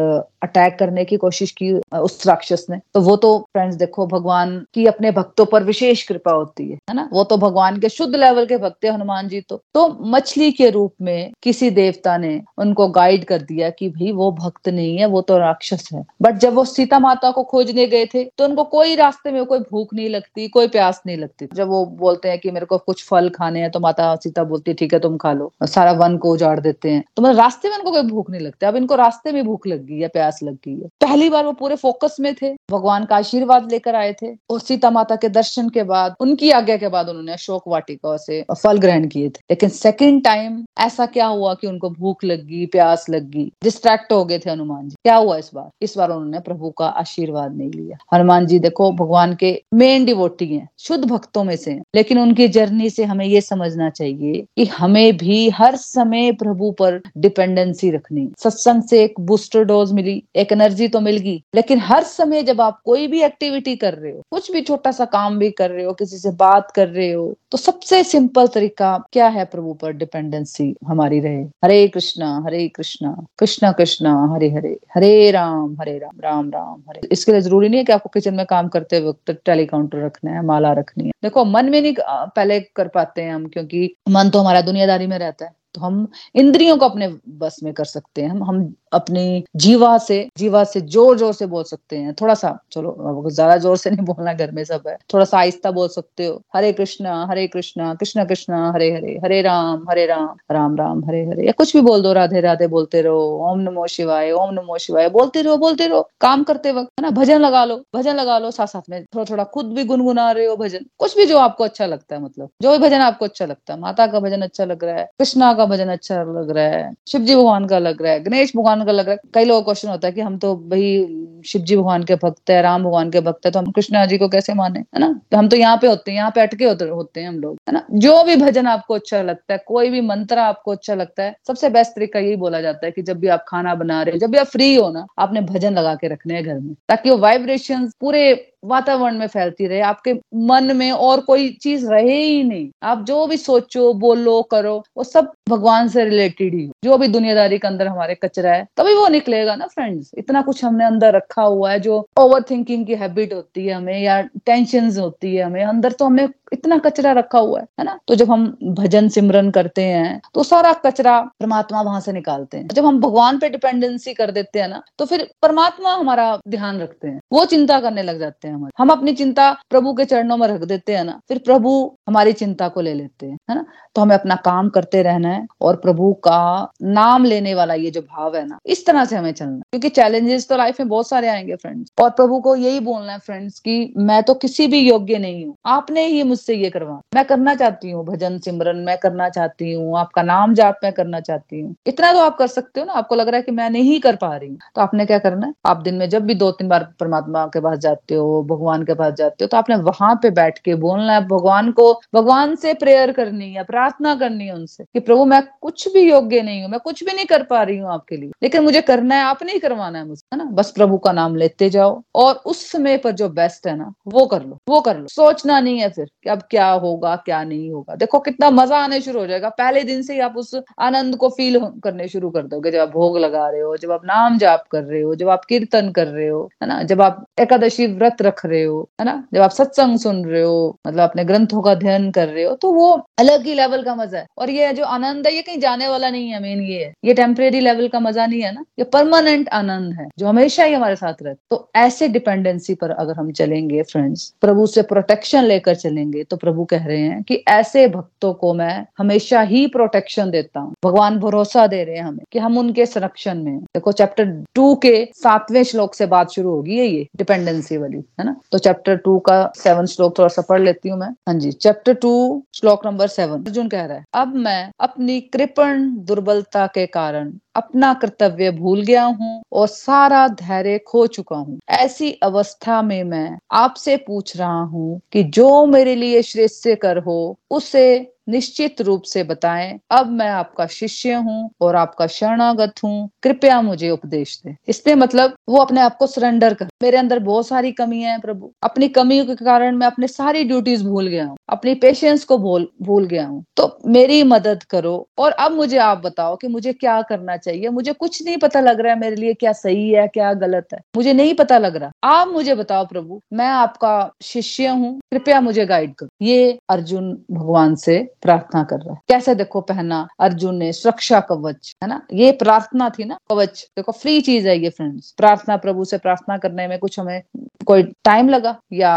अटैक 0.43 0.79
करने 0.79 1.05
की 1.05 1.17
कोशिश 1.17 1.51
की 1.53 1.73
उस 1.95 2.27
राक्षस 2.27 2.67
ने। 2.71 2.79
तो 2.95 3.01
वो 3.01 3.17
तो 3.17 3.39
फ्रेंड्स 3.53 3.77
देखो, 3.77 4.07
भगवान 4.07 4.57
की 4.75 4.87
अपने 4.87 5.11
भक्तों 5.13 5.47
पर 5.47 5.65
विशेष 5.65 6.03
कृपा 6.03 6.33
होती 6.33 6.69
है 6.71 6.79
है 6.91 6.95
ना? 6.95 7.09
वो 7.13 7.25
तो 7.25 7.37
भगवान 7.37 7.79
के 7.81 7.89
शुद्ध 7.89 8.15
लेवल 8.15 8.47
के 8.47 8.57
भक्त 8.59 8.85
है 8.85 8.93
हनुमान 8.93 9.29
जी 9.29 9.41
तो। 9.41 9.61
तो 9.75 9.87
मछली 10.11 10.51
के 10.53 10.69
रूप 10.71 10.95
में 11.03 11.33
किसी 11.43 11.71
देवता 11.71 12.17
ने 12.19 12.41
उनको 12.59 12.89
गाइड 12.91 13.25
कर 13.25 13.43
दिया 13.43 13.71
कि 13.71 13.89
भाई, 13.89 14.13
वो 14.13 14.31
भक्त 14.35 14.69
नहीं 14.69 14.97
है, 14.99 15.07
वो 15.07 15.21
तो 15.23 15.39
राक्षस 15.39 15.89
है। 15.93 16.05
बट 16.23 16.39
जब 16.39 16.55
वो 16.55 16.65
सीता 16.67 16.99
माता 16.99 17.31
को 17.31 17.43
खोजने 17.45 17.87
गए 17.87 18.07
थे 18.07 18.25
तो 18.29 18.45
उनको 18.45 18.65
कोई 18.67 18.95
रास्ते 18.97 19.33
में 19.33 19.45
कोई 19.45 19.59
भूख 19.61 19.95
नहीं 19.95 20.09
लगती, 20.09 20.49
कोई 20.49 20.69
प्यास 20.69 21.03
नहीं 21.07 21.17
लगती। 21.17 21.49
जब 21.55 21.69
वो 21.69 21.85
बोलते 21.99 22.29
हैं 22.29 22.39
कि 22.39 22.51
मेरे 22.51 22.67
को 22.67 22.79
कुछ 22.79 23.05
फल 23.05 23.29
खाने 23.31 23.61
हैं 23.61 23.71
तो 23.71 23.81
माता 23.81 24.15
सीता 24.17 24.45
बोलती 24.45 24.71
है, 24.71 24.75
ठीक 24.75 24.93
है, 24.93 25.01
तुम 25.01 25.17
खा 25.17 25.33
लो। 25.33 25.53
सारा 25.65 25.93
वन 25.95 26.17
को 26.19 26.33
उजाड़ 26.33 26.59
देते 26.61 26.91
हैं। 26.91 27.03
तो 27.17 27.23
मतलब 27.23 27.39
रास्ते 27.39 27.69
में 27.69 27.77
उनको 27.77 27.91
कोई 27.91 28.03
भूख 28.05 28.31
नहीं 28.31 28.41
लगती। 28.41 28.67
अब 28.67 28.77
इनको 28.77 28.95
रास्ते 28.97 29.33
में 29.33 29.45
भूख 29.47 29.67
लग 29.67 29.85
गई 29.87 29.99
है, 29.99 30.09
प्यास 30.09 30.27
लग 30.43 30.55
गई 30.55 30.73
है। 30.73 30.89
पहली 31.01 31.29
बार 31.29 31.47
वो 31.47 31.53
पूरे 31.53 31.77
फोकस 31.77 32.17
में 32.21 32.35
थे। 32.35 32.55
भगवान 32.71 33.05
का 33.05 33.17
आशीर्वाद 33.17 33.73
लेकर 33.73 33.95
आए 33.95 34.13
थे। 34.13 34.27
और 34.51 34.61
सीता 34.61 34.91
माता 34.91 35.17
के 35.17 35.29
दर्शन 35.29 35.69
के 35.69 35.83
बाद, 35.83 36.15
उनकी 36.21 36.51
आज्ञा 36.51 36.77
के 36.77 36.89
बाद 36.89 37.09
उन्होंने 37.09 37.33
अशोक 37.33 37.63
वाटिका 37.69 38.17
से 38.17 38.45
फल 38.65 38.79
ग्रहण 38.79 39.09
किए 39.09 39.29
थे। 39.29 39.41
लेकिन 39.51 39.69
सेकेंड 39.69 40.25
टाइम 40.25 40.65
ऐसा 40.79 41.07
क्या 41.07 41.27
हुआ 41.27 41.55
कि 41.55 41.67
उनको 41.67 41.91
भूख 41.91 42.25
लग, 42.25 42.49
प्यास 42.53 43.07
लग? 43.11 43.31
डिस्ट्रैक्ट 43.65 44.13
हो 44.13 44.25
गए 44.25 44.39
थे 44.39 44.51
हनुमान 44.51 44.89
जी। 44.89 44.97
क्या 45.05 45.17
हुआ 45.17 45.37
इस 45.37 45.51
बार? 45.55 45.71
इस 45.83 45.97
बार 45.97 46.11
उन्होंने 46.11 46.41
प्रभु 46.41 46.71
का 46.71 46.87
आशीर्वाद 46.87 47.57
नहीं 47.57 47.71
लिया। 47.71 48.17
हनुमान 48.17 48.47
जी 48.47 48.59
देखो, 48.59 48.93
भगवान 48.93 49.35
के 49.35 49.63
मेन 49.75 50.05
डिवोटी 50.05 50.47
हैं, 50.47 50.69
शुद्ध 50.79 51.05
भक्तों 51.05 51.45
में 51.45 51.57
से 51.57 51.81
लेकिन 51.95 52.19
उनकी 52.19 52.49
जर्नी 52.49 52.91
से 52.91 53.05
हमें 53.05 53.27
ये 53.27 53.41
समझना 53.41 53.91
चाहिए 53.91 54.47
कि 54.57 54.65
हमें 54.65 55.17
भी 55.17 55.51
हर 55.51 55.77
समय 55.77 56.33
प्रभु 56.33 56.71
पर 56.71 57.03
डिपेंडेंसी 57.17 57.91
रखनी। 57.91 58.31
सत्संग 58.39 58.83
से 58.83 59.05
एक 59.05 59.15
बूस्टर 59.21 59.65
डोज 59.65 59.93
मिली 59.93 60.18
एक 60.37 60.53
एनर्जी 60.53 60.89
तो 60.89 61.01
मिल 61.01 61.17
गई 61.19 61.43
लेकिन 61.55 61.79
हर 61.81 62.03
समय 62.05 62.43
जब 62.43 62.61
आप 62.61 62.81
कोई 62.85 63.07
भी 63.07 63.23
एक्टिविटी 63.23 63.77
कर 63.77 63.95
रहे 63.95 64.13
हो, 64.13 64.23
कुछ 64.31 64.51
भी 64.53 64.63
छोटा 64.63 64.91
सा 64.93 65.05
काम 65.07 65.39
भी 65.39 65.51
कर 65.53 65.71
रहे 65.71 65.85
हो, 65.85 65.93
किसी 65.95 66.19
से 66.19 66.31
बात 66.37 66.71
कर 66.71 66.89
रहे 66.89 67.11
हो 67.13 67.35
तो 67.53 67.59
सबसे 67.59 68.03
सिंपल 68.05 68.47
तरीका 68.49 68.97
क्या 69.13 69.29
है 69.29 69.45
प्रभु 69.47 69.73
पर 69.75 69.93
डिपेंडेंसी 69.95 70.75
हमारी 70.89 71.21
रहे? 71.21 71.43
हरे 71.65 71.87
कृष्णा 71.89 72.37
हरे 72.47 72.67
कृष्णा 72.69 73.15
कृष्णा 73.39 73.73
कृष्णा, 73.73 74.15
हरे 74.35 74.51
हरे 74.51 74.77
हरे 74.95 75.31
राम 75.31 75.77
हरे 75.81 75.99
राम 75.99 76.21
राम 76.21 76.51
राम, 76.51 76.83
हरे। 76.89 77.09
इसके 77.13 77.33
लिए 77.33 77.41
ज़रूरी 77.41 77.69
नहीं 77.69 77.79
है 77.79 77.85
कि 77.85 77.93
आपको 77.93 78.09
किचन 78.15 78.35
में 78.35 78.45
काम 78.47 78.69
करते 78.69 79.01
वक्त 79.01 79.31
टेलीकाउंटर 79.47 80.05
रखना 80.05 80.31
है, 80.31 80.45
माला 80.47 80.73
रखनी 80.73 81.05
है। 81.05 81.13
देखो, 81.23 81.45
मन 81.45 81.71
में 81.71 81.81
नहीं 81.83 81.95
पहले 82.01 82.61
कर 82.77 82.89
पाते 82.89 83.23
हैं 83.23 83.35
हम, 83.35 83.47
क्योंकि 83.47 83.95
मन 84.11 84.31
तो 84.31 84.39
हमारा 84.39 84.61
दुनियादारी 84.63 85.07
में 85.07 85.19
रहता 85.19 85.45
है। 85.45 85.57
तो 85.75 85.81
हम 85.81 86.07
इंद्रियों 86.35 86.77
को 86.79 86.85
अपने 86.85 87.09
बस 87.39 87.59
में 87.63 87.73
कर 87.75 87.85
सकते 87.85 88.23
हैं। 88.23 88.29
हम 88.31 88.43
हम 88.43 88.75
अपनी 88.93 89.45
जीवा 89.57 89.97
से 89.99 90.19
जीवा 90.39 90.63
से 90.65 90.81
ज़ोर 90.83 91.17
ज़ोर 91.19 91.33
से 91.33 91.47
बोल 91.47 91.63
सकते 91.65 91.97
हैं। 91.97 92.15
थोड़ा 92.21 92.35
सा, 92.35 92.59
चलो 92.73 93.31
ज़्यादा 93.31 93.57
ज़ोर 93.57 93.77
से 93.77 93.91
नहीं 93.91 94.05
बोलना, 94.07 94.33
घर 94.35 94.51
में 94.51 94.63
सब 94.65 94.89
है। 94.89 94.97
थोड़ा 95.15 95.25
सा 95.25 95.39
आहिस्ता 95.39 95.71
बोल 95.71 95.89
सकते 95.89 96.27
हो। 96.27 96.41
हरे 96.57 96.73
कृष्णा 96.73 97.25
हरे 97.31 97.47
कृष्णा 97.47 97.93
कृष्णा 97.95 98.25
कृष्णा, 98.25 98.71
हरे 98.75 98.91
हरे 98.93 99.19
हरे 99.25 99.41
राम 99.43 99.85
हरे 99.91 100.07
राम 100.07 100.29
राम 100.53 100.77
राम, 100.77 101.05
हरे 101.05 101.25
हरे। 101.25 101.47
या 101.47 101.53
कुछ 101.59 101.75
भी 101.77 101.83
बोल 101.83 102.03
दो, 102.03 102.13
राधे 102.13 102.41
राधे 102.41 102.67
बोलते 102.69 103.03
रहो। 103.03 103.21
ओम 103.51 103.61
नमो 103.61 103.87
शिवाय, 103.87 104.31
ओम 104.33 104.55
नमो 104.55 104.79
शिवाय। 104.79 105.09
बोलते 105.11 105.43
रहो 105.43 105.57
बोलते 105.57 105.87
रहो। 105.87 106.09
काम 106.21 106.43
करते 106.45 106.73
वक्त, 106.73 106.91
है 107.01 107.03
ना, 107.03 107.11
भजन 107.13 107.41
लगा 107.41 107.65
लो, 107.65 107.77
भजन 107.97 108.17
लगा 108.17 108.39
लो 108.39 108.51
साथ 108.51 108.67
साथ 108.67 108.91
में। 108.91 109.05
थोड़ा 109.05 109.25
थोड़ा 109.25 109.45
खुद 109.45 109.73
भी 109.75 109.85
गुनगुना 109.85 110.31
रहे 110.33 110.47
हो 110.47 110.57
भजन। 110.57 110.85
कुछ 110.99 111.17
भी 111.17 111.27
जो 111.27 111.39
आपको 111.39 111.65
अच्छा 111.65 111.87
लगता 111.87 112.15
है 112.17 112.23
मतलब। 112.23 112.49
जो 112.63 112.71
भी 112.73 112.79
भजन 112.79 113.01
आपको 113.01 113.25
अच्छा 113.25 113.47
लगता 113.47 113.75
है। 113.75 113.81
माता 113.81 114.07
का 114.07 114.21
भजन 114.21 114.43
अच्छा 114.43 114.65
लग 114.65 114.85
रहा 114.85 114.95
है, 114.95 115.05
कृष्णा 115.19 115.53
का 115.55 115.67
भजन 115.67 115.89
अच्छा 115.89 116.23
लग 116.23 116.51
रहा 116.51 116.65
है, 116.67 116.93
शिव 117.09 117.21
जी 117.23 117.35
भगवान 117.37 117.67
का 117.67 117.79
लग 117.81 118.03
रहा 118.03 118.13
है, 118.13 118.23
गणेश 118.23 118.53
भगवान 118.57 118.78
का 118.87 118.93
लग 118.93 119.07
रहा 119.07 119.15
है 119.15 119.31
कई 119.35 119.45
लोगों 119.45 119.61
का 119.63 119.65
क्वेश्चन 119.65 119.89
होता 119.89 120.09
है 120.09 120.13
कि 120.15 120.21
हम 120.21 120.39
तो 120.39 120.55
भाई 120.69 120.97
शिव 121.47 121.63
जी 121.63 121.77
भगवान 121.77 122.05
के 122.05 122.15
भक्त 122.15 122.51
है 122.51 122.61
राम 122.63 122.85
भगवान 122.85 123.11
के 123.11 123.21
भक्त 123.21 123.47
है 123.47 123.53
तो 123.53 123.59
हम 123.59 123.71
कृष्णा 123.71 124.05
जी 124.07 124.19
को 124.19 124.29
कैसे 124.29 124.55
माने 124.55 124.81
है 124.81 125.01
ना? 125.01 125.09
तो 125.33 125.37
हम 125.37 125.49
तो 125.49 125.57
यहाँ 125.57 125.77
पे 125.77 125.87
होते 125.87 126.11
हैं 126.11 126.19
यहाँ 126.19 126.31
पे 126.31 126.41
अटके 126.41 126.65
होते, 126.65 126.85
होते 126.85 127.21
हैं 127.21 127.29
हम 127.29 127.39
लोग 127.39 127.57
है 127.69 127.73
ना? 127.73 127.83
जो 127.93 128.23
भी 128.25 128.37
भजन 128.37 128.67
आपको 128.67 128.95
अच्छा 128.95 129.23
लगता 129.23 129.53
है 129.55 129.63
कोई 129.67 129.91
भी 129.91 130.01
मंत्र 130.01 130.39
आपको 130.39 130.73
अच्छा 130.73 130.95
लगता 130.95 131.23
है 131.23 131.37
सबसे 131.47 131.69
बेस्ट 131.71 131.93
तरीका 131.93 132.19
यही 132.19 132.37
बोला 132.37 132.61
जाता 132.61 132.87
है 132.87 132.93
कि 132.93 133.03
जब 133.03 133.19
भी 133.21 133.29
आप 133.29 133.45
खाना 133.49 133.75
बना 133.75 134.03
रहे 134.03 134.13
हो 134.13 134.19
जब 134.19 134.31
भी 134.31 134.39
आप 134.39 134.47
फ्री 134.47 134.75
हो 134.75 134.91
ना 134.93 135.07
आपने 135.19 135.41
भजन 135.43 135.75
लगा 135.75 135.95
के 135.95 136.09
रखने 136.09 136.35
हैं 136.35 136.45
घर 136.45 136.59
में 136.61 136.75
ताकि 136.89 137.11
वो 137.11 137.17
वाइब्रेशन 137.19 137.91
पूरे 138.01 138.55
वातावरण 138.65 139.19
में 139.19 139.27
फैलती 139.27 139.67
रहे 139.67 139.81
आपके 139.81 140.13
मन 140.47 140.77
में 140.77 140.91
और 140.93 141.21
कोई 141.21 141.49
चीज़ 141.63 141.87
रहे 141.91 142.15
ही 142.15 142.43
नहीं। 142.45 142.69
आप 142.83 143.05
जो 143.07 143.27
भी 143.27 143.37
सोचो 143.37 143.93
बोलो 143.95 144.41
करो 144.43 144.75
वो 144.97 145.05
सब 145.05 145.31
भगवान 145.49 145.89
से 145.89 146.05
रिलेटेड 146.05 146.55
ही 146.55 146.65
हो। 146.67 146.73
जो 146.85 146.97
भी 146.99 147.09
दुनियादारी 147.09 147.59
के 147.59 147.69
अंदर 147.69 147.87
हमारे 147.87 148.15
कचरा 148.15 148.53
है 148.53 148.67
तभी 148.77 148.95
वो 148.95 149.07
निकलेगा 149.09 149.55
ना 149.57 149.67
फ्रेंड्स 149.67 150.11
इतना 150.19 150.43
कुछ 150.43 150.65
हमने 150.65 150.85
अंदर 150.85 151.15
रखा 151.15 151.38
हुआ 151.43 151.71
है, 151.71 151.81
जो 151.81 152.07
ओवर 152.21 152.43
थिंकिंग 152.51 152.87
की 152.87 152.95
हैबिट 152.97 153.33
होती 153.35 153.67
है 153.67 153.75
हमें 153.75 154.01
या 154.01 154.21
टेंशन 154.47 154.91
होती 154.99 155.35
है 155.37 155.45
हमें, 155.45 155.65
अंदर 155.65 155.93
तो 155.93 156.05
हमें 156.05 156.29
इतना 156.53 156.77
कचरा 156.79 157.13
रखा 157.13 157.39
हुआ 157.39 157.59
है 157.61 157.67
है 157.81 157.85
ना? 157.85 157.99
तो 158.09 158.15
जब 158.15 158.31
हम 158.31 158.47
भजन 158.75 159.09
सिमरन 159.09 159.51
करते 159.51 159.83
हैं 159.83 160.21
तो 160.35 160.43
सारा 160.43 160.73
कचरा 160.87 161.21
परमात्मा 161.41 161.83
वहाँ 161.83 162.01
से 162.01 162.13
निकालते 162.13 162.57
हैं। 162.57 162.69
जब 162.69 162.87
हम 162.87 163.01
भगवान 163.01 163.39
पे 163.39 163.49
डिपेंडेंसी 163.49 164.15
कर 164.15 164.31
देते 164.31 164.61
हैं 164.61 164.69
ना 164.69 164.83
तो 164.99 165.05
फिर 165.05 165.29
परमात्मा 165.43 165.95
हमारा 165.95 166.39
ध्यान 166.49 166.81
रखते 166.81 167.09
हैं। 167.09 167.21
वो 167.33 167.45
चिंता 167.47 167.81
करने 167.81 168.03
लग 168.03 168.19
जाते 168.19 168.49
हैं 168.49 168.55
हमारे। 168.55 168.73
हम 168.79 168.91
अपनी 168.91 169.13
चिंता 169.15 169.51
प्रभु 169.71 169.93
के 169.95 170.05
चरणों 170.05 170.37
में 170.37 170.47
रख 170.49 170.65
देते 170.65 170.97
हैं 170.97 171.05
ना, 171.05 171.21
फिर 171.29 171.39
प्रभु 171.39 171.71
हमारी 172.09 172.33
चिंता 172.35 172.69
को 172.69 172.81
ले 172.81 172.95
लेते 172.95 173.27
हैं, 173.27 173.37
है 173.51 173.57
ना? 173.57 173.65
तो 173.99 174.03
हमें 174.03 174.15
अपना 174.15 174.35
काम 174.37 174.69
करते 174.69 175.03
रहना 175.03 175.29
है 175.29 175.47
और 175.61 175.77
प्रभु 175.77 176.13
का 176.25 176.41
नाम 176.83 177.25
लेने 177.25 177.55
वाला 177.55 177.75
ये 177.75 177.91
जो 177.91 178.01
भाव 178.03 178.37
है 178.37 178.47
ना, 178.47 178.59
इस 178.67 178.85
तरह 178.87 179.05
से 179.05 179.17
हमें 179.17 179.33
चलना 179.33 179.55
है। 179.55 179.63
क्योंकि 179.73 179.89
चैलेंजेस 179.89 180.49
तो 180.49 180.57
लाइफ 180.57 180.81
में 180.81 180.89
बहुत 180.89 181.09
सारे 181.09 181.29
आएँगे 181.29 181.57
फ्रेंड्स 181.57 181.91
और 182.01 182.11
प्रभु 182.11 182.39
को 182.41 182.55
यही 182.57 182.81
बोलना 182.81 183.13
है 183.13 183.19
फ्रेंड्स 183.19 183.59
की 183.59 183.95
मैं 183.99 184.23
तो 184.23 184.35
किसी 184.35 184.67
भी 184.67 184.79
योग्य 184.79 185.19
नहीं 185.19 185.45
हूँ। 185.47 185.55
आपने 185.67 186.07
ही 186.07 186.23
मुझसे 186.23 186.55
ये 186.55 186.71
करवा। 186.71 187.01
मैं 187.15 187.25
करना 187.25 187.55
चाहती 187.55 187.91
हूँ 187.91 188.05
भजन, 188.07 188.39
सिमरन, 188.39 188.77
मैं 188.77 188.97
करना 188.99 189.29
चाहती 189.29 189.73
हूँ, 189.73 189.99
आपका 189.99 190.23
नाम 190.23 190.55
जाप 190.55 190.79
मैं 190.85 190.93
करना 190.93 191.21
चाहती 191.21 191.61
हूँ। 191.61 191.75
इतना 191.87 192.13
तो 192.13 192.19
आप 192.19 192.37
कर 192.37 192.47
सकते 192.47 192.81
हो 192.81 192.87
ना, 192.87 192.93
आपको 192.93 193.15
लग 193.15 193.29
रहा 193.29 193.37
है 193.37 193.43
कि 193.43 193.53
मैं 193.53 193.69
नहीं 193.71 193.99
कर 194.01 194.17
पा 194.17 194.35
रही 194.37 194.49
हूँ। 194.49 194.59
तो 194.75 194.81
आपने 194.81 195.07
क्या 195.07 195.19
करना 195.19 195.47
है? 195.47 195.53
आप 195.67 195.83
दिन 195.83 195.95
में 195.95 196.09
जब 196.09 196.25
भी 196.25 196.35
दो 196.35 196.51
तीन 196.51 196.69
बार 196.69 196.89
परमात्मा 197.01 197.45
के 197.47 197.61
पास 197.61 197.79
जाते 197.79 198.15
हो, 198.15 198.43
भगवान 198.43 198.85
के 198.85 198.95
पास 198.95 199.15
जाते 199.15 199.45
हो 199.45 199.49
तो 199.49 199.57
आपने 199.57 199.77
वहाँ 199.83 200.15
पे 200.23 200.31
बैठ 200.31 200.59
के 200.59 200.75
बोलना 200.79 201.13
है, 201.13 201.27
भगवान 201.27 201.71
को, 201.73 201.93
भगवान 202.15 202.55
से 202.57 202.75
प्रेयर 202.75 203.13
करनी 203.13 203.53
है 203.53 203.65
प्रार्थना 203.89 204.15
करनी 204.15 204.47
है 204.47 204.55
उनसे 204.55 204.85
कि 204.85 205.01
प्रभु, 205.01 205.25
मैं 205.25 205.43
कुछ 205.63 205.87
भी 205.95 206.01
योग्य 206.01 206.43
नहीं 206.43 206.63
हूँ, 206.63 206.71
मैं 206.71 206.81
कुछ 206.81 207.03
भी 207.05 207.13
नहीं 207.13 207.27
कर 207.27 207.43
पा 207.43 207.63
रही 207.63 207.77
हूँ 207.79 207.91
आपके 207.93 208.17
लिए, 208.17 208.31
लेकिन 208.43 208.63
मुझे 208.63 208.81
करना 208.81 209.15
है, 209.15 209.23
आप 209.23 209.43
नहीं 209.43 209.59
करवाना 209.61 209.99
है 209.99 210.07
मुझे, 210.07 210.23
है 210.33 210.39
ना? 210.39 210.45
बस 210.53 210.71
प्रभु 210.71 210.99
का 210.99 211.13
नाम 211.13 211.37
लेते 211.37 211.69
जाओ 211.71 212.01
और 212.15 212.35
उस 212.47 212.65
समय 212.71 212.97
पर 212.97 213.13
जो 213.13 213.29
बेस्ट 213.29 213.67
है 213.67 213.77
ना, 213.77 213.93
वो 214.07 214.27
कर 214.27 214.43
लो, 214.43 214.59
वो 214.69 214.81
कर 214.81 214.97
लो। 214.97 215.07
सोचना 215.09 215.61
नहीं 215.61 215.79
है 215.79 215.89
फिर 215.91 216.07
कि 216.25 216.31
अब 216.31 216.43
क्या 216.51 216.69
होगा, 216.69 217.15
क्या 217.17 217.43
नहीं 217.45 217.71
होगा। 217.71 217.95
देखो, 217.95 218.19
कितना 218.19 218.51
मज़ा 218.51 218.79
आने 218.79 219.01
शुरू 219.01 219.21
हो 219.21 219.27
जाएगा। 219.27 219.49
पहले 219.49 219.83
दिन 219.85 220.03
से 220.03 220.15
ही 220.15 220.21
आप 220.21 220.37
उस 220.37 220.55
आनंद 220.79 221.17
को 221.17 221.29
फील 221.29 221.59
करने 221.85 222.09
शुरू 222.09 222.31
कर 222.31 222.43
दोगे, 222.43 222.71
जब 222.71 222.79
आप 222.79 222.89
भोग 222.89 223.19
लगा 223.19 223.49
रहे 223.49 223.61
हो, 223.61 223.77
जब 223.77 223.93
आप 223.93 224.05
नाम 224.05 224.39
जाप 224.39 224.65
कर 224.71 224.83
रहे 224.83 225.03
हो, 225.03 225.15
जब 225.15 225.29
आप 225.29 225.45
कीर्तन 225.45 225.91
कर 225.91 226.07
रहे 226.07 226.29
हो, 226.29 226.49
है 226.63 226.69
ना? 226.69 226.83
जब 226.83 227.03
आप 227.03 227.25
एकादशी 227.41 227.87
व्रत 227.87 228.23
रख 228.23 228.45
रहे 228.47 228.63
हो, 228.65 228.89
है 229.01 229.05
ना? 229.05 229.23
जब 229.35 229.41
आप 229.41 229.51
सत्संग 229.51 229.99
सुन 229.99 230.25
रहे 230.25 230.43
हो 230.43 230.79
मतलब 230.87 231.01
अपने 231.01 231.25
ग्रंथों 231.25 231.63
का 231.63 231.71
अध्ययन 231.71 232.11
कर 232.11 232.29
रहे 232.29 232.45
हो 232.45 232.55
तो 232.55 232.73
वो 232.73 232.91
अलग 233.19 233.45
ही 233.47 233.55
लेवल 233.55 233.78
का 233.83 233.95
मज़ा 233.95 234.19
है। 234.19 234.27
और 234.39 234.51
ये 234.51 234.73
जो 234.73 234.85
आनंद 234.87 235.27
है, 235.27 235.35
ये 235.35 235.43
कहीं 235.43 235.59
जाने 235.61 235.89
वाला 235.89 236.11
नहीं 236.11 236.29
है 236.29 236.41
मेन 236.43 236.63
ये 236.63 236.85
है। 236.85 236.93
ये 237.05 237.15
टेम्परेरी 237.15 237.61
लेवल 237.61 237.89
का 237.89 238.01
मज़ा 238.01 238.27
नहीं 238.27 238.41
है 238.43 238.53
ना। 238.55 238.65
ये 238.79 238.85
परमानेंट 238.87 239.49
आनंद 239.51 239.93
है, 239.95 240.09
जो 240.19 240.27
हमेशा 240.27 240.65
ही 240.65 240.75
हमारे 240.75 240.97
साथ 240.97 241.23
रहता 241.23 241.37
तो 241.51 241.71
ऐसे 241.77 242.09
डिपेंडेंसी 242.09 242.75
पर 242.75 242.91
अगर 242.93 243.15
हम 243.15 243.31
चलेंगे 243.33 243.83
फ्रेंड्स 243.85 244.29
प्रभु 244.41 244.67
से 244.69 244.83
प्रोटेक्शन 244.85 245.45
लेकर 245.45 245.75
चलेंगे 245.77 246.25
तो 246.25 246.37
प्रभु 246.39 246.65
कह 246.65 246.87
रहे 246.87 247.01
हैं 247.01 247.23
कि 247.23 247.43
ऐसे 247.49 247.87
भक्तों 247.89 248.33
को 248.35 248.53
मैं 248.55 248.87
हमेशा 248.99 249.41
ही 249.43 249.67
प्रोटेक्शन 249.69 250.31
देता 250.31 250.61
हूँ। 250.61 250.75
भगवान 250.85 251.19
भरोसा 251.19 251.67
दे 251.67 251.83
रहे 251.85 251.97
हैं 251.97 252.05
हमें 252.05 252.25
कि 252.33 252.39
हम 252.39 252.59
उनके 252.59 252.87
संरक्षण 252.87 253.43
में 253.45 253.59
देखो 253.59 253.93
चैप्टर 253.95 254.33
टू 254.55 254.75
के 254.77 255.05
सातवें 255.17 255.63
श्लोक 255.65 255.95
से 255.95 256.07
बात 256.09 256.31
शुरू 256.31 256.51
होगी 256.51 256.77
ये 256.77 257.07
डिपेंडेंसी 257.17 257.77
वाली, 257.77 257.97
है 257.97 258.25
ना? 258.25 258.35
तो 258.53 258.59
चैप्टर 258.59 258.97
टू 258.99 259.19
का 259.21 259.41
सेवन 259.57 259.87
श्लोक 259.87 260.19
थोड़ा 260.19 260.29
सा 260.29 260.43
पढ़ 260.49 260.61
लेती 260.61 260.89
हूँ 260.89 260.99
मैं। 260.99 261.09
हाँ 261.29 261.35
जी 261.37 261.53
चैप्टर 261.53 261.95
टू 261.97 262.13
श्लोक 262.55 262.87
नंबर 262.87 263.07
सेवन 263.09 263.43
अर्जुन 263.59 263.69
कह 263.69 263.85
रहा 263.85 263.97
है, 263.97 264.05
अब 264.15 264.35
मैं 264.37 264.71
अपनी 264.81 265.21
कृपण 265.21 265.89
दुर्बलता 266.07 266.67
के 266.67 266.87
कारण 266.89 267.33
अपना 267.57 267.93
कर्तव्य 267.95 268.51
भूल 268.51 268.83
गया 268.83 269.05
हूँ 269.05 269.43
और 269.53 269.67
सारा 269.69 270.27
धैर्य 270.39 270.79
खो 270.87 271.07
चुका 271.09 271.37
हूँ। 271.37 271.59
ऐसी 271.71 272.13
अवस्था 272.23 272.83
में 272.83 273.03
मैं 273.05 273.39
आपसे 273.53 273.97
पूछ 273.97 274.37
रहा 274.37 274.61
हूँ 274.65 275.01
कि 275.13 275.23
जो 275.31 275.65
मेरे 275.67 275.95
लिए 275.95 276.23
श्रेष्ठ 276.23 276.69
कर 276.83 276.99
हो, 276.99 277.39
उसे 277.51 278.15
निश्चित 278.29 278.81
रूप 278.81 279.03
से 279.03 279.23
बताएँ, 279.25 279.79
अब 279.91 280.11
मैं 280.11 280.29
आपका 280.29 280.67
शिष्य 280.67 281.15
हूँ 281.17 281.51
और 281.61 281.77
आपका 281.77 282.07
शरणागत 282.07 282.83
हूँ। 282.85 283.09
कृपया 283.23 283.61
मुझे 283.63 283.91
उपदेश 283.91 284.41
दे। 284.47 284.55
इसमें 284.69 284.95
मतलब 284.95 285.35
वो 285.49 285.59
अपने 285.59 285.81
आप 285.81 285.97
को 285.97 286.07
सरेंडर 286.07 286.55
कर 286.55 286.69
मेरे 286.83 286.97
अंदर 286.99 287.19
बहुत 287.19 287.49
सारी 287.49 287.73
कमियाँ 287.73 288.11
हैं, 288.11 288.21
प्रभु। 288.21 288.53
अपनी 288.63 288.89
कमियों 288.89 289.27
के 289.27 289.35
कारण 289.35 289.77
मैं 289.77 289.87
अपने 289.87 290.07
सारी 290.07 290.45
ड्यूटीज़ 290.45 290.85
भूल 290.85 291.07
गया 291.07 291.25
हूँ। 291.25 291.37
अपनी 291.49 291.75
पेशेंस 291.75 292.25
को 292.25 292.39
भूल 292.39 292.69
भूल 292.83 293.07
गया 293.07 293.27
हूँ। 293.27 293.45
तो 293.57 293.79
मेरी 293.87 294.23
मदद 294.23 294.63
करो 294.63 295.09
और 295.19 295.33
अब 295.33 295.53
मुझे 295.53 295.79
आप 295.79 295.99
बताओ 295.99 296.37
कि 296.37 296.49
मुझे 296.49 296.73
क्या 296.73 297.03
करना 297.03 297.37
चाहिए। 297.37 297.69
मुझे 297.69 297.93
कुछ 297.93 298.23
नहीं 298.25 298.37
पता 298.37 298.61
लग 298.61 298.81
रहा 298.81 298.93
है 298.93 299.01
मेरे 299.01 299.17
लिए 299.17 299.35
क्या 299.35 299.53
सही 299.53 299.91
है, 299.91 300.07
क्या 300.09 300.33
गलत 300.33 300.69
है। 300.73 300.79
मुझे 300.97 301.13
नहीं 301.13 301.35
पता 301.35 301.59
लग 301.59 301.77
रहा। 301.77 301.91
आप 302.05 302.29
मुझे 302.29 302.55
बताओ 302.55 302.87
प्रभु, 302.87 303.21
मैं 303.33 303.47
आपका 303.47 304.11
शिष्य 304.23 304.67
हूँ। 304.67 305.01
कृपया 305.13 305.41
मुझे 305.41 305.67
गाइड 305.67 305.95
करो। 305.95 306.09
ये 306.23 306.59
अर्जुन 306.69 307.13
भगवान 307.31 307.75
से 307.75 308.09
प्रार्थना 308.23 308.63
कर 308.63 308.77
रहा 308.77 308.95
है। 308.95 309.01
कैसे 309.09 309.35
देखो 309.35 309.61
पहना, 309.61 310.09
अर्जुन 310.21 310.57
ने 310.57 310.73
सुरक्षा 310.73 311.21
कवच, 311.21 311.75
है 311.83 311.89
ना? 311.89 312.07
ये 312.13 312.33
प्रार्थना 312.33 312.91
थी 312.91 313.05
ना, 313.05 313.19
कवच। 313.31 313.67
देखो 313.77 313.93
फ्री 313.93 314.21
चीज़ 314.21 314.49
है 314.49 314.59
ये 314.63 314.71
फ्रेंड्स 314.71 315.15
प्रार्थना 315.17 315.57
प्रभु 315.57 315.85
से 315.85 315.99
प्रार्थना 315.99 316.39
करने 316.39 316.68
में 316.69 316.79
कुछ 316.79 316.99
हमें, 317.01 317.23
कोई 317.67 317.83
टाइम 318.05 318.29
लगा 318.29 318.57
या 318.73 318.91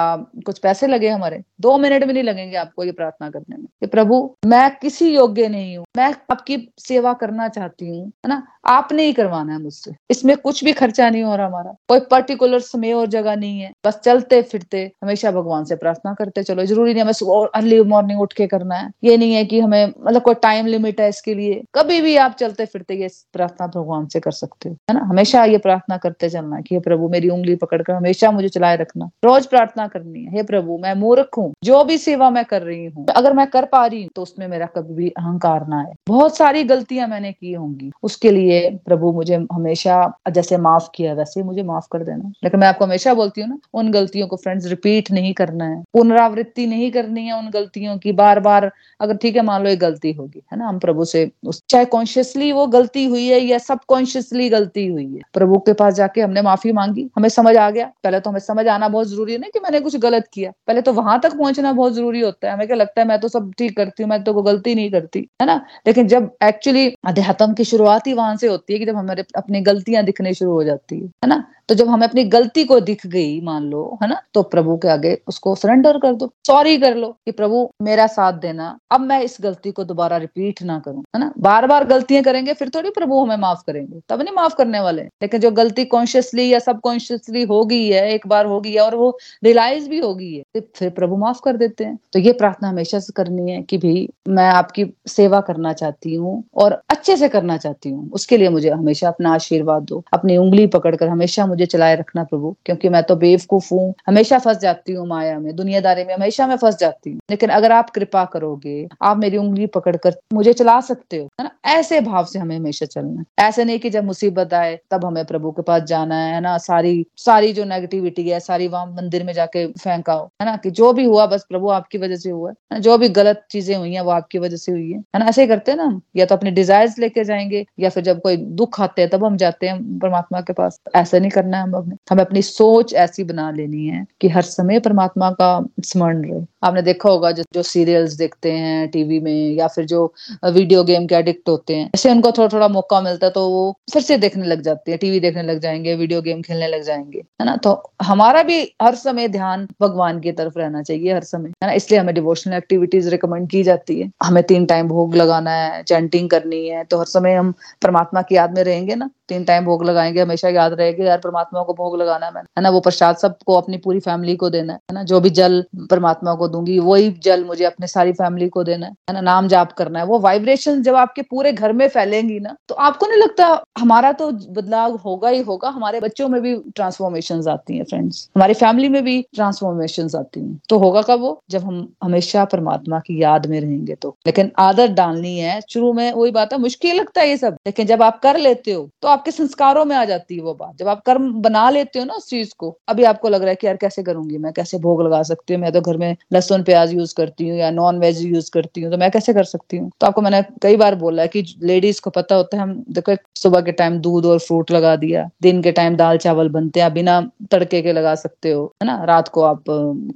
कुछ 0.46 0.60
पैसे 0.60 0.88
लगे 0.88 1.10
हमारे, 1.10 1.42
दो 1.62 1.78
मिनट 1.78 2.04
भी 2.06 2.14
नहीं 2.14 2.24
लगेंगे 2.24 2.58
आपको 2.58 2.84
ये 2.84 2.92
प्रार्थना 2.92 3.30
करने 3.30 3.58
में 3.58 3.66
कि 3.66 3.88
प्रभु, 3.88 4.20
मैं 4.46 4.70
किसी 4.82 5.14
योग्य 5.16 5.48
नहीं 5.48 5.76
हूँ, 5.78 5.86
मैं 5.98 6.14
आपकी 6.32 6.58
सेवा 6.80 7.14
करना 7.14 7.48
चाहती 7.48 7.90
हूँ, 7.90 8.06
है 8.08 8.30
ना? 8.30 8.44
आपने 8.68 9.04
ही 9.04 9.14
करवाना 9.14 9.54
है 9.54 9.62
मुझसे। 9.62 9.92
इसमें 10.12 10.36
कुछ 10.38 10.64
भी 10.64 10.72
खर्चा 10.74 11.10
नहीं 11.10 11.24
हो 11.24 11.36
रहा 11.36 11.46
हमारा। 11.48 11.74
कोई 11.90 12.00
पर्टिकुलर 12.12 12.60
समय 12.60 12.94
और 12.94 13.08
जगह 13.08 13.36
नहीं 13.36 13.60
है। 13.60 13.72
बस 13.86 14.00
चलते 14.06 14.42
फिरते 14.42 14.82
हमेशा 15.04 15.32
भगवान 15.32 15.64
से 15.66 15.76
प्रार्थना 15.76 16.14
करते, 16.14 16.44
चलो, 16.44 16.66
ज़रूरी 16.66 16.94
नहीं 16.94 17.04
हमें 17.04 17.48
अर्ली 17.56 17.82
मॉर्निंग 17.84 18.22
उठ 18.22 18.34
के 18.34 18.48
करना 18.48 18.76
है। 18.76 18.92
ये 19.04 19.18
नहीं 19.18 19.34
है 19.34 19.44
कि 19.46 19.60
हमें 19.60 19.94
मतलब 20.00 20.22
कोई 20.22 20.34
टाइम 20.34 20.66
लिमिट 20.66 21.02
है 21.02 21.10
इसके 21.10 21.34
लिए। 21.34 21.62
कभी 21.76 22.00
भी 22.02 22.16
आप 22.18 22.36
चलते 22.40 22.66
फिरते 22.66 22.94
ये 22.94 23.10
प्रार्थना 23.34 23.68
भगवान 23.68 24.06
से 24.08 24.20
कर 24.20 24.32
सकते 24.32 24.70
हो, 24.70 24.76
है 24.90 24.94
ना? 24.94 25.06
हमेशा 25.06 25.44
ये 25.46 25.58
प्रार्थना 25.58 25.98
करते 25.98 26.30
चलना 26.30 26.56
है 26.56 26.62
कि 26.62 26.80
प्रभु, 26.80 27.10
मेरी 27.10 27.30
उंगली 27.30 27.56
पकड़कर 27.62 27.94
हमेशा 27.94 28.32
मुझे 28.32 28.50
चलाए 28.50 28.78
रखना। 28.78 29.10
रोज 29.26 29.46
प्रार्थना 29.46 29.88
करनी 29.88 30.24
है, 30.24 30.32
हे 30.32 30.44
प्रभु, 30.44 30.78
मैं 30.78 30.94
मूर्ख 30.96 31.38
हूँ। 31.38 31.52
जो 31.64 31.84
भी 31.84 31.98
सेवा 31.98 32.30
मैं 32.30 32.46
कर 32.46 32.62
रही 32.62 32.86
हूँ, 32.86 33.06
अगर 33.16 33.34
मैं 33.34 33.48
कर 33.48 33.66
पा 33.66 33.86
रही 33.86 34.02
हूँ 34.02 34.10
तो 34.16 34.22
उसमें 34.22 34.48
मेरा 34.48 34.66
कभी 34.76 34.94
भी 34.94 35.10
अहंकार 35.10 35.68
ना 35.68 35.80
है 35.80 35.94
बहुत 36.08 36.38
सारी 36.38 36.64
गलतियाँ 36.64 37.08
मैंने 37.08 37.32
की 37.32 37.54
होंगी। 37.54 37.92
उसके 38.04 38.32
लिए 38.32 38.70
प्रभु 38.86 39.12
मुझे 39.12 39.36
हमेशा, 39.54 39.96
जैसे 40.32 40.58
माफ़ 40.58 40.90
किया, 40.96 41.14
वैसे 41.14 41.44
मुझे 41.44 41.64
माफ़ 41.64 41.88
कर 41.92 42.04
देना। 42.04 42.32
लेकिन 42.44 42.60
मैं 42.60 42.68
आपको 42.68 42.86
हमेशा 42.86 43.14
बोलती 43.14 43.42
हूँ 43.42 43.50
ना, 43.50 43.58
उन 43.74 43.92
गलतियों 43.92 44.28
को 44.28 44.36
फ्रेंड्स 44.36 44.66
रिपीट 44.68 45.12
नहीं 45.12 45.34
करना 45.34 45.66
है। 45.66 45.82
पुनरावृत्ति 45.94 46.66
नहीं 46.68 46.92
करनी 46.92 47.26
है 47.26 47.38
उन 47.40 47.50
गलतियों 47.50 47.98
की। 47.98 48.12
बार 48.12 48.40
बार 48.40 48.72
अगर 49.00 49.16
ठीक 49.16 49.36
है, 49.36 49.42
मान 49.42 49.64
लो 49.64 49.70
एक 49.70 49.80
गलती 49.80 50.12
होगी, 50.12 50.42
है 50.52 50.58
ना? 50.60 50.68
हम 50.68 50.80
प्रभु 50.80 51.06
से 51.06 51.30
उस, 51.48 51.62
चाहे 51.70 51.86
कॉन्शियसली 51.86 52.52
वो 52.52 52.66
गलती 52.68 53.06
हुई 53.06 53.28
है 53.28 53.40
या 53.40 53.58
सब 53.58 53.80
कॉन्शियसली 53.88 54.50
गलती 54.50 54.86
हुई 54.88 55.06
है। 55.06 55.22
प्रभु 55.34 55.58
के 55.60 55.74
पास 55.74 55.94
जाके 55.94 56.22
हमने 56.22 56.42
माफ़ी 56.42 56.72
मांगी, 56.72 57.10
हमें 57.16 57.30
समझ 57.30 57.51
आ 57.58 57.70
गया। 57.70 57.86
पहले 58.04 58.20
तो 58.20 58.30
हमें 58.30 58.40
समझ 58.40 58.68
आना 58.68 58.88
बहुत 58.90 59.08
ज़रूरी 59.08 59.34
है 59.34 59.40
ना 59.40 59.48
कि 59.48 59.60
मैंने 59.60 59.80
कुछ 59.80 59.96
गलत 59.98 60.28
किया। 60.34 60.52
पहले 60.68 60.82
तो 60.82 60.94
वहाँ 60.94 61.20
तक 61.20 61.38
पहुँचना 61.38 61.72
बहुत 61.74 61.94
ज़रूरी 61.94 62.22
होता 62.22 62.48
है। 62.48 62.54
हमें 62.54 62.68
क्या 62.68 62.78
लगता 62.78 63.02
है, 63.02 63.08
मैं 63.08 63.20
तो 63.20 63.28
सब 63.28 63.52
ठीक 63.58 63.76
करती 63.78 64.04
हूँ, 64.04 64.10
मैं 64.10 64.24
तो 64.24 64.34
गलती 64.42 64.76
नहीं 64.76 64.92
करती, 64.92 65.20
है 65.42 65.48
ना? 65.48 65.56
लेकिन 65.88 66.08
जब 66.08 66.30
एक्चुअली 66.44 66.88
अध्यात्म 67.08 67.54
की 67.54 67.64
शुरुआत 67.66 68.08
ही 68.08 68.14
वहाँ 68.14 68.36
से 68.36 68.48
होती 68.48 68.74
है 68.74 68.80
कि 68.80 68.86
जब 68.86 68.96
हमारे 68.96 69.24
अपनी 69.38 69.62
गलतियाँ 69.62 70.04
दिखने 70.04 70.34
शुरू 70.34 70.52
हो 70.52 70.64
जाती 70.64 71.00
है 71.00 71.28
ना? 71.28 71.44
तो 71.72 71.76
जब 71.76 71.90
हमें 71.90 72.08
अपनी 72.08 72.24
गलती 72.24 72.64
को 72.64 72.80
दिख 72.80 73.06
गई, 73.08 73.40
मान 73.42 73.64
लो, 73.64 73.98
है 74.02 74.08
ना 74.10 74.16
तो 74.34 74.42
प्रभु 74.44 74.76
के 74.78 74.88
आगे 74.88 75.14
उसको 75.28 75.54
सरेंडर 75.56 75.98
कर 75.98 76.14
दो। 76.14 76.30
सॉरी 76.48 76.78
कर 76.78 76.96
लो 76.96 77.08
कि 77.26 77.32
प्रभु, 77.32 77.70
मेरा 77.82 78.08
साथ 78.08 78.40
देना, 78.40 78.66
अब 78.92 79.02
मैं 79.02 79.22
इस 79.22 79.38
गलती 79.42 79.72
को 79.72 79.84
दोबारा 79.84 80.18
रिपीट 80.18 80.62
ना 80.64 80.78
करूँ, 80.80 81.04
है 81.16 81.20
ना? 81.20 81.32
बार 81.40 81.68
बार 81.68 81.86
गलतियाँ 81.86 82.24
करेंगे, 82.24 82.54
फिर 82.54 82.70
थोड़ी 82.70 82.90
प्रभु 82.90 83.20
हमें 83.20 83.38
माफ़ 83.38 83.62
करेंगे, 83.68 84.00
तब 84.10 84.22
नहीं 84.22 84.34
माफ़ 84.36 84.56
करने 84.56 84.80
वाले। 84.80 85.02
लेकिन 85.02 85.40
जो 85.40 85.52
गलती 85.52 85.86
कॉन्शियसली 85.86 86.48
या 86.50 86.60
सब 86.60 86.80
कॉन्शियसली 86.80 87.44
हो 87.44 87.64
गई 87.66 87.88
है 87.88 88.04
एक 88.14 88.28
बार 88.28 88.46
हो 88.46 88.60
गई 88.62 88.74
है 88.74 88.82
और 88.82 88.96
वो 88.96 89.10
रियलाइज़ 89.44 89.90
भी 89.90 90.00
हो 90.00 90.14
गई 90.16 90.34
है 90.34 90.44
तो 90.56 90.62
फिर 90.76 90.90
प्रभु 90.90 91.18
माफ़ 91.18 91.40
कर 91.46 91.58
देते 91.58 91.84
हैं। 91.84 91.98
तो 92.14 92.20
ये 92.20 92.34
प्रार्थना 92.34 92.70
हमेशा 92.70 93.00
से 93.00 93.14
करनी 93.16 93.52
है 93.52 93.62
कि 93.62 93.78
भाई, 93.78 94.08
मैं 94.28 94.50
आपकी 94.50 94.86
सेवा 95.08 95.42
करना 95.42 95.74
चाहती 95.74 96.16
हूँ 96.16 96.44
और 96.56 96.82
अच्छे 96.90 97.18
से 97.18 97.30
करना 97.30 97.58
चाहती 97.58 97.90
हूँ, 97.90 98.10
उसके 98.12 98.38
लिए 98.38 98.50
मुझे 98.50 98.70
हमेशा 98.70 99.08
अपना 99.08 99.34
आशीर्वाद 99.34 99.84
दो, 99.84 100.04
अपनी 100.14 100.38
उंगली 100.38 100.68
पकड़कर 100.70 101.08
हमेशा 101.08 101.46
मुझे 101.46 101.61
चलाए 101.66 101.96
रखना 101.96 102.24
प्रभु, 102.24 102.56
क्योंकि 102.66 102.90
मैं 102.90 103.04
तो 103.04 103.16
बेवकूफ़ 103.16 103.74
हूँ। 103.74 103.94
हमेशा 104.08 104.40
फंस 104.40 104.58
जाती 104.58 104.94
हूँ 104.94 105.08
माया 105.08 105.40
में, 105.40 105.56
दुनियादारी 105.56 106.04
में 106.04 106.14
हमेशा 106.14 106.48
मैं 106.48 106.56
फंस 106.56 106.78
जाती 106.78 107.12
हूँ। 107.12 107.20
लेकिन 107.30 107.50
अगर 107.50 107.72
आप 107.72 107.90
कृपा 107.90 108.26
करोगे, 108.26 108.88
आप 109.02 109.18
मेरी 109.18 109.38
उंगली 109.38 109.66
पकड़कर 109.66 110.16
मुझे 110.34 110.54
चला 110.54 110.80
सकते 110.82 111.18
हो, 111.18 111.30
है 111.42 111.44
ना? 111.44 111.52
ऐसे 111.66 112.02
भाव 112.02 112.26
से 112.26 112.40
हमें 112.40 112.56
हमेशा 112.58 112.86
चलना 112.86 113.20
है। 113.20 113.48
ऐसे 113.48 113.66
नहीं 113.66 113.80
कि 113.80 113.90
जब 113.90 114.04
मुसीबत 114.04 114.54
आए, 114.54 114.80
तब 114.92 115.06
हमें 115.06 115.26
प्रभु 115.26 115.52
के 115.52 115.62
पास 115.62 115.84
जाना 115.84 116.16
है 116.16 116.42
ना? 116.42 116.58
सारी 116.58 117.06
सारी 117.18 117.54
जो 117.54 117.66
नेगेटिविटी 117.66 118.30
है, 118.30 118.40
सारी 118.40 118.68
वहाँ 118.68 118.86
मंदिर 118.86 119.24
में 119.24 119.34
जाके 119.34 119.66
फेंकाओ, 119.68 120.26
है 120.42 120.46
ना? 120.46 120.56
कि 120.58 120.72
जो 120.72 120.92
भी 120.94 121.04
हुआ, 121.06 121.26
बस 121.26 121.46
प्रभु 121.50 121.70
आपकी 121.70 121.98
वजह 121.98 122.16
से 122.16 122.30
हुआ 122.30 122.54
है 122.74 122.80
जो 122.82 122.98
भी 122.98 123.10
गलत 123.10 123.46
चीज़ें 123.52 123.76
हुई 123.76 123.94
हैं, 123.94 124.02
वो 124.02 124.12
आपकी 124.12 124.40
वजह 124.40 124.58
से 124.58 124.72
हुई 124.72 124.92
है 124.92 124.98
है 124.98 125.20
ना? 125.20 125.26
ऐसे 125.26 125.42
ही 125.42 125.48
करते 125.48 125.72
हैं 125.72 125.78
ना 125.78 126.02
या 126.16 126.26
तो 126.26 126.36
अपने 126.36 126.52
डिजायर्स 126.52 127.00
लेके 127.00 127.24
जाएँगे, 127.24 127.66
या 127.80 127.90
फिर 127.90 128.04
जब 128.04 128.22
कोई 128.22 128.38
दुख 128.38 128.80
आते 128.82 129.02
हैं, 129.02 129.10
तब 129.12 129.24
हम 129.26 129.38
जाते 129.38 129.68
हैं 129.68 130.00
परमात्मा 130.00 130.42
के 130.42 130.54
पास। 130.54 130.80
ऐसा 130.96 131.20
नहीं 131.20 131.32
करना 131.32 131.51
है, 131.54 131.64
हम 131.64 131.74
अपने 131.74 131.96
हमें 132.12 132.24
अपनी 132.24 132.42
सोच 132.44 132.94
ऐसी 132.96 133.24
बना 133.24 133.50
लेनी 133.52 133.86
है 133.88 134.06
कि 134.22 134.30
हर 134.30 134.42
समय 134.44 134.80
परमात्मा 134.80 135.30
का 135.34 135.50
स्मरण 135.86 136.24
रहे। 136.24 136.42
आपने 136.64 136.82
देखा 136.82 137.10
होगा 137.10 137.32
जो 137.32 137.44
जो 137.54 137.64
सीरियल्स 137.64 138.14
देखते 138.14 138.52
हैं 138.52 138.88
टीवी 138.90 139.20
में 139.20 139.52
या 139.52 139.68
फिर 139.68 139.86
जो 139.86 140.04
वीडियो 140.46 140.84
गेम 140.84 141.06
के 141.08 141.16
एडिक्ट 141.16 141.50
होते 141.50 141.76
हैं, 141.76 141.90
ऐसे 141.96 142.12
उनको 142.12 142.32
थोड़ा 142.32 142.48
थोड़ा 142.48 142.68
मौका 142.70 143.02
मिलता 143.02 143.26
है 143.28 143.32
तो 143.34 143.48
वो 143.50 143.72
फिर 143.94 144.02
से 144.02 144.18
देखने 144.18 144.46
लग 144.48 144.62
जाते 144.62 144.92
हैं 144.92 145.00
टीवी 145.00 145.20
देखने 145.20 145.44
लग 145.44 145.60
जाएँगे 145.60 145.96
वीडियो 145.96 146.22
गेम 146.22 146.42
खेलने 146.42 146.68
लग 146.68 146.84
जाएँगे, 146.84 147.20
है 147.42 147.46
ना? 147.46 147.56
तो 147.58 147.72
हमारा 148.02 148.44
भी 148.44 148.62
हर 148.82 148.96
समय 148.96 149.28
ध्यान 149.30 149.68
भगवान 149.82 150.20
की 150.20 150.32
तरफ़ 150.32 150.58
रहना 150.60 150.82
चाहिए 150.84 151.14
हर 151.14 151.24
समय, 151.24 151.50
है 151.64 151.68
ना? 151.68 151.74
इसलिए 151.74 152.00
हमें 152.00 152.14
डिवोशनल 152.16 152.54
एक्टिविटीज़ 152.54 153.10
रिकमेंड 153.10 153.50
की 153.50 153.64
जाती 153.64 154.00
है। 154.02 154.10
हमें 154.24 154.44
तीन 154.44 154.66
टाइम 154.66 154.88
भोग 154.88 155.16
लगाना 155.16 155.52
है 155.54 155.82
चैंटिंग 155.84 156.30
करनी 156.30 156.68
है 156.68 156.84
तो 156.86 157.00
हर 157.00 157.06
समय 157.08 157.34
हम 157.34 157.54
परमात्मा 157.82 158.22
की 158.22 158.36
याद 158.36 158.56
में 158.58 158.64
रहेंगे 158.64 158.96
ना? 158.96 159.10
तीन 159.30 159.44
टाइम 159.44 159.66
भोग 159.66 159.84
लगाएँगे, 159.86 160.22
हमेशा 160.22 160.50
याद 160.50 160.74
रहेगा, 160.74 161.04
यार 161.06 161.20
परमात्मा 161.32 161.64
को 161.64 161.74
भोग 161.74 161.96
लगाना 161.98 162.26
है 162.26 162.32
है 162.32 162.62
ना, 162.62 162.70
वो 162.70 162.80
प्रसाद 162.82 163.18
सबको 163.18 163.54
अपनी 163.56 163.78
पूरी 163.80 164.00
फैमिली 164.02 164.36
को 164.36 164.50
देना 164.50 164.74
है 164.74 164.94
ना, 164.94 165.04
जो 165.04 165.20
भी 165.20 165.30
जल 165.32 165.64
परमात्मा 165.90 166.34
को 166.36 166.48
दूँगी, 166.48 166.78
वही 166.82 167.10
जल 167.24 167.44
मुझे 167.46 167.64
अपने 167.66 167.88
सारी 167.88 168.12
फैमिली 168.14 168.48
को 168.50 168.64
देना 168.64 168.86
है 168.86 169.14
ना, 169.14 169.22
नाम 169.22 169.48
जाप 169.48 169.72
करना 169.72 170.00
है। 170.00 170.06
वो 170.06 170.20
वाइब्रेशन 170.20 170.82
जब 170.84 170.96
आपके 170.96 171.22
पूरे 171.24 171.52
घर 171.54 171.74
में 171.74 171.88
फैलेंगी 171.90 172.40
ना 172.40 172.56
तो 172.70 172.76
आपको 172.82 173.08
नहीं 173.08 173.20
लगता 173.20 173.48
हमारा 173.80 174.12
तो 174.14 174.30
बदलाव 174.32 174.96
होगा 174.98 175.30
ही 175.30 175.42
होगा, 175.42 175.70
हमारे 175.70 176.00
बच्चों 176.00 176.28
में 176.30 176.42
भी 176.42 176.56
ट्रांसफॉर्मेशन 176.76 177.48
आती 177.50 177.78
है 177.78 177.84
फ्रेंड्स 177.84 178.30
हमारी 178.36 178.54
फैमिली 178.56 178.90
में 178.90 179.04
भी 179.04 179.22
ट्रांसफॉर्मेशन 179.36 180.10
आती 180.18 180.40
है। 180.40 180.56
तो 180.70 180.78
होगा 180.80 181.02
कब 181.02 181.20
वो? 181.22 181.40
जब 181.50 181.64
हम 181.64 181.88
हमेशा 182.04 182.46
परमात्मा 182.48 183.00
की 183.00 183.22
याद 183.22 183.46
में 183.46 183.60
रहेंगे 183.60 183.96
तो। 183.96 184.16
लेकिन 184.28 184.52
आदत 184.60 184.90
डालनी 184.92 185.38
है, 185.38 185.60
शुरू 185.70 185.92
में 185.94 186.12
वही 186.12 186.32
बात 186.32 186.54
है, 186.54 186.60
मुश्किल 186.60 186.96
लगता 186.96 187.22
है 187.22 187.30
ये 187.30 187.38
सब, 187.38 187.58
लेकिन 187.68 187.88
जब 187.88 188.02
आप 188.02 188.20
कर 188.20 188.38
लेते 188.40 188.72
हो 188.72 188.90
तो 189.02 189.08
आपके 189.08 189.32
संस्कारों 189.32 189.86
में 189.86 189.96
आ 189.96 190.04
जाती 190.06 190.36
है 190.36 190.42
वो 190.44 190.54
बात। 190.56 190.76
जब 190.78 190.88
आप 190.88 191.02
कर्म 191.06 191.21
बना 191.42 191.70
लेते 191.70 192.00
हो 192.00 192.06
ना 192.06 192.14
उस 192.14 192.28
चीज़ 192.30 192.54
को। 192.58 192.76
अभी 192.88 193.04
आपको 193.04 193.30
लग 193.30 193.42
रहा 193.42 193.50
है 193.50 193.56
कि 193.56 193.68
यार 193.68 193.78
कैसे 193.78 194.04
करूँगी 194.04 194.38
मैं? 194.38 194.52
कैसे 194.54 194.78
भोग 194.80 195.02
लगा 195.04 195.22
सकती 195.24 195.54
हूँ? 195.54 195.62
मैं 195.62 195.72
तो 195.72 195.82
घर 195.82 195.98
में 195.98 196.16
लहसुन, 196.34 196.64
प्याज 196.64 196.94
यूज़ 196.94 197.14
करती 197.18 197.48
हूँ 197.50 197.58
या 197.58 197.72
नॉन 197.72 198.00
वेज 198.00 198.22
यूज़ 198.24 198.50
करती 198.54 198.82
हूँ 198.82 198.92
तो 198.92 198.98
मैं 198.98 199.10
कैसे 199.12 199.34
कर 199.34 199.44
सकती 199.44 199.78
हूँ? 199.78 199.90
तो 200.02 200.08
आपको 200.08 200.22
मैंने 200.22 200.42
कई 200.62 200.78
बार 200.78 200.96
बोला 200.96 201.22
है 201.22 201.28
कि 201.28 201.44
लेडीज़ 201.64 202.02
को 202.02 202.10
पता 202.10 202.36
होता 202.36 202.58
है, 202.58 202.64
हम 202.64 202.84
देखो 202.90 203.16
सुबह 203.36 203.62
के 203.62 203.72
टाइम 203.74 203.98
दूध 204.00 204.26
और 204.26 204.40
फ्रूट 204.40 204.72
लगा 204.72 204.96
दिया, 204.96 205.30
दिन 205.42 205.62
के 205.62 205.72
टाइम 205.72 205.96
दाल 205.96 206.18
चावल 206.18 206.50
बनते 206.50 206.80
हैं 206.82 206.94
बिना 206.94 207.20
तड़के 207.52 207.82
के 207.82 207.94
लगा 207.94 208.16
सकते 208.16 208.52
हो, 208.52 208.64
है 208.84 208.88
ना? 208.88 209.04
रात 209.04 209.28
को 209.28 209.42
आप 209.44 209.64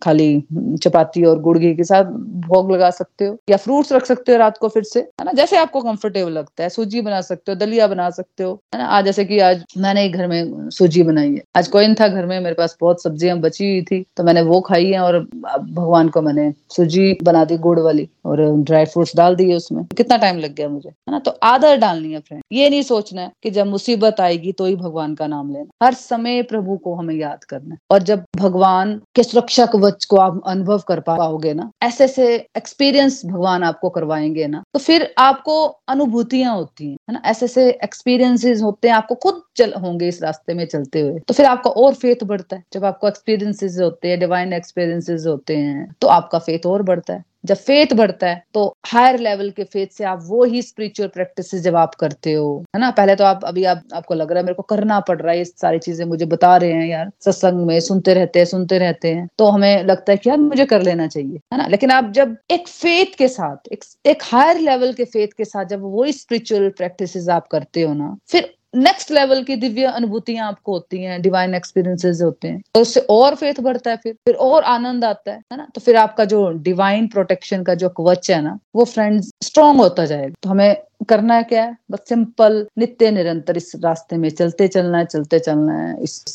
खाली 0.03 0.43
चपाती 0.83 1.23
और 1.25 1.39
गुड़ 1.41 1.57
घी 1.57 1.73
के 1.75 1.83
साथ 1.83 2.11
भोग 2.45 2.71
लगा 2.71 2.89
सकते 2.91 3.25
हो, 3.25 3.37
या 3.49 3.57
फ्रूट्स 3.57 3.91
रख 3.93 4.05
सकते 4.05 4.31
हो 4.31 4.37
रात 4.37 4.57
को 4.57 4.67
फिर 4.69 4.83
से, 4.83 4.99
है 4.99 5.25
ना? 5.25 5.31
जैसे 5.33 5.57
आपको 5.57 5.81
कंफर्टेबल 5.81 6.31
लगता 6.31 6.63
है, 6.63 6.69
सूजी 6.69 7.01
बना 7.01 7.21
सकते 7.21 7.51
हो, 7.51 7.55
दलिया 7.57 7.87
बना 7.87 8.09
सकते 8.09 8.43
हो, 8.43 8.59
है 8.73 8.81
ना? 8.81 8.87
आज 8.87 9.05
जैसे 9.05 9.25
कि 9.25 9.39
आज 9.41 9.63
मैंने 9.77 10.07
घर 10.09 10.27
में 10.27 10.69
सूजी 10.69 10.94
बनाई 11.03 11.31
है। 11.31 11.41
आज 11.57 11.67
कोई 11.67 11.93
था 11.95 12.07
घर 12.07 12.25
में, 12.25 12.39
मेरे 12.39 12.55
पास 12.55 12.77
बहुत 12.81 13.01
सब्ज़ियाँ 13.03 13.37
बची 13.39 13.65
हुई 13.65 13.81
थी 13.83 14.03
तो 14.17 14.23
मैंने 14.23 14.41
वो 14.43 14.59
खाई 14.61 14.85
है 14.85 14.99
और 14.99 15.19
भगवान 15.19 16.07
को 16.09 16.21
मैंने 16.21 16.51
सूजी 16.69 17.17
बना 17.23 17.43
दी, 17.45 17.57
गुड़ 17.57 17.79
वाली 17.79 18.07
और 18.25 18.41
ड्राई 18.59 18.85
फ्रूट्स 18.85 19.15
डाल 19.15 19.35
दिए 19.35 19.55
उसमें। 19.55 19.83
कितना 19.87 20.17
टाइम 20.17 20.37
लग 20.37 20.53
गया 20.55 20.69
मुझे, 20.69 20.89
है 20.89 21.11
ना? 21.11 21.19
तो 21.19 21.31
आदर 21.43 21.77
डालनी 21.77 22.11
है 22.13 22.19
फ्रेंड 22.19 22.41
ये 22.51 22.69
नहीं 22.69 22.81
सोचना 22.83 23.21
है 23.21 23.31
कि 23.43 23.49
जब 23.51 23.67
मुसीबत 23.67 24.19
आएगी 24.21 24.51
तो 24.51 24.65
ही 24.65 24.75
भगवान 24.75 25.15
का 25.15 25.27
नाम 25.27 25.51
लेना। 25.53 25.85
हर 25.85 25.93
समय 25.93 26.41
प्रभु 26.43 26.77
को 26.77 26.95
हमें 26.95 27.15
याद 27.15 27.43
करना 27.43 27.77
और 27.91 28.03
जब 28.03 28.23
भगवान 28.35 28.99
के 29.15 29.23
सुरक्षा 29.23 29.65
कवच 29.65 30.05
को 30.05 30.17
आप 30.17 30.41
अनुभव 30.47 30.81
कर 30.87 30.99
पाओगे 31.01 31.53
ना 31.53 31.69
ऐसे 31.83 32.03
ऐसे 32.03 32.35
एक्सपीरियंस 32.57 33.21
भगवान 33.25 33.63
आपको 33.63 33.89
करवाएँगे 33.89 34.47
ना 34.47 34.63
तो 34.73 34.79
फिर 34.79 35.13
आपको 35.17 35.63
अनुभूतियाँ 35.89 36.55
होती 36.55 36.85
हैं, 36.85 36.97
है 37.09 37.13
ना? 37.13 37.21
ऐसे 37.25 37.45
ऐसे 37.45 37.69
एक्सपीरियंसेस 37.83 38.61
होते 38.61 38.87
हैं, 38.87 38.95
आपको 38.95 39.15
खुद 39.15 39.41
चल 39.57 39.73
होंगे 39.73 40.07
इस 40.07 40.21
रास्ते 40.23 40.53
में 40.53 40.65
चलते 40.85 41.01
हुए। 41.01 41.19
तो 41.19 41.33
फिर 41.33 41.45
आपका 41.45 41.69
और 41.71 41.93
फेथ 41.95 42.23
बढ़ता 42.23 42.55
है। 42.55 42.63
जब 42.73 42.85
आपको 42.85 43.07
एक्सपीरियंसेस 43.07 43.77
होते 43.81 44.07
हैं 44.07 44.19
डिवाइन 44.19 44.53
एक्सपीरियंसेस 44.53 45.25
होते 45.27 45.57
हैं 45.57 45.93
तो 46.01 46.07
आपका 46.09 46.39
फेथ 46.39 46.65
और 46.65 46.83
बढ़ता 46.83 47.13
है। 47.13 47.23
जब 47.45 47.55
फेथ 47.55 47.93
बढ़ता 47.93 48.27
है 48.27 48.43
तो 48.53 48.61
हायर 48.85 49.19
लेवल 49.19 49.49
के 49.49 49.63
फेथ 49.63 49.87
से 49.87 50.03
आप 50.03 50.19
वो 50.23 50.43
ही 50.43 50.61
स्पिरिचुअल 50.61 51.09
प्रैक्टिस 51.09 51.53
जब 51.55 51.75
आप 51.75 51.93
करते 51.95 52.33
हो 52.33 52.47
है 52.75 52.79
ना? 52.81 52.89
पहले 52.91 53.15
तो 53.15 53.23
आप 53.23 53.43
अभी 53.45 53.63
आप 53.65 53.81
आपको 53.93 54.13
लग 54.13 54.31
रहा 54.31 54.39
है 54.39 54.43
मेरे 54.45 54.53
को 54.53 54.63
करना 54.63 54.99
पड़ 54.99 55.19
रहा 55.21 55.31
है 55.31 55.37
ये 55.37 55.45
सारी 55.45 55.79
चीज़ें 55.79 56.05
मुझे 56.05 56.25
बता 56.25 56.55
रहे 56.57 56.71
हैं 56.71 56.87
यार 56.87 57.11
सत्संग 57.25 57.65
में 57.67 57.79
सुनते 57.79 58.13
रहते 58.13 58.39
हैं 58.39 58.45
सुनते 58.45 58.77
रहते 58.77 59.13
हैं। 59.13 59.27
तो 59.37 59.47
हमें 59.47 59.83
लगता 59.83 60.11
है 60.11 60.17
कि 60.17 60.29
यार 60.29 60.37
मुझे 60.39 60.65
कर 60.65 60.81
लेना 60.81 61.07
चाहिए 61.07 61.39
है 61.53 61.57
ना? 61.57 61.67
लेकिन 61.67 61.91
आप 61.91 62.11
जब 62.11 62.35
एक 62.51 62.67
फेथ 62.67 63.15
के 63.17 63.27
साथ 63.27 63.71
एक, 63.71 63.83
एक 64.05 64.23
हायर 64.23 64.59
लेवल 64.59 64.93
के 64.93 65.05
फेथ 65.05 65.37
के 65.37 65.45
साथ 65.45 65.65
जब 65.65 65.81
वो 65.81 66.11
स्पिरिचुअल 66.11 66.69
प्रैक्टिस 66.69 67.29
आप 67.29 67.47
करते 67.47 67.81
हो 67.81 67.93
ना 67.93 68.15
फिर 68.27 68.53
नेक्स्ट 68.75 69.11
लेवल 69.11 69.43
की 69.43 69.55
दिव्य 69.55 69.83
अनुभूतियाँ 69.83 70.47
आपको 70.47 70.71
होती 70.71 71.03
हैं 71.03 71.21
डिवाइन 71.21 71.55
एक्सपीरियंसेस 71.55 72.21
होते 72.21 72.47
हैं। 72.47 72.61
तो 72.73 72.81
उससे 72.81 72.99
और 72.99 73.35
फेथ 73.35 73.53
बढ़ता 73.59 73.91
है 73.91 73.97
फिर 73.97 74.13
फिर 74.13 74.35
और 74.35 74.63
आनंद 74.63 75.05
आता 75.05 75.31
है 75.31 75.37
है 75.37 75.57
ना? 75.57 75.67
तो 75.75 75.81
फिर 75.81 75.95
आपका 75.95 76.25
जो 76.25 76.51
डिवाइन 76.51 77.07
प्रोटेक्शन 77.07 77.63
का 77.63 77.73
जो 77.73 77.89
कवच 77.89 78.31
है 78.31 78.41
ना, 78.41 78.59
वो 78.75 78.85
फ्रेंड्स 78.85 79.31
स्ट्रॉन्ग 79.43 79.79
होता 79.79 80.05
जाएगा। 80.05 80.33
तो 80.43 80.49
हमें 80.49 80.77
करना 81.09 81.35
है 81.35 81.43
क्या 81.43 81.63
है? 81.63 81.77
बस 81.91 81.99
सिंपल 82.09 82.67
नित्य, 82.77 83.11
निरंतर 83.11 83.57
इस 83.57 83.71
रास्ते 83.83 84.17
में 84.17 84.29
चलते 84.29 84.67
चलना 84.67 84.97
है, 84.97 85.05
चलते 85.05 85.39
चलना 85.39 85.73
है। 85.73 86.03
इस, 86.03 86.25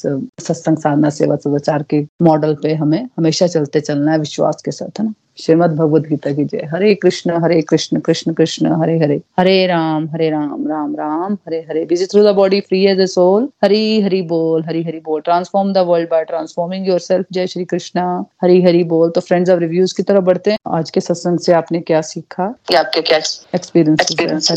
सत्संग 0.41 0.77
साधना, 0.77 1.11
सेवा 1.11 1.37
सदाचार 1.37 1.83
के 1.83 2.07
मॉडल 2.23 2.55
पे 2.55 2.75
हमें 2.75 3.09
हमेशा 3.19 3.47
चलते 3.47 3.81
चलना 3.81 4.13
है, 4.13 4.19
विश्वास 4.19 4.63
के 4.65 4.71
साथ, 4.71 5.01
है 5.01 5.05
ना? 5.05 5.15
श्रीमद 5.41 5.75
भगवद 5.77 6.07
गीता 6.07 6.31
की 6.35 6.45
जय। 6.45 6.69
Hare 6.73 6.95
Krishna 6.95 7.43
Hare 7.43 7.61
Krishna 7.63 8.01
Krishna 8.01 8.33
Krishna 8.33 8.73
Hare 8.81 8.99
Hare. 8.99 9.21
Hare 9.39 9.67
Ram 9.67 10.09
Hare 10.09 10.31
Ram 10.31 10.67
Ram 10.69 10.95
Ram 10.97 11.35
Hare 11.47 11.59
Hare. 11.69 11.85
Busy 11.85 12.07
through 12.07 12.23
the 12.25 12.35
body 12.37 12.61
free 12.61 12.85
as 12.87 13.01
a 13.01 13.07
soul 13.07 13.49
Hari 13.65 14.01
Hari 14.01 14.21
बोल 14.23 14.65
हरी 14.65 14.83
हरि 14.85 15.01
बोल। 15.05 15.21
Transform 15.21 15.73
the 15.73 15.79
world 15.89 16.09
by 16.11 16.25
transforming 16.25 16.89
yourself 17.01 17.27
जय 17.33 17.47
श्री 17.47 17.65
कृष्णा। 17.65 18.05
हरी 18.43 18.63
हरि 18.63 18.83
बोल। 18.85 19.11
तो 19.11 19.21
friends 19.21 19.51
अब 19.51 19.59
reviews 19.59 19.95
की 19.97 20.03
तरफ़ 20.03 20.25
बढ़ते 20.25 20.51
हैं। 20.51 20.59
आज 20.69 20.91
के 20.91 21.01
सत्संग 21.01 21.39
से 21.39 21.53
आपने 21.53 21.81
क्या 21.81 22.01
सीखा? 22.01 22.45
आपके 22.79 23.01
क्या 23.01 23.19
एक्सपीरियंस 23.55 24.51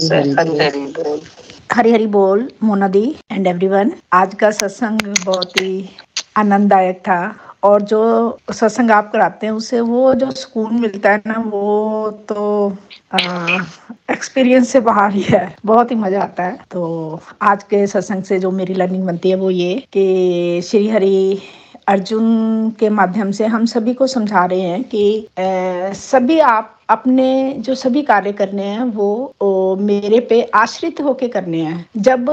हरी 1.71 1.91
हरी 1.91 2.07
बोल। 2.07 2.47
मोनादी 2.63 3.15
एंड 3.31 3.47
एवरीवन 3.47 3.91
आज 4.13 4.33
का 4.35 4.51
सत्संग 4.51 5.13
बहुत 5.25 5.57
ही 5.57 5.89
आनंददायक 6.37 6.99
था। 6.99 7.19
और 7.63 7.81
जो 7.81 8.01
सत्संग 8.51 8.91
आप 8.91 9.11
कराते 9.11 9.47
हैं 9.47 9.53
उससे 9.53 9.79
वो 9.81 10.13
जो 10.13 10.31
सुकून 10.31 10.79
मिलता 10.81 11.11
है 11.11 11.21
ना 11.27 11.39
वो 11.47 12.09
तो 12.29 12.77
एक्सपीरियंस 14.11 14.69
से 14.69 14.79
बाहर 14.79 15.11
ही 15.11 15.21
है। 15.21 15.55
बहुत 15.65 15.91
ही 15.91 15.95
मज़ा 15.95 16.21
आता 16.21 16.43
है। 16.43 16.59
तो 16.71 17.19
आज 17.41 17.63
के 17.63 17.85
सत्संग 17.87 18.23
से 18.23 18.39
जो 18.39 18.51
मेरी 18.51 18.73
लर्निंग 18.73 19.05
बनती 19.05 19.29
है 19.29 19.35
वो 19.35 19.49
ये 19.49 19.73
कि 19.93 20.61
श्री 20.63 20.87
हरि 20.89 21.39
अर्जुन 21.87 22.69
के 22.79 22.89
माध्यम 22.89 23.31
से 23.31 23.45
हम 23.45 23.65
सभी 23.65 23.93
को 23.93 24.07
समझा 24.07 24.45
रहे 24.45 24.61
हैं 24.61 24.83
कि 24.83 25.27
ए, 25.39 25.91
सभी 25.93 26.39
आप 26.39 26.77
अपने 26.93 27.53
जो 27.59 27.75
सभी 27.75 28.01
कार्य 28.03 28.31
करने 28.33 28.63
हैं 28.63 28.83
वो, 28.85 29.33
वो 29.41 29.75
मेरे 29.77 30.19
पे 30.29 30.41
आश्रित 30.55 31.01
होके 31.01 31.27
करने 31.27 31.61
हैं। 31.61 31.85
जब 31.99 32.29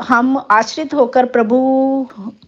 हम 0.00 0.36
आश्रित 0.50 0.94
होकर 0.94 1.26
प्रभु 1.28 1.56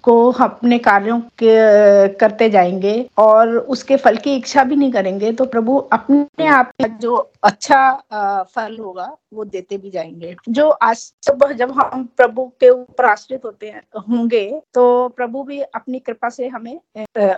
को 0.02 0.14
अपने 0.40 0.78
कार्यों 0.80 1.18
के 1.38 2.08
करते 2.14 2.48
जाएँगे 2.50 2.94
और 3.18 3.56
उसके 3.56 3.96
फल 3.98 4.16
की 4.16 4.34
इच्छा 4.36 4.64
भी 4.64 4.76
नहीं 4.76 4.92
करेंगे 4.92 5.32
तो 5.32 5.44
प्रभु 5.46 5.76
अपने 5.92 6.46
आप 6.48 6.72
जो 7.00 7.16
अच्छा 7.44 8.44
फल 8.54 8.76
होगा 8.78 9.16
वो 9.34 9.44
देते 9.46 9.76
भी 9.78 9.90
जाएँगे। 9.90 10.34
जो 10.48 10.68
आज 10.68 11.12
जब 11.54 11.72
हम 11.72 12.04
प्रभु 12.16 12.44
के 12.60 12.68
ऊपर 12.70 13.04
आश्रित 13.04 13.44
होते 13.44 13.66
हैं 13.66 13.82
होंगे 14.00 14.46
तो 14.74 15.08
प्रभु 15.10 15.42
भी 15.44 15.60
अपनी 15.60 15.98
कृपा 15.98 16.28
से 16.28 16.48
हमें 16.48 16.74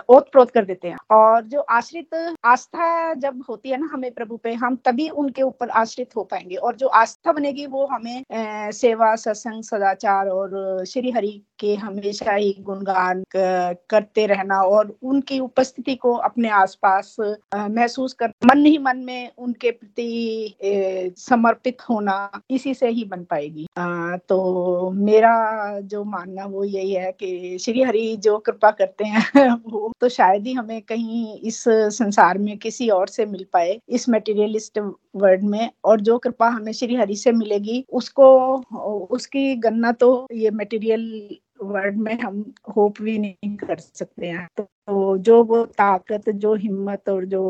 ओत 0.09 0.31
प्रोत 0.31 0.51
कर 0.51 0.65
देते 0.65 0.87
हैं। 0.87 0.97
और 1.11 1.41
जो 1.43 1.59
आश्रित 1.61 2.35
आस्था 2.45 3.13
जब 3.15 3.43
होती 3.49 3.69
है 3.69 3.77
ना 3.77 3.89
हमें 3.93 4.11
प्रभु 4.15 4.37
पे 4.37 4.53
हम 4.53 4.75
तभी 4.85 5.07
उनके 5.09 5.41
ऊपर 5.41 5.69
आश्रित 5.69 6.15
हो 6.15 6.23
पाएँगे। 6.23 6.55
और 6.55 6.75
जो 6.75 6.87
आस्था 6.87 7.31
बनेगी 7.31 7.65
वो 7.65 7.85
हमें 7.85 8.23
सेवा 8.73 9.15
सत्संग 9.15 9.63
सदाचार 9.63 10.27
और 10.27 10.85
श्री 10.85 11.11
हरि 11.11 11.41
के 11.59 11.73
हमेशा 11.75 12.33
ही 12.33 12.55
गुणगान 12.59 13.23
करते 13.35 14.25
रहना 14.27 14.59
और 14.61 14.95
उनकी 15.03 15.39
उपस्थिति 15.39 15.95
को 15.95 16.13
अपने 16.23 16.49
आसपास 16.49 17.15
महसूस 17.55 18.13
कर 18.13 18.31
मन 18.45 18.65
ही 18.65 18.77
मन 18.77 18.97
में 18.97 19.31
उनके 19.37 19.71
प्रति 19.71 21.13
समर्पित 21.17 21.77
होना 21.89 22.15
इसी 22.51 22.73
से 22.73 22.89
ही 22.89 23.03
बन 23.05 23.23
पाएगी। 23.23 23.67
आ, 23.77 24.17
तो 24.17 24.89
मेरा 24.95 25.79
जो 25.79 26.03
मानना 26.03 26.45
वो 26.45 26.63
यही 26.63 26.91
है 26.93 27.11
कि 27.11 27.57
श्री 27.61 27.83
हरि 27.83 28.15
जो 28.19 28.37
कृपा 28.37 28.71
करते 28.71 29.05
हैं 29.05 29.49
वो 29.67 29.91
तो 30.01 30.09
शायद 30.09 30.47
ही 30.47 30.53
हमें 30.53 30.81
कहीं 30.81 31.39
इस 31.39 31.63
संसार 31.67 32.37
में 32.37 32.57
किसी 32.57 32.89
और 32.89 33.07
से 33.07 33.25
मिल 33.25 33.45
पाए। 33.53 33.79
इस 33.93 34.09
मेटीरियलिस्ट 34.09 34.79
वर्ल्ड 35.15 35.43
में 35.43 35.71
और 35.85 36.01
जो 36.01 36.17
कृपा 36.17 36.47
हमें 36.47 36.71
श्री 36.71 36.95
हरि 36.95 37.15
से 37.15 37.31
मिलेगी, 37.31 37.85
उसको, 37.93 38.57
उसकी 39.05 39.55
गणना 39.55 39.91
तो 39.91 40.27
ये 40.33 40.51
मटेरियल 40.51 41.37
वर्ड 41.59 41.97
में 41.97 42.17
हम 42.19 42.53
होप 42.75 43.01
भी 43.01 43.17
नहीं 43.19 43.55
कर 43.55 43.77
सकते 43.79 44.27
हैं। 44.27 44.47
तो 44.57 45.17
जो 45.17 45.43
वो 45.43 45.63
ताकत, 45.65 46.29
जो 46.29 46.53
हिम्मत 46.55 47.09
और 47.09 47.25
जो 47.25 47.41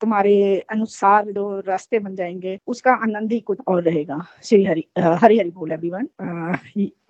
तुम्हारे 0.00 0.58
अनुसार 0.70 1.30
जो 1.32 1.60
रास्ते 1.60 1.98
बन 1.98 2.14
जाएँगे, 2.16 2.58
उसका 2.66 2.92
आनंद 2.92 3.32
ही 3.32 3.40
कुछ 3.40 3.58
और 3.68 3.82
रहेगा। 3.82 4.18
श्री 4.44 4.64
हरि 4.64 4.84
हरी 4.98 5.38
हरि 5.38 5.50
बोल 5.50 5.70
अभिवन 5.70 6.08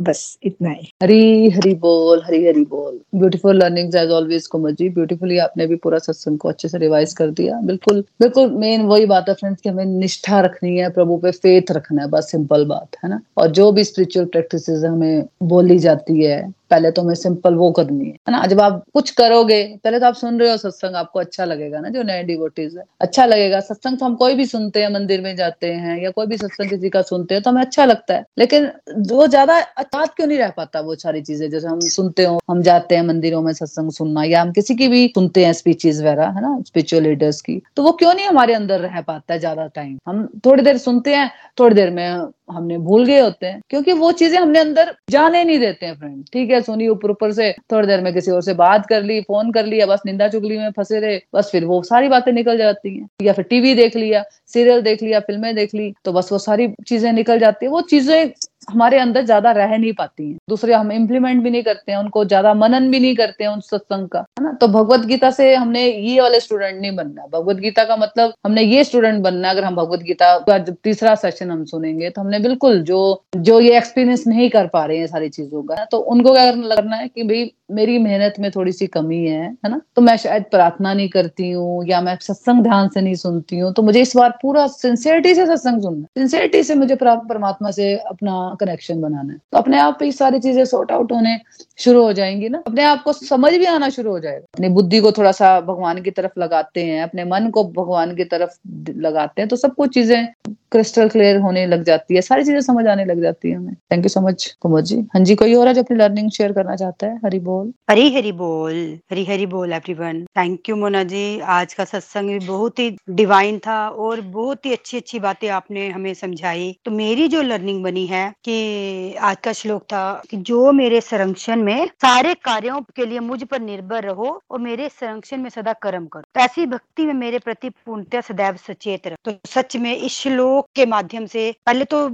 बस 0.02 0.38
इतना 0.42 0.70
ही। 0.70 0.88
हरी 1.02 1.50
हरी 1.50 1.74
बोल, 1.74 2.22
हरी 2.24 2.46
हरी 2.46 2.64
बोल। 2.64 2.98
Beautiful 3.14 3.56
learning 3.56 3.96
as 3.96 4.10
always 4.10 4.46
Komal 4.46 4.74
ji. 4.74 4.88
Beautifully 4.88 5.38
आपने 5.38 5.66
भी 5.66 5.76
पूरा 5.76 5.98
सत्संग 5.98 6.38
को 6.38 6.48
अच्छे 6.48 6.68
से 6.68 6.78
रिवाइज 6.78 7.12
कर 7.12 7.30
दिया। 7.30 7.60
बिल्कुल 7.60 8.00
बिल्कुल 8.20 8.50
मेन 8.50 8.82
वही 8.82 9.06
बात 9.06 9.28
है 9.28 9.34
फ्रेंड्स 9.34 9.60
कि 9.60 9.68
हमें 9.68 9.84
निष्ठा 9.84 10.40
रखनी 10.40 10.76
है, 10.76 10.90
प्रभु 10.90 11.16
पे 11.16 11.30
फेथ 11.30 11.72
रखना 11.72 12.02
है। 12.02 12.08
बस 12.08 12.30
सिंपल 12.30 12.64
बात, 12.64 12.96
है 13.04 13.10
ना? 13.10 13.20
और 13.36 13.50
जो 13.50 13.70
भी 13.72 13.84
स्पिरिचुअल 13.84 14.26
प्रैक्टिस 14.26 14.68
हमें 14.84 15.24
बोली 15.42 15.78
जाती 15.78 16.21
है 16.21 16.21
yeah. 16.22 16.42
पहले 16.72 16.90
तो 16.90 17.02
हमें 17.02 17.14
सिंपल 17.14 17.54
वो 17.54 17.70
करनी 17.72 18.06
है। 18.06 18.16
ना? 18.30 18.44
जब 18.46 18.60
आप 18.60 18.82
कुछ 18.94 19.10
करोगे, 19.12 19.62
पहले 19.84 19.98
तो 20.00 20.06
आप 20.06 20.14
सुन 20.14 20.38
रहे 20.40 20.50
हो 20.50 20.56
सत्संग, 20.56 20.94
आपको 20.96 21.20
अच्छा 21.20 21.44
लगेगा 21.44 21.80
ना, 21.80 21.88
जो 21.88 22.02
नए 22.02 22.22
डिवोटीज 22.22 22.76
है। 22.76 22.84
अच्छा 23.00 23.26
लगेगा। 23.26 23.60
सत्संग 23.60 23.98
तो 23.98 24.06
हम 24.06 24.14
कोई 24.14 24.34
भी 24.34 24.46
सुनते 24.46 24.82
हैं, 24.82 24.88
मंदिर 24.92 25.20
में 25.20 25.34
जाते 25.36 25.72
हैं 25.74 25.96
या 26.02 26.10
कोई 26.10 26.26
भी 26.26 26.36
सत्संग 26.36 26.70
किसी 26.70 26.90
का 26.90 27.02
सुनते 27.02 27.34
हैं 27.34 27.42
तो 27.42 27.50
हमें 27.50 27.60
अच्छा 27.62 27.84
लगता 27.84 28.14
है। 28.14 28.24
लेकिन 28.38 28.70
वो 29.10 29.26
ज़्यादा 29.26 29.58
अच्छा 29.58 30.04
क्यों 30.06 30.26
नहीं 30.26 30.38
रह 30.38 30.50
पाता 30.56 30.80
वो 30.80 30.94
सारी 30.96 31.22
चीज़ें? 31.22 31.48
जैसे 31.50 31.66
हम 31.68 31.80
सुनते 31.88 32.24
हो, 32.24 32.38
हम 32.50 32.62
जाते 32.62 32.94
हैं 32.94 33.02
मंदिरों 33.02 33.42
में 33.42 33.52
सत्संग 33.52 33.90
सुनना 33.92 34.24
या 34.24 34.42
हम 34.42 34.52
किसी 34.52 34.74
की 34.74 34.88
भी 34.88 35.06
सुनते 35.08 35.44
हैं 35.44 35.52
स्पीचेस 35.52 36.00
वगैरह, 36.00 36.26
है 36.26 36.42
ना? 36.42 36.56
स्पिरिचुअल 36.66 37.02
लीडर्स 37.02 37.40
की। 37.40 37.60
तो 37.76 37.82
वो 37.82 37.92
क्यों 37.92 38.14
नहीं 38.14 38.26
हमारे 38.26 38.54
अंदर 38.54 38.80
रह 38.80 39.00
पाता 39.02 39.34
है 39.34 39.38
ज़्यादा 39.40 39.66
टाइम 39.66 39.98
हम 40.08 40.26
थोड़ी 40.46 40.62
देर 40.62 40.78
सुनते 40.78 41.14
हैं, 41.14 41.30
थोड़ी 41.60 41.74
देर 41.74 41.90
में 41.90 42.08
हमने 42.50 42.76
भूल 42.78 43.04
गए 43.06 43.20
होते 43.20 43.46
हैं, 43.46 43.60
क्योंकि 43.70 43.92
वो 43.92 44.10
चीज़ें 44.12 44.38
हमने 44.38 44.58
अंदर 44.58 44.94
जाने 45.10 45.42
नहीं 45.44 45.58
देते 45.58 45.86
हैं 45.86 45.94
फ्रेंड 45.98 46.24
ठीक 46.32 46.50
है? 46.50 46.60
सुनी, 46.62 46.88
ऊपर 46.88 47.10
ऊपर 47.10 47.32
से, 47.32 47.50
थोड़ी 47.72 47.86
देर 47.86 48.00
में 48.00 48.12
किसी 48.14 48.30
और 48.30 48.42
से 48.42 48.54
बात 48.54 48.86
कर 48.86 49.02
ली, 49.02 49.20
फ़ोन 49.20 49.52
कर 49.52 49.66
लिया, 49.66 49.86
बस 49.86 50.02
निंदा 50.06 50.28
चुगली 50.28 50.58
में 50.58 50.70
फंसे 50.70 51.00
रहे, 51.00 51.20
बस 51.34 51.50
फिर 51.52 51.64
वो 51.64 51.82
सारी 51.82 52.08
बातें 52.08 52.32
निकल 52.32 52.58
जाती 52.58 52.96
हैं। 52.98 53.08
या 53.22 53.32
फिर 53.32 53.44
टीवी 53.44 53.74
देख 53.74 53.96
लिया, 53.96 54.24
सीरियल 54.46 54.82
देख 54.82 55.02
लिया, 55.02 55.20
फ़िल्में 55.20 55.54
देख 55.54 55.74
ली 55.74 55.92
तो 56.04 56.12
बस 56.12 56.32
वो 56.32 56.38
सारी 56.38 56.68
चीज़ें 56.88 57.12
निकल 57.12 57.38
जाती 57.38 57.66
है। 57.66 57.72
वो 57.72 57.80
चीज़ें 57.90 58.32
हमारे 58.68 58.98
अंदर 58.98 59.24
ज़्यादा 59.24 59.50
रह 59.52 59.76
नहीं 59.76 59.92
पाती 59.92 60.28
हैं। 60.28 60.36
दूसरे 60.48 60.74
हम 60.74 60.92
इम्प्लीमेंट 60.92 61.42
भी 61.42 61.50
नहीं 61.50 61.62
करते 61.62 61.92
हैं, 61.92 61.98
उनको 61.98 62.24
ज़्यादा 62.24 62.52
मनन 62.54 62.90
भी 62.90 63.00
नहीं 63.00 63.14
करते 63.16 63.44
हैं 63.44 63.50
उन 63.50 63.60
सत्संग 63.62 64.08
का, 64.08 64.18
है 64.18 64.44
ना? 64.44 64.52
तो 64.52 64.68
भगवत 64.68 65.06
गीता 65.06 65.30
से 65.32 65.54
हमने 65.54 65.86
ये 65.86 66.20
वाले 66.20 66.40
स्टूडेंट 66.40 66.80
नहीं 66.80 66.94
बनना। 66.96 67.26
भगवत 67.32 67.56
गीता 67.58 67.84
का 67.84 67.96
मतलब 67.96 68.32
हमने 68.46 68.62
ये 68.62 68.84
स्टूडेंट 68.84 69.22
बनना, 69.22 69.50
अगर 69.50 69.64
हम 69.64 69.76
भगवत 69.76 70.00
गीता 70.02 70.36
का 70.40 70.58
जब 70.60 70.76
तीसरा 70.84 71.14
सेशन 71.16 71.50
हम 71.50 71.64
सुनेंगे 71.66 72.10
तो 72.10 72.20
हमने 72.20 72.38
बिल्कुल 72.40 72.80
जो 72.84 73.00
जो 73.38 73.60
ये 73.60 73.76
एक्सपीरियंस 73.76 74.26
नहीं 74.26 74.48
कर 74.50 74.66
पा 74.68 74.84
रहे 74.84 74.98
हैं 74.98 75.06
सारी 75.08 75.28
चीज़ों 75.30 75.62
का 75.62 75.84
तो 75.86 75.98
उनको 75.98 76.32
क्या 76.32 76.50
करना 76.52 76.96
है 76.96 77.08
कि 77.08 77.22
भाई, 77.24 77.50
मेरी 77.72 77.98
मेहनत 77.98 78.34
में 78.40 78.50
थोड़ी 78.50 78.72
सी 78.72 78.86
कमी 78.88 79.18
है 79.18 79.42
है 79.42 79.70
ना? 79.70 79.80
तो 79.96 80.02
मैं 80.02 80.16
शायद 80.18 80.44
प्रार्थना 80.50 80.92
नहीं 80.94 81.08
करती 81.08 81.50
हूँ, 81.50 81.84
या 81.88 82.00
मैं 82.00 82.16
सत्संग 82.22 82.62
ध्यान 82.62 82.88
से 82.88 83.00
नहीं 83.00 83.14
सुनती 83.16 83.58
हूँ 83.58 83.72
तो 83.74 83.82
मुझे 83.82 84.00
इस 84.00 84.16
बार 84.16 84.30
पूरा 84.42 84.66
सिंसियरिटी 84.68 85.34
से 85.34 85.46
सत्संग 85.46 85.82
सुनना। 85.82 86.06
सिंसियरिटी 86.18 86.62
से 86.62 86.74
मुझे 86.74 86.96
परमात्मा 87.02 87.70
से 87.70 87.94
अपना 87.96 88.51
कनेक्शन 88.54 89.00
बनाना 89.00 89.32
है। 89.32 89.38
तो 89.52 89.58
अपने 89.58 89.78
आप 89.78 89.98
ही 90.02 90.12
सारी 90.12 90.40
चीज़ें 90.40 90.64
सॉर्ट 90.64 90.92
आउट 90.92 91.12
होने 91.12 91.38
शुरू 91.78 92.02
हो 92.02 92.12
जाएँगी 92.12 92.48
ना। 92.48 92.62
अपने 92.66 92.82
आप 92.84 93.02
को 93.02 93.12
समझ 93.12 93.52
भी 93.52 93.64
आना 93.66 93.88
शुरू 93.88 94.10
हो 94.10 94.18
जाएगा। 94.20 94.44
अपनी 94.54 94.68
बुद्धि 94.68 95.00
को 95.00 95.12
थोड़ा 95.12 95.32
सा 95.32 95.60
भगवान 95.60 96.02
की 96.02 96.10
तरफ़ 96.10 96.40
लगाते 96.40 96.84
हैं, 96.84 97.02
अपने 97.02 97.24
मन 97.24 97.50
को 97.50 97.64
भगवान 97.72 98.14
की 98.16 98.24
तरफ़ 98.24 98.58
लगाते 98.98 99.42
हैं 99.42 99.48
तो 99.48 99.56
सब 99.56 99.74
कुछ 99.74 99.94
चीज़ें 99.94 100.26
क्रिस्टल 100.72 101.08
क्लियर 101.08 101.36
होने 101.36 101.66
लग 101.66 101.82
जाती 101.84 102.14
है। 102.14 102.20
सारी 102.20 102.44
चीज़ें 102.44 102.60
समझ 102.60 102.86
आने 102.86 103.04
लग 103.04 103.20
जाती 103.22 103.50
है 103.50 103.56
हमें। 103.56 103.74
Thank 103.92 104.04
you 104.04 104.08
so 104.08 104.20
much 104.20 104.46
Kumar 104.60 104.82
ji. 104.82 104.96
हाँ 105.14 105.22
जी, 105.24 105.34
कोई 105.34 105.54
और 105.54 105.68
है 105.68 105.74
जो 105.74 105.82
अपनी 105.82 105.96
लर्निंग 105.96 106.30
शेयर 106.30 106.52
करना 106.52 106.76
चाहता 106.76 107.06
है? 107.06 107.16
हरी 107.24 107.38
बोल। 107.40 107.72
हरी 107.90 108.14
हरी 108.14 108.32
बोल। 108.32 108.74
हरी 109.12 109.24
हरी 109.24 109.46
बोल 109.46 109.72
everyone 109.72 110.24
thank 110.38 110.68
you 110.68 110.76
Mona 110.76 111.02
ji. 111.04 111.38
आज 111.40 111.74
का 111.74 111.84
सत्संग 111.84 112.30
भी 112.30 112.38
बहुत 112.46 112.78
ही 112.78 112.90
डिवाइन 113.10 113.58
था 113.58 113.76
और 113.88 114.20
बहुत 114.20 114.66
ही 114.66 114.72
अच्छी 114.72 114.96
अच्छी 114.96 115.18
बातें 115.18 115.48
आपने 115.50 115.88
हमें 115.88 116.12
समझाई। 116.14 116.74
तो 116.84 116.90
मेरी 116.90 117.28
जो 117.28 117.42
लर्निंग 117.42 117.82
बनी 117.84 118.06
है 118.06 118.32
कि 118.44 119.14
आज 119.20 119.36
का 119.36 119.52
श्लोक 119.52 119.82
था 119.82 120.22
कि 120.30 120.36
जो 120.36 120.72
मेरे 120.72 121.00
संरक्षण 121.00 121.62
में 121.62 121.86
सारे 122.02 122.34
कार्यों 122.44 122.80
के 122.96 123.06
लिए 123.06 123.20
मुझ 123.20 123.42
पर 123.44 123.60
निर्भर 123.60 124.04
रहो 124.04 124.30
और 124.50 124.60
मेरे 124.60 124.88
संरक्षण 124.88 125.42
में 125.42 125.48
सदा 125.50 125.72
कर्म 125.82 126.06
करो। 126.06 126.22
तो 126.34 126.40
ऐसी 126.40 126.66
भक्ति 126.66 127.06
में 127.06 127.12
मेरे 127.14 127.38
प्रति 127.38 127.68
पूर्णतः 127.68 128.20
सदैव 128.20 128.56
सचेत 128.66 129.06
रहो। 129.06 129.16
तो 129.24 129.50
सच 129.50 129.76
में 129.76 129.96
इस 129.96 130.12
श्लोक 130.12 130.68
के 130.74 130.86
माध्यम 130.86 131.26
से 131.26 131.50
पहले 131.66 131.84
तो 131.84 132.08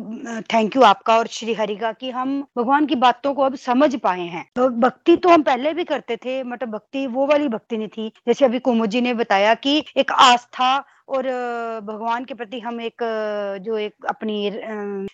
थैंक 0.53 0.77
यू 0.77 0.83
आपका 0.83 1.17
और 1.19 1.27
श्री 1.31 1.55
हरि 1.55 1.77
का 1.77 1.93
कि 1.93 2.11
हम 2.11 2.41
भगवान 2.59 2.87
की 2.87 2.95
बातों 2.97 3.35
को 3.35 3.43
अब 3.43 3.55
समझ 3.57 3.95
पाए 3.97 4.27
हैं। 4.27 4.45
तो 4.57 4.69
भक्ति 4.81 5.17
तो 5.17 5.29
हम 5.29 5.43
पहले 5.43 5.73
भी 5.75 5.85
करते 5.85 6.17
थे 6.17 6.43
मतलब 6.45 6.69
भक्ति 6.69 7.07
वो 7.07 7.27
वाली 7.27 7.49
भक्ति 7.49 7.77
नहीं 7.77 7.89
थी। 7.89 8.13
जैसे 8.29 8.45
अभी 8.45 8.59
कुमुद 8.59 8.91
जी 8.91 9.01
ने 9.01 9.15
बताया 9.15 9.55
कि 9.57 9.83
एक 9.97 10.13
आस्था 10.13 10.77
और 11.09 11.27
भगवान 11.85 12.25
के 12.25 12.35
प्रति 12.35 12.61
हम 12.61 12.81
एक 12.81 13.03
जो 13.63 13.77
एक 13.79 14.07
अपनी 14.09 14.51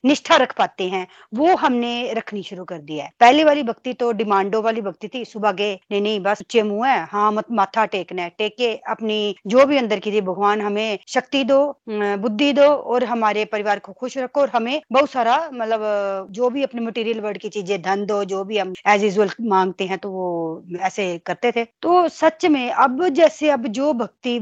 निष्ठा 0.06 0.36
रख 0.36 0.52
पाते 0.58 0.88
हैं, 0.88 1.06
वो 1.34 1.54
हमने 1.56 2.12
रखनी 2.14 2.42
शुरू 2.42 2.64
कर 2.64 2.78
दिया 2.80 3.04
है। 3.04 3.10
पहले 3.20 3.44
वाली 3.44 3.62
भक्ति 3.62 3.92
तो 3.94 4.10
डिमांडो 4.14 4.60
वाली 4.62 4.80
भक्ति 4.82 5.08
थी, 5.08 5.24
सुबह 5.24 5.52
गए 5.52 5.74
नहीं 5.90 6.00
नहीं, 6.02 6.20
बस 6.20 6.40
उच्चे 6.40 6.62
मुँह 6.62 6.88
है 6.88 7.04
हाँ 7.10 7.30
मत, 7.32 7.50
माथा 7.52 7.84
टेकना 7.86 8.22
है, 8.22 8.30
टेके, 8.38 8.72
अपनी 8.90 9.34
जो 9.46 9.66
भी 9.66 9.76
अंदर 9.78 9.98
की 9.98 10.12
थी, 10.12 10.20
भगवान 10.22 10.60
हमें 10.60 10.98
शक्ति 11.08 11.44
दो 11.44 11.60
बुद्धि 11.88 12.52
दो 12.52 12.62
और 12.64 13.04
हमारे 13.04 13.44
परिवार 13.46 13.78
को 13.78 13.92
खुश 13.94 14.16
रखो 14.18 14.40
और 14.40 14.50
हमें 14.54 14.80
बहुत 14.92 15.10
सारा 15.10 15.36
मतलब 15.54 16.26
जो 16.32 16.50
भी 16.50 16.62
अपने 16.62 16.80
मटेरियल 16.82 17.20
वर्ड 17.20 17.38
की 17.38 17.48
चीज़ें, 17.48 17.80
धन 17.82 18.04
दो, 18.06 18.22
जो 18.24 18.42
भी 18.44 18.58
हम 18.58 18.72
एज 18.88 19.04
यूजल 19.04 19.30
मांगते 19.42 19.84
हैं 19.86 19.98
तो 19.98 20.10
वो 20.10 20.64
ऐसे 20.82 21.06
करते 21.26 21.52
थे। 21.52 21.64
तो 21.82 22.08
सच 22.10 22.44
में, 22.46 22.70
अब 22.72 23.06
जैसे, 23.10 23.50
अब 23.50 23.66
जो 23.70 23.92
भक्ति 23.94 24.38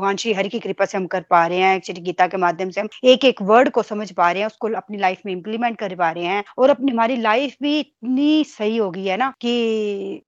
भगवान 0.00 0.16
श्री 0.16 0.32
हरि 0.32 0.48
की 0.48 0.58
कृपा 0.60 0.84
से 0.84 0.96
हम 0.96 1.06
कर 1.06 1.24
पा 1.30 1.46
रहे 1.46 1.58
हैं 1.58 1.80
श्री 1.86 2.00
गीता 2.02 2.26
के 2.26 2.36
माध्यम 2.36 2.70
से 2.70 2.80
हम 2.80 2.88
एक 3.04 3.24
एक 3.24 3.40
वर्ड 3.42 3.70
को 3.70 3.82
समझ 3.82 4.10
पा 4.12 4.30
रहे 4.30 4.40
हैं, 4.40 4.46
उसको 4.46 4.68
अपनी 4.76 4.98
लाइफ 4.98 5.20
में 5.26 5.32
इम्प्लीमेंट 5.32 5.76
कर 5.78 5.94
पा 5.96 6.10
रहे 6.10 6.24
हैं 6.24 6.44
और 6.58 6.70
अपनी, 6.70 6.92
हमारी 6.92 7.16
लाइफ 7.18 7.56
भी 7.62 7.78
इतनी 7.80 8.44
सही 8.46 8.76
हो 8.76 8.90
गई 8.90 9.04
है 9.04 9.16
ना 9.16 9.32
कि 9.40 9.52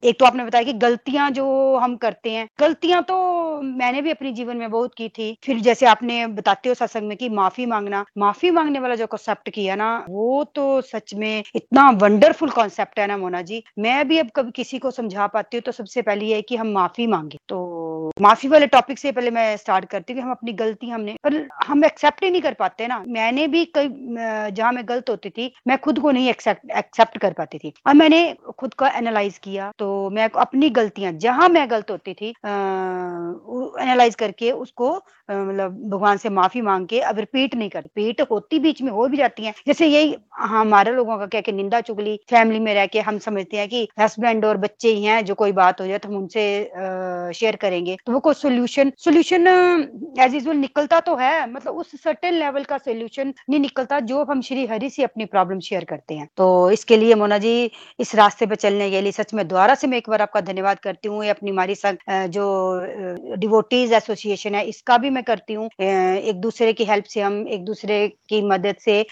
एक 0.02 0.18
तो 0.18 0.24
आपने 0.24 0.44
बताया 0.44 0.64
कि 0.64 0.72
गलतियाँ 0.74 1.30
जो 1.30 1.76
हम 1.76 1.96
करते 1.96 2.30
हैं, 2.30 2.48
गलतियाँ 2.60 3.02
तो 3.02 3.16
मैंने 3.62 4.02
भी 4.02 4.10
अपने 4.10 4.32
जीवन 4.32 4.56
में 4.56 4.70
बहुत 4.70 4.94
की 4.96 5.08
थी। 5.08 5.36
फिर 5.44 5.60
जैसे 5.60 5.86
आपने 5.86 6.26
बताते 6.28 6.68
हो 6.68 6.74
सत्संग 6.74 7.08
में 7.08 7.16
कि 7.16 7.28
माफ़ी 7.30 7.66
मांगना, 7.66 8.04
माफ़ी 8.18 8.50
मांगने 8.50 8.78
वाला 8.78 8.94
जो 8.94 9.06
कॉन्सेप्ट 9.06 9.50
किया 9.50 9.74
ना, 9.76 9.90
वो 10.08 10.44
तो 10.54 10.80
सच 10.82 11.14
में 11.14 11.42
इतना 11.54 11.88
वंडरफुल 12.02 12.50
कॉन्सेप्ट 12.50 12.98
है 12.98 13.06
ना 13.06 13.16
मोना 13.16 13.42
जी। 13.42 13.62
मैं 13.78 14.06
भी 14.08 14.18
अब 14.18 14.30
कभी 14.36 14.50
किसी 14.52 14.78
को 14.78 14.90
समझा 14.90 15.26
पाती 15.28 15.56
हूँ 15.56 15.62
तो 15.62 15.72
सबसे 15.72 16.02
पहले 16.02 16.26
ये 16.26 16.42
कि 16.42 16.56
हम 16.56 16.72
माफ़ी 16.72 17.06
मांगे। 17.06 17.38
तो 17.48 17.60
माफ़ी 18.20 18.48
वाले 18.48 18.66
टॉपिक 18.66 18.98
से 18.98 19.10
पहले 19.12 19.30
मैं 19.30 19.56
स्टार्ट 19.62 19.84
करती 19.90 20.12
हूँ 20.12 20.22
हम 20.22 20.30
अपनी 20.30 20.52
गलती 20.54 20.90
हमने 20.90 21.16
पर 21.24 21.34
हम 21.66 21.84
एक्सेप्ट 21.84 22.24
ही 22.24 22.30
नहीं 22.30 22.42
कर 22.42 22.54
पाते 22.54 22.86
ना। 22.86 23.02
मैंने 23.08 23.46
भी 23.48 23.64
कई 23.74 23.88
जहाँ 24.52 24.72
मैं 24.72 24.84
गलत 24.88 25.10
होती 25.10 25.30
थी, 25.30 25.52
मैं 25.66 25.78
खुद 25.80 25.98
को 25.98 26.10
नहीं 26.10 26.28
एक्सेप्ट 26.30 26.70
एक्सेप्ट 26.78 27.18
कर 27.18 27.32
पाती 27.32 27.58
थी। 27.58 27.72
और 27.86 27.94
मैंने 27.94 28.22
खुद 28.58 28.74
को 28.74 28.86
एनालाइज 28.88 29.38
किया 29.40 29.70
तो 29.78 29.88
मैं 30.10 30.28
अपनी 30.30 30.70
गलतियाँ, 30.72 31.12
जहाँ 31.14 31.48
मैं 31.48 31.68
गलत 31.70 31.90
होती 31.90 32.14
थी 32.14 32.28
एनालाइज 33.82 34.14
करके 34.14 34.50
उसको 34.52 34.94
मतलब 35.28 35.78
भगवान 35.90 36.16
से 36.16 36.28
माफ़ी 36.30 36.60
मांग 36.62 36.86
के 36.86 37.00
अब 37.02 37.18
रिपीट 37.18 37.54
नहीं 37.54 37.68
कर 37.70 37.82
रिपीट 37.82 38.20
होती 38.30 38.58
बीच 38.58 38.82
में 38.82 38.90
हो 38.92 39.06
भी 39.08 39.16
जाती 39.16 39.44
है। 39.44 39.52
जैसे 39.66 39.86
यही 39.86 40.14
हमारे 40.34 40.92
लोगों 40.92 41.18
का 41.18 41.26
क्या 41.28 41.52
निंदा 41.52 41.80
चुगली 41.82 42.16
फैमिली 42.30 42.60
में 42.60 42.72
रह 42.74 42.86
के 42.86 43.00
हम 43.02 43.18
समझते 43.20 43.56
हैं 43.56 43.68
कि 43.68 43.86
हस्बैंड 44.00 44.44
और 44.44 44.56
बच्चे 44.58 44.88
ही 44.88 45.04
हैं, 45.04 45.24
जो 45.24 45.34
कोई 45.34 45.52
बात 45.52 45.80
हो 45.80 45.86
जाए 45.86 45.98
तो 45.98 46.08
हम 46.08 46.16
उनसे 46.16 46.42
शेयर 47.34 47.56
करेंगे। 47.56 47.96
तो 48.06 48.12
वो 48.12 48.20
कोई 48.20 48.34
सोल्यूशन 48.34 48.92
सोल्यूशन 48.98 49.48
एज 50.20 50.34
यूजल 50.34 50.56
निकलता 50.56 50.98
तो 51.00 51.14
है 51.16 51.50
मतलब 51.52 51.76
उस 51.76 51.90
सर्टेन 52.02 52.34
लेवल 52.34 52.64
का 52.64 52.78
सोल्यूशन 52.78 53.32
नहीं 53.50 53.60
निकलता 53.60 53.98
जो 54.02 54.24
हम 54.24 54.40
श्री 54.42 54.66
हरि 54.66 54.90
से 54.90 55.02
अपनी 55.02 55.24
प्रॉब्लम 55.26 55.60
शेयर 55.60 55.84
करते 55.84 56.14
हैं। 56.14 56.28
तो 56.36 56.70
इसके 56.70 56.96
लिए 56.96 57.14
मोना 57.14 57.38
जी, 57.38 57.70
इस 58.00 58.14
रास्ते 58.14 58.46
पे 58.46 58.56
चलने 58.56 58.90
के 58.90 59.00
लिए 59.00 59.12
सच 59.12 59.34
में 59.34 59.46
दोबारा 59.48 59.74
से 59.74 59.86
मैं 59.86 59.98
एक 59.98 60.10
बार 60.10 60.22
आपका 60.22 60.40
धन्यवाद 60.42 60.78
करती 60.80 61.08
हूँ। 61.08 61.24
अपनी 61.26 61.50
हमारी 61.50 61.74
जो 62.28 63.36
डिवोटीज 63.36 63.92
एसोसिएशन 63.92 64.54
है, 64.54 64.64
इसका 64.66 64.98
भी 64.98 65.10
मैं 65.10 65.22
करती 65.24 65.54
हूँ। 65.54 65.68
एक 65.80 66.40
दूसरे 66.40 66.72
की 66.72 66.84
हेल्प 66.84 67.04
से 67.04 67.20
हम, 67.20 67.46
एक 67.48 67.64
दूसरे 67.64 68.06
की 68.28 68.40
मदद 68.48 68.76
से 68.80 69.04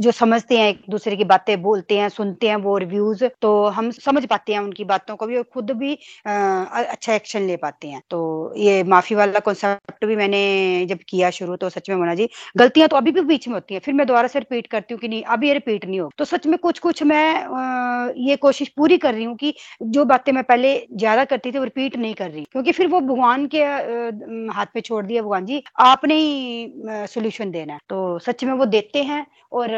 जो 0.00 0.10
समझते 0.12 0.58
हैं, 0.58 0.68
एक 0.68 0.82
दूसरे 0.90 1.16
की 1.16 1.24
बातें 1.26 1.60
बोलते 1.62 1.98
हैं, 1.98 2.08
सुनते 2.10 2.48
हैं 2.48 2.56
वो 2.58 2.76
रिव्यूज़ 2.78 3.24
तो 3.42 3.52
हम 3.68 3.90
समझ 3.92 4.24
पाते 4.26 4.52
हैं 4.52 4.60
उनकी 4.60 4.84
बातों 4.86 5.16
को 5.16 5.26
भी 5.26 5.36
और 5.36 5.42
खुद 5.54 5.70
भी 5.78 5.94
अच्छा 6.26 7.14
एक्शन 7.14 7.42
ले 7.42 7.56
पाते 7.58 7.88
हैं। 7.88 8.02
तो 8.10 8.52
ये 8.56 8.82
माफ़ी 8.86 9.16
वाला 9.16 9.38
कॉन्सेप्ट 9.40 9.77
भी 10.04 10.16
मैंने 10.16 10.86
जब 10.88 10.98
किया 11.08 11.30
शुरू 11.30 11.56
तो 11.56 11.68
सच 11.68 11.88
में 11.90 11.96
मोना 11.96 12.14
जी, 12.14 12.28
गलतियाँ 12.56 12.88
तो 12.88 12.96
अभी 12.96 13.10
भी 13.12 13.20
बीच 13.22 13.46
में 13.48 13.54
होती 13.54 13.74
हैं। 13.74 13.80
फिर 13.80 13.94
मैं 13.94 14.06
दोबारा 14.06 14.28
से 14.28 14.38
रिपीट 14.38 14.66
करती 14.66 14.94
हूँ 14.94 15.00
कि 15.00 15.08
नहीं, 15.08 15.22
अभी 15.24 15.48
ये 15.48 15.52
रिपीट 15.54 15.84
नहीं 15.84 16.00
हो। 16.00 16.10
तो 16.18 16.24
सच 16.24 16.46
में 16.46 16.58
कुछ 16.58 16.78
कुछ 16.78 17.02
मैं 17.02 18.14
ये 18.18 18.36
कोशिश 18.38 18.68
पूरी 18.76 18.98
कर 18.98 19.14
रही 19.14 19.24
हूँ 19.24 19.36
कि 19.36 19.54
जो 19.82 20.04
बातें 20.04 20.32
मैं 20.32 20.44
पहले 20.44 20.74
ज़्यादा 20.94 21.24
करती 21.24 21.52
थी, 21.52 21.58
वो 21.58 21.64
रिपीट 21.64 21.96
नहीं 21.96 22.14
कर 22.14 22.30
रही। 22.30 22.44
क्योंकि 22.52 22.72
फिर 22.72 22.86
वो 22.88 23.00
भगवान 23.02 23.46
के 23.46 23.62
हाथ 24.52 24.66
पे 24.74 24.80
छोड़ 24.80 25.04
दिया 25.06 25.22
भगवान 25.22 25.46
जी, 25.46 25.62
आपने 25.80 26.14
ही 26.16 26.72
सोल्यूशन 27.08 27.50
देना 27.50 27.72
है। 27.72 27.78
तो 27.88 28.18
सच 28.20 28.44
में 28.44 28.52
वो 28.54 28.64
देते 28.68 29.02
हैं 29.02 29.26
और 29.52 29.68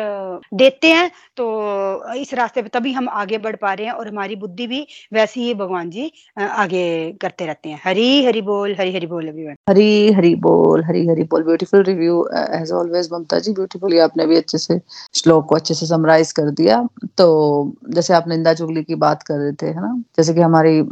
देते 0.54 0.88
हैं 0.88 1.10
तो 1.36 2.14
इस 2.14 2.32
रास्ते 2.34 2.62
पे 2.62 2.68
तभी 2.68 2.92
हम 2.92 3.08
आगे 3.10 3.38
बढ़ 3.38 3.56
पा 3.56 3.72
रहे 3.72 3.86
हैं 3.86 3.92
और 3.92 4.08
हमारी 4.08 4.36
बुद्धि 4.36 4.66
भी 4.66 4.86
वैसी 5.12 5.42
ही 5.42 5.54
भगवान 5.54 5.90
जी 5.90 6.10
आगे 6.40 7.12
करते 7.20 7.46
रहते 7.46 7.68
हैं। 7.68 7.80
हरी 7.84 8.24
हरी 8.24 8.42
बोल, 8.42 8.74
हरी 8.74 8.94
हरी 8.94 9.06
बोल 9.06 9.28
एवरीवन 9.28 9.54
हरी 9.68 9.89
हरी 10.12 10.34
बोल 10.42 10.82
हरी 10.84 11.06
हरी 11.06 11.22
बोल 11.30 11.42
beautiful 11.44 11.82
review 11.84 12.24
as 12.54 12.72
always 12.72 13.08
Mamta 13.12 13.38
ji 13.38 13.52
beautiful 13.52 13.98
आपने 14.00 14.26
भी 14.26 14.36
अच्छे 14.36 14.58
से 14.58 14.78
श्लोक 15.14 15.46
को 15.48 15.54
अच्छे 15.54 15.74
से 15.74 15.86
समराइज 15.86 16.32
कर 16.32 16.50
दिया। 16.52 16.82
तो 17.18 17.26
जैसे 17.90 18.14
आप 18.14 18.28
निंदा 18.28 18.54
चुगली 18.54 18.82
की 18.84 18.94
बात 18.96 19.22
कर 19.22 19.34
रहे 19.34 19.52
थे 19.52 19.66
है 19.66 19.80
ना? 19.80 19.92
जैसे 20.16 20.34
कि 20.34 20.40
हमारी 20.40 20.82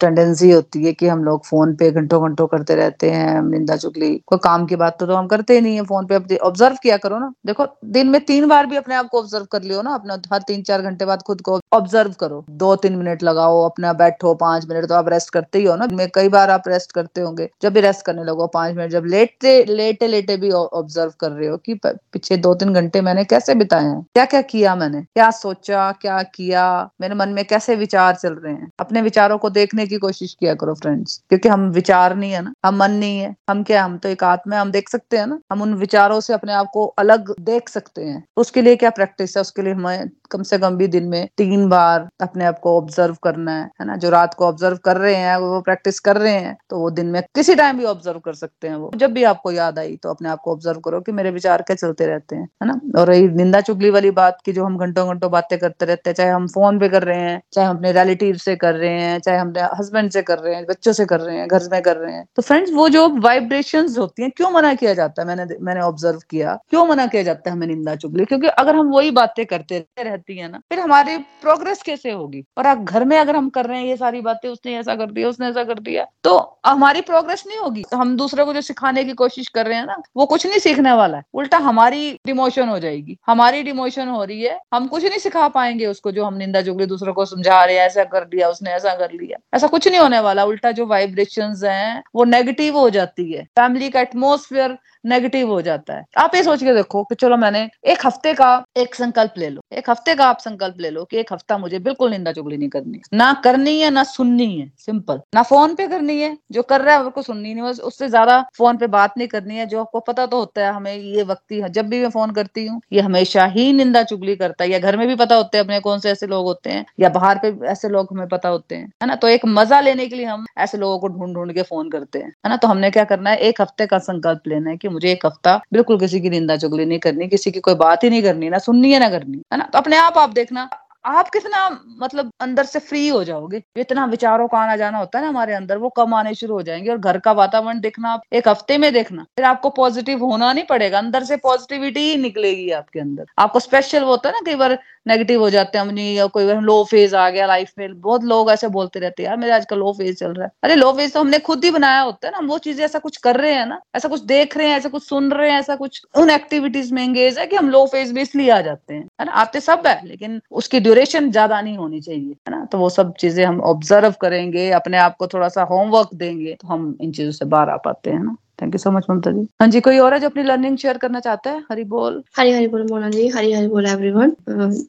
टेंडेंसी 0.00 0.50
होती 0.50 0.84
है 0.84 0.92
कि 0.92 1.06
हम 1.06 1.24
लोग 1.24 1.44
फ़ोन 1.46 1.74
पे 1.76 1.90
घंटों 1.90 2.22
घंटों 2.22 2.46
करते 2.46 2.74
रहते 2.74 3.10
हैं 3.10 3.42
निंदा 3.42 3.76
चुगली 3.76 4.14
कोई 4.26 4.38
काम 4.44 4.66
की 4.66 4.76
बात 4.76 4.98
तो, 5.00 5.06
तो 5.06 5.14
हम 5.14 5.26
करते 5.26 5.54
ही 5.54 5.60
नहीं 5.60 5.76
है 5.76 5.82
फ़ोन 5.84 6.06
पे। 6.06 6.36
ऑब्ज़र्व 6.38 6.76
किया 6.82 6.96
करो 6.96 7.18
ना। 7.18 7.32
देखो 7.46 7.66
दिन 7.92 8.08
में 8.08 8.20
तीन 8.24 8.48
बार 8.48 8.66
भी 8.66 8.76
अपने 8.76 8.94
आप 8.94 9.08
को 9.08 9.18
ऑब्ज़र्व 9.18 9.44
कर 9.52 9.62
लियो 9.62 9.82
ना 9.82 9.94
अपना 9.94 10.18
हर 10.32 10.42
तीन 10.48 10.62
चार 10.62 10.82
घंटे 10.82 11.04
बाद 11.04 11.22
खुद 11.26 11.40
को 11.40 11.58
ऑब्ज़र्व 11.72 12.12
करो। 12.20 12.44
दो 12.50 12.74
तीन 12.76 12.96
मिनट 12.96 13.22
लगाओ 13.22 13.60
अपना 13.64 13.92
बैठो 13.94 14.34
पाँच 14.36 14.66
मिनट 14.68 14.88
तो 14.88 14.94
आप 14.94 15.08
रेस्ट 15.08 15.30
करते 15.32 15.58
ही 15.58 15.64
हो 15.64 15.76
ना। 15.76 15.86
कई 16.14 16.28
बार 16.28 16.50
आप 16.50 16.68
रेस्ट 16.68 16.92
करते 16.92 17.20
होंगे 17.20 17.48
जब 17.62 17.72
भी 17.72 17.80
रेस्ट 17.80 18.04
करने 18.06 18.24
लगो 18.24 18.35
पाँच 18.46 18.74
मिनट, 18.76 18.90
जब 18.90 19.04
लेटे 19.04 19.52
लेटे 19.66 20.06
लेटे 20.06 20.36
भी 20.36 20.50
ऑब्ज़र्व 20.50 21.12
कर 21.20 21.30
रहे 21.30 21.48
हो 21.48 21.56
कि 21.56 21.74
पीछे 21.84 22.36
दो 22.36 22.54
तीन 22.54 22.72
घंटे 22.72 23.00
मैंने 23.00 23.24
कैसे 23.24 23.54
बिताए 23.54 23.84
हैं? 23.84 24.02
क्या 24.14 24.24
क्या 24.24 24.40
किया 24.42 24.74
मैंने? 24.76 25.00
क्या 25.02 25.30
सोचा, 25.30 25.90
क्या 25.92 26.22
किया? 26.24 26.66
मेरे 27.00 27.14
मन 27.14 27.28
में 27.28 27.44
कैसे 27.44 27.76
विचार 27.76 28.14
चल 28.14 28.34
रहे 28.34 28.52
हैं? 28.52 28.70
अपने 28.80 29.02
विचारों 29.02 29.38
को 29.38 29.50
देखने 29.50 29.86
की 29.86 29.96
कोशिश 29.98 30.34
किया 30.40 30.54
करो 30.54 30.74
फ्रेंड्स 30.74 31.20
क्योंकि 31.28 31.48
हम 31.48 31.68
विचार 31.70 32.16
नहीं 32.16 32.32
है 32.32 32.42
ना, 32.42 32.52
हम 32.66 32.76
मन 32.76 32.90
नहीं 32.90 33.18
है. 33.18 33.34
हम 33.50 33.62
क्या, 33.62 33.84
हम 33.84 33.96
तो 33.98 34.08
एक 34.08 34.24
आत्मा 34.24 34.60
हम 34.60 34.70
देख 34.70 34.88
सकते 34.88 35.16
हैं 35.16 35.26
ना. 35.26 35.38
हम 35.52 35.62
उन 35.62 35.74
विचारों 35.74 36.20
से 36.20 36.32
अपने 36.34 36.52
आप 36.52 36.70
को 36.74 36.86
अलग 36.98 37.34
देख 37.40 37.68
सकते 37.68 38.04
हैं. 38.04 38.24
उसके 38.36 38.62
लिए 38.62 38.76
क्या 38.76 38.90
प्रैक्टिस 38.90 39.36
है? 39.36 39.40
उसके 39.40 39.62
लिए 39.62 39.72
हमें 39.72 40.10
कम 40.30 40.42
से 40.42 40.58
कम 40.58 40.76
भी 40.76 40.86
दिन 40.86 41.04
में 41.04 41.28
तीन 41.38 41.68
बार 41.68 42.08
अपने 42.20 42.44
आप 42.44 42.58
को 42.58 42.76
ऑब्ज़र्व 42.76 43.16
करना 43.24 43.52
है 43.52 43.64
है 43.80 43.86
ना? 43.86 43.96
जो 43.96 44.10
रात 44.10 44.34
को 44.34 44.46
ऑब्ज़र्व 44.46 44.76
कर 44.84 44.96
रहे 44.96 45.14
हैं, 45.14 45.36
वो 45.36 45.60
प्रैक्टिस 45.60 46.00
कर 46.00 46.16
रहे 46.16 46.32
हैं 46.32 46.56
तो 46.70 46.78
वो 46.78 46.90
दिन 46.90 47.06
में 47.06 47.22
किसी 47.34 47.54
टाइम 47.54 47.78
भी 47.78 47.84
ऑब्ज़र्व 47.84 48.18
कर 48.26 48.34
सकते 48.34 48.68
हैं 48.68 48.76
वो। 48.76 48.90
जब 48.96 49.12
भी 49.12 49.22
आपको 49.24 49.52
याद 49.52 49.78
आई 49.78 49.96
तो 49.96 50.10
अपने 50.10 50.28
आप 50.28 50.40
को 50.40 50.52
ऑब्ज़र्व 50.52 50.80
करो 50.80 51.00
कि 51.00 51.12
मेरे 51.12 51.30
विचार 51.30 51.62
क्या 51.62 51.76
चलते 51.76 52.06
रहते 52.06 52.36
हैं, 52.36 52.48
है 52.62 52.68
ना? 52.68 52.80
और 52.98 53.08
रही 53.08 53.28
निंदा 53.36 53.60
चुगली 53.62 53.90
वाली 53.90 54.10
बात 54.12 54.38
की 54.44 54.52
जो 54.52 54.64
हम 54.64 54.76
घंटों 54.78 55.06
घंटों 55.08 55.30
बातें 55.30 55.58
करते 55.58 55.86
रहते 55.86 56.10
हैं, 56.10 56.14
चाहे 56.14 56.30
हम 56.30 56.46
फ़ोन 56.48 56.78
पे 56.78 56.88
कर 56.88 57.02
रहे 57.02 57.20
हैं, 57.20 57.40
चाहे 57.52 57.66
हम 57.66 57.76
अपने 57.76 57.92
रिलेटिव 57.92 58.36
से 58.38 58.56
कर 58.56 58.74
रहे 58.74 58.90
हैं, 58.92 59.18
चाहे 59.20 59.38
हम 59.38 59.52
हस्बैंड 59.74 60.10
से 60.10 60.22
कर 60.22 60.38
रहे 60.38 60.54
हैं, 60.54 60.64
बच्चों 60.66 60.92
से 60.92 61.04
कर 61.06 61.20
रहे 61.20 61.36
हैं, 61.36 61.46
घर 61.48 61.68
में 61.72 61.80
कर 61.82 61.96
रहे 61.96 62.14
हैं 62.14 62.24
तो 62.36 62.42
फ्रेंड्स 62.42 62.72
वो 62.72 62.88
जो 62.88 63.08
वाइब्रेशन 63.20 63.88
होती 63.98 64.22
है, 64.22 64.30
क्यों 64.30 64.50
मना 64.50 64.74
किया 64.74 64.94
जाता 64.94 65.22
है? 65.22 65.28
मैंने 65.28 65.56
मैंने 65.62 65.80
ऑब्ज़र्व 65.80 66.18
किया। 66.30 66.58
क्यों 66.70 66.86
मना 66.86 67.06
किया 67.06 67.22
जाता 67.22 67.50
है 67.50 67.56
हमें 67.56 67.66
निंदा 67.66 67.94
चुगली? 67.96 68.24
क्योंकि 68.24 68.48
अगर 68.48 68.76
हम 68.76 68.88
वही 68.88 69.10
बातें 69.12 69.44
करते 69.46 69.78
रहती 70.00 70.38
है 70.38 70.50
ना, 70.52 70.60
फिर 70.70 70.80
हमारी 70.80 71.16
प्रोग्रेस 71.42 71.82
कैसे 71.82 72.10
होगी? 72.10 72.44
और 72.58 72.74
घर 72.74 73.04
में 73.04 73.18
अगर 73.18 73.36
हम 73.36 73.48
कर 73.50 73.66
रहे 73.66 73.78
हैं, 73.78 73.86
ये 73.86 73.96
सारी 73.96 74.20
बातें 74.20 74.48
उसने 74.48 74.76
ऐसा 74.78 74.94
कर 74.94 75.10
दिया, 75.10 75.28
उसने 75.28 75.48
ऐसा 75.48 75.64
कर 75.64 75.78
दिया 75.80 76.06
तो 76.24 76.36
हमारी 76.66 77.00
प्रोग्रेस 77.02 77.44
नहीं 77.46 77.58
होगी। 77.58 77.84
तो 77.90 77.96
दूसरे 78.16 78.44
को 78.44 78.54
जो 78.54 78.60
सिखाने 78.60 79.04
की 79.04 79.12
कोशिश 79.12 79.48
कर 79.48 79.66
रहे 79.66 79.78
हैं 79.78 79.86
ना, 79.86 80.02
वो 80.16 80.26
कुछ 80.26 80.46
नहीं 80.46 80.58
सीखने 80.58 80.92
वाला 80.92 81.16
है। 81.16 81.24
उल्टा 81.34 81.58
हमारी 81.58 82.20
डिमोशन 82.26 82.68
हो 82.68 82.78
जाएगी। 82.78 83.18
हमारी 83.26 83.62
डिमोशन 83.62 84.08
हो 84.08 84.24
रही 84.24 84.42
है। 84.42 84.60
हम 84.74 84.86
कुछ 84.86 85.04
नहीं 85.04 85.18
सिखा 85.18 85.48
पाएँगे 85.48 85.86
उसको 85.86 86.12
जो 86.12 86.24
हम 86.24 86.34
निंदा 86.34 86.60
जुगली 86.60 86.86
दूसरों 86.86 87.14
को 87.14 87.24
समझा 87.24 87.64
रहे 87.64 87.76
हैं, 87.76 87.86
ऐसा 87.86 88.04
कर 88.04 88.22
लिया, 88.22 88.48
उसने 88.48 88.70
ऐसा 88.70 88.94
कर 88.94 89.10
लिया। 89.10 89.38
ऐसा 89.54 89.66
कुछ 89.66 89.88
नहीं 89.88 90.00
होने 90.00 90.18
वाला। 90.18 90.44
उल्टा 90.44 90.70
जो 90.70 90.86
वाइब्रेशन 90.86 91.60
है, 91.64 92.02
वो 92.14 92.24
नेगेटिव 92.24 92.78
हो 92.78 92.90
जाती 92.90 93.32
है। 93.32 93.42
फैमिली 93.42 93.88
का 93.88 94.00
एटमोसफियर 94.00 94.78
नेगेटिव 95.06 95.48
हो 95.48 95.60
जाता 95.62 95.94
है। 95.94 96.04
आप 96.18 96.34
ये 96.34 96.42
सोच 96.42 96.62
के 96.62 96.74
देखो 96.74 97.02
कि 97.04 97.14
चलो 97.14 97.36
मैंने 97.36 97.68
एक 97.86 98.06
हफ़्ते 98.06 98.32
का 98.34 98.48
एक 98.76 98.94
संकल्प 98.94 99.34
ले 99.38 99.48
लो। 99.50 99.60
एक 99.72 99.90
हफ़्ते 99.90 100.14
का 100.14 100.26
आप 100.26 100.38
संकल्प 100.40 100.76
ले 100.80 100.90
लो 100.90 101.04
कि 101.04 101.18
एक 101.18 101.32
हफ़्ता 101.32 101.58
मुझे 101.58 101.78
बिल्कुल 101.80 102.10
निंदा 102.10 102.32
चुगली 102.32 102.56
नहीं 102.56 102.68
करनी 102.68 103.00
ना 103.14 103.32
करनी 103.44 103.78
है, 103.80 103.90
ना 103.90 104.02
सुननी 104.04 104.46
है। 104.58 104.70
सिंपल। 104.78 105.20
ना 105.34 105.42
फ़ोन 105.42 105.74
पे 105.74 105.86
करनी 105.88 106.20
है, 106.20 106.36
जो 106.52 106.62
कर 106.64 106.80
रहा 106.80 106.94
है 106.96 107.02
उसको 107.02 107.22
सुननी 107.22 107.54
नहीं 107.54 107.64
बस 107.64 107.80
उससे 107.82 108.08
ज़्यादा 108.08 108.40
फ़ोन 108.58 108.76
पे 108.76 108.86
बात 108.88 109.14
नहीं 109.18 109.28
करनी 109.28 109.56
है। 109.56 109.66
जो 109.66 109.80
आपको 109.80 110.00
पता 110.02 110.26
तो 110.26 110.38
होता 110.38 110.66
है, 110.66 110.72
हमें 110.72 110.94
ये 110.94 111.22
व्यक्ति 111.22 111.60
जब 111.70 111.88
भी 111.88 112.00
मैं 112.02 112.10
फ़ोन 112.10 112.30
करती 112.32 112.66
हूँ, 112.66 112.80
ये 112.92 113.00
हमेशा 113.00 113.44
ही 113.48 113.72
निंदा 113.72 114.02
चुगली 114.04 114.36
करता 114.36 114.64
है। 114.64 114.70
या 114.70 114.78
घर 114.78 114.96
में 114.96 115.06
भी 115.08 115.14
पता 115.16 115.36
होते 115.36 115.58
हैं, 115.58 115.64
अपने 115.64 115.80
कौन 115.80 115.98
से 115.98 116.10
ऐसे 116.10 116.26
लोग 116.26 116.44
होते 116.46 116.70
हैं, 116.70 116.84
या 117.00 117.08
बाहर 117.08 117.38
पे 117.38 117.54
ऐसे 117.68 117.88
लोग 117.88 118.08
हमें 118.12 118.28
पता 118.28 118.48
होते 118.48 118.74
हैं, 118.74 118.86
है 119.02 119.08
ना? 119.08 119.14
तो 119.16 119.28
एक 119.28 119.44
मज़ा 119.48 119.80
लेने 119.80 120.06
के 120.06 120.16
लिए 120.16 120.26
हम 120.26 120.44
ऐसे 120.58 120.78
लोगों 120.78 120.98
को 120.98 121.08
ढूंढ 121.08 121.34
ढूंढ 121.34 121.52
के 121.52 121.62
फ़ोन 121.62 121.90
करते 121.90 122.18
हैं, 122.18 122.28
है 122.28 122.48
ना? 122.48 122.56
तो 122.56 122.68
हमने 122.68 122.90
क्या 122.90 123.04
करना 123.04 123.30
है, 123.30 123.36
एक 123.38 123.60
हफ़्ते 123.60 123.86
का 123.86 123.98
संकल्प 124.00 124.42
लेना 124.48 124.70
है 124.70 124.76
कि 124.76 124.88
मुझे 124.96 125.12
एक 125.12 125.26
हफ़्ता 125.26 125.60
बिल्कुल 125.72 125.98
किसी 125.98 126.20
की 126.20 126.30
निंदा 126.30 126.56
चुगली 126.56 126.86
नहीं 126.86 126.98
करनी, 126.98 127.28
किसी 127.28 127.50
की 127.50 127.60
कोई 127.60 127.74
बात 127.74 128.04
ही 128.04 128.10
नहीं 128.10 128.22
करनी, 128.22 128.48
ना 128.48 128.58
सुननी 128.60 128.92
है 128.92 129.00
ना 129.00 129.08
करनी, 129.10 129.42
है 129.52 129.58
ना? 129.58 129.70
तो 129.72 129.78
अपने 129.78 129.96
आप 129.96 130.18
आप 130.18 130.32
देखना, 130.32 130.68
आप 131.04 131.28
कितना 131.28 131.58
मतलब 132.00 132.30
अंदर 132.40 132.64
से 132.64 132.78
फ्री 132.78 133.08
हो 133.08 133.22
जाओगे। 133.24 133.62
इतना 133.76 134.04
विचारों 134.04 134.46
का 134.48 134.58
आना 134.58 134.76
जाना 134.76 134.98
होता 134.98 135.18
है 135.18 135.24
ना 135.24 135.28
हमारे 135.28 135.54
अंदर, 135.54 135.78
वो 135.78 135.88
कम 135.88 136.14
आने 136.14 136.34
शुरू 136.34 136.54
हो 136.54 136.62
जाएँगे 136.62 136.90
और 136.90 136.98
घर 136.98 137.18
का 137.18 137.32
वातावरण 137.32 137.80
देखना, 137.80 138.08
आप 138.08 138.22
एक 138.32 138.48
हफ़्ते 138.48 138.78
में 138.78 138.92
देखना, 138.92 139.22
फिर 139.36 139.44
आपको 139.44 139.70
पॉजिटिव 139.70 140.24
होना 140.24 140.52
नहीं 140.52 140.64
पड़ेगा, 140.64 140.98
अंदर 140.98 141.24
से 141.24 141.36
पॉजिटिविटी 141.36 142.00
ही 142.00 142.16
निकलेगी 142.16 142.70
आपके 142.70 143.00
अंदर। 143.00 143.26
आपको 143.38 143.60
स्पेशल 143.60 144.02
वो 144.02 144.10
होता 144.10 144.28
है 144.28 144.34
ना, 144.34 144.40
कई 144.46 144.54
बार 144.54 144.78
नेगेटिव 145.06 145.40
हो 145.40 145.48
जाते 145.50 145.78
हैं 145.78 145.84
अपनी 145.86 146.12
या 146.18 146.26
कोई 146.28 146.44
लो 146.62 146.82
फ़ेज़ 146.84 147.14
आ 147.16 147.28
गया 147.30 147.46
लाइफ 147.46 147.70
में, 147.78 148.00
बहुत 148.00 148.24
लोग 148.24 148.50
ऐसे 148.50 148.68
बोलते 148.68 149.00
रहते 149.00 149.22
हैं, 149.22 149.28
यार, 149.28 149.36
मेरे 149.38 149.52
आजकल 149.52 149.78
लो 149.78 149.92
फ़ेज़ 149.92 150.16
चल 150.16 150.32
रहा 150.32 150.44
है। 150.44 150.50
अरे 150.64 150.74
लो 150.74 150.92
फ़ेज़ 150.92 151.12
तो 151.14 151.20
हमने 151.20 151.38
खुद 151.40 151.64
ही 151.64 151.70
बनाया 151.70 152.00
होता 152.00 152.26
है 152.26 152.32
ना, 152.32 152.38
हम 152.38 152.46
वो 152.46 152.58
चीज़ें 152.58 152.84
ऐसा 152.84 152.98
कुछ 152.98 153.16
कर 153.18 153.36
रहे 153.36 153.52
हैं 153.54 153.66
ना, 153.66 153.80
ऐसा 153.96 154.08
कुछ 154.08 154.20
देख 154.26 154.56
रहे 154.56 154.68
हैं, 154.68 154.76
ऐसा 154.76 154.88
कुछ 154.88 155.02
सुन 155.04 155.30
रहे 155.32 155.50
हैं, 155.50 155.58
ऐसा 155.58 155.76
कुछ 155.76 156.00
उन 156.18 156.30
एक्टिविटीज़ 156.30 156.92
में 156.94 157.02
एंगेज 157.04 157.38
है 157.38 157.46
कि 157.46 157.56
हम 157.56 157.70
लो 157.70 157.84
फ़ेज़ 157.86 158.12
में 158.14 158.22
इसलिए 158.22 158.50
आ 158.50 158.60
जाते 158.60 158.94
हैं। 158.94 159.02
है 159.20 159.26
ना? 159.26 159.32
आते 159.32 159.60
सब 159.60 159.86
है, 159.86 160.00
लेकिन 160.06 160.40
उसकी 160.52 160.80
ड्यूरेशन 160.80 161.30
ज़्यादा 161.30 161.60
नहीं 161.60 161.76
होनी 161.76 162.00
चाहिए, 162.00 162.32
है 162.48 162.50
ना? 162.50 162.64
तो 162.64 162.78
वो 162.78 162.88
सब 162.90 163.14
चीज़ें 163.20 163.44
हम 163.44 163.60
ऑब्ज़र्व 163.66 164.14
करेंगे, 164.20 164.70
अपने 164.72 164.98
आप 164.98 165.16
को 165.18 165.26
थोड़ा 165.26 165.48
सा 165.48 165.62
होमवर्क 165.66 166.14
देंगे 166.14 166.54
तो 166.54 166.68
हम 166.68 166.96
इन 167.00 167.12
चीज़ों 167.12 167.32
से 167.32 167.44
बाहर 167.46 167.70
आ 167.70 167.76
पाते 167.84 168.10
हैं 168.10 168.20
ना? 168.20 168.36
Thank 168.58 168.74
you 168.74 168.78
so 168.78 168.90
much 168.90 169.06
Mamta 169.10 169.30
ji 169.30 169.46
हाँ 169.60 169.68
जी, 169.68 169.80
कोई 169.80 169.98
और 169.98 170.14
है 170.14 170.20
जो 170.20 170.28
अपनी 170.28 170.42
लर्निंग 170.42 170.76
शेयर 170.78 170.98
करना 170.98 171.20
चाहता 171.20 171.50
है? 171.50 171.62
हरी 171.70 171.84
बोल। 171.84 172.22
हरी 172.38 172.52
हरी 172.52 172.66
बोल, 172.68 172.86
मोना 172.90 173.10
जी। 173.10 173.28
हरी 173.28 173.52
हरी 173.52 173.66
बोल 173.68 173.86
एवरीवन 173.86 174.32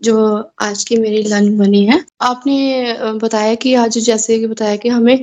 जो 0.04 0.18
आज 0.62 0.84
की 0.84 0.98
मेरी 0.98 1.22
लर्निंग 1.24 1.58
बनी 1.60 1.86
है, 1.86 2.04
आपने 2.22 2.96
बताया 3.24 3.56
कि 3.56 3.74
आज 3.76 3.98
जैसे 3.98 4.40
कि 4.40 4.48
बताया 4.48 4.76
कि 4.76 4.90
हमें 4.90 5.20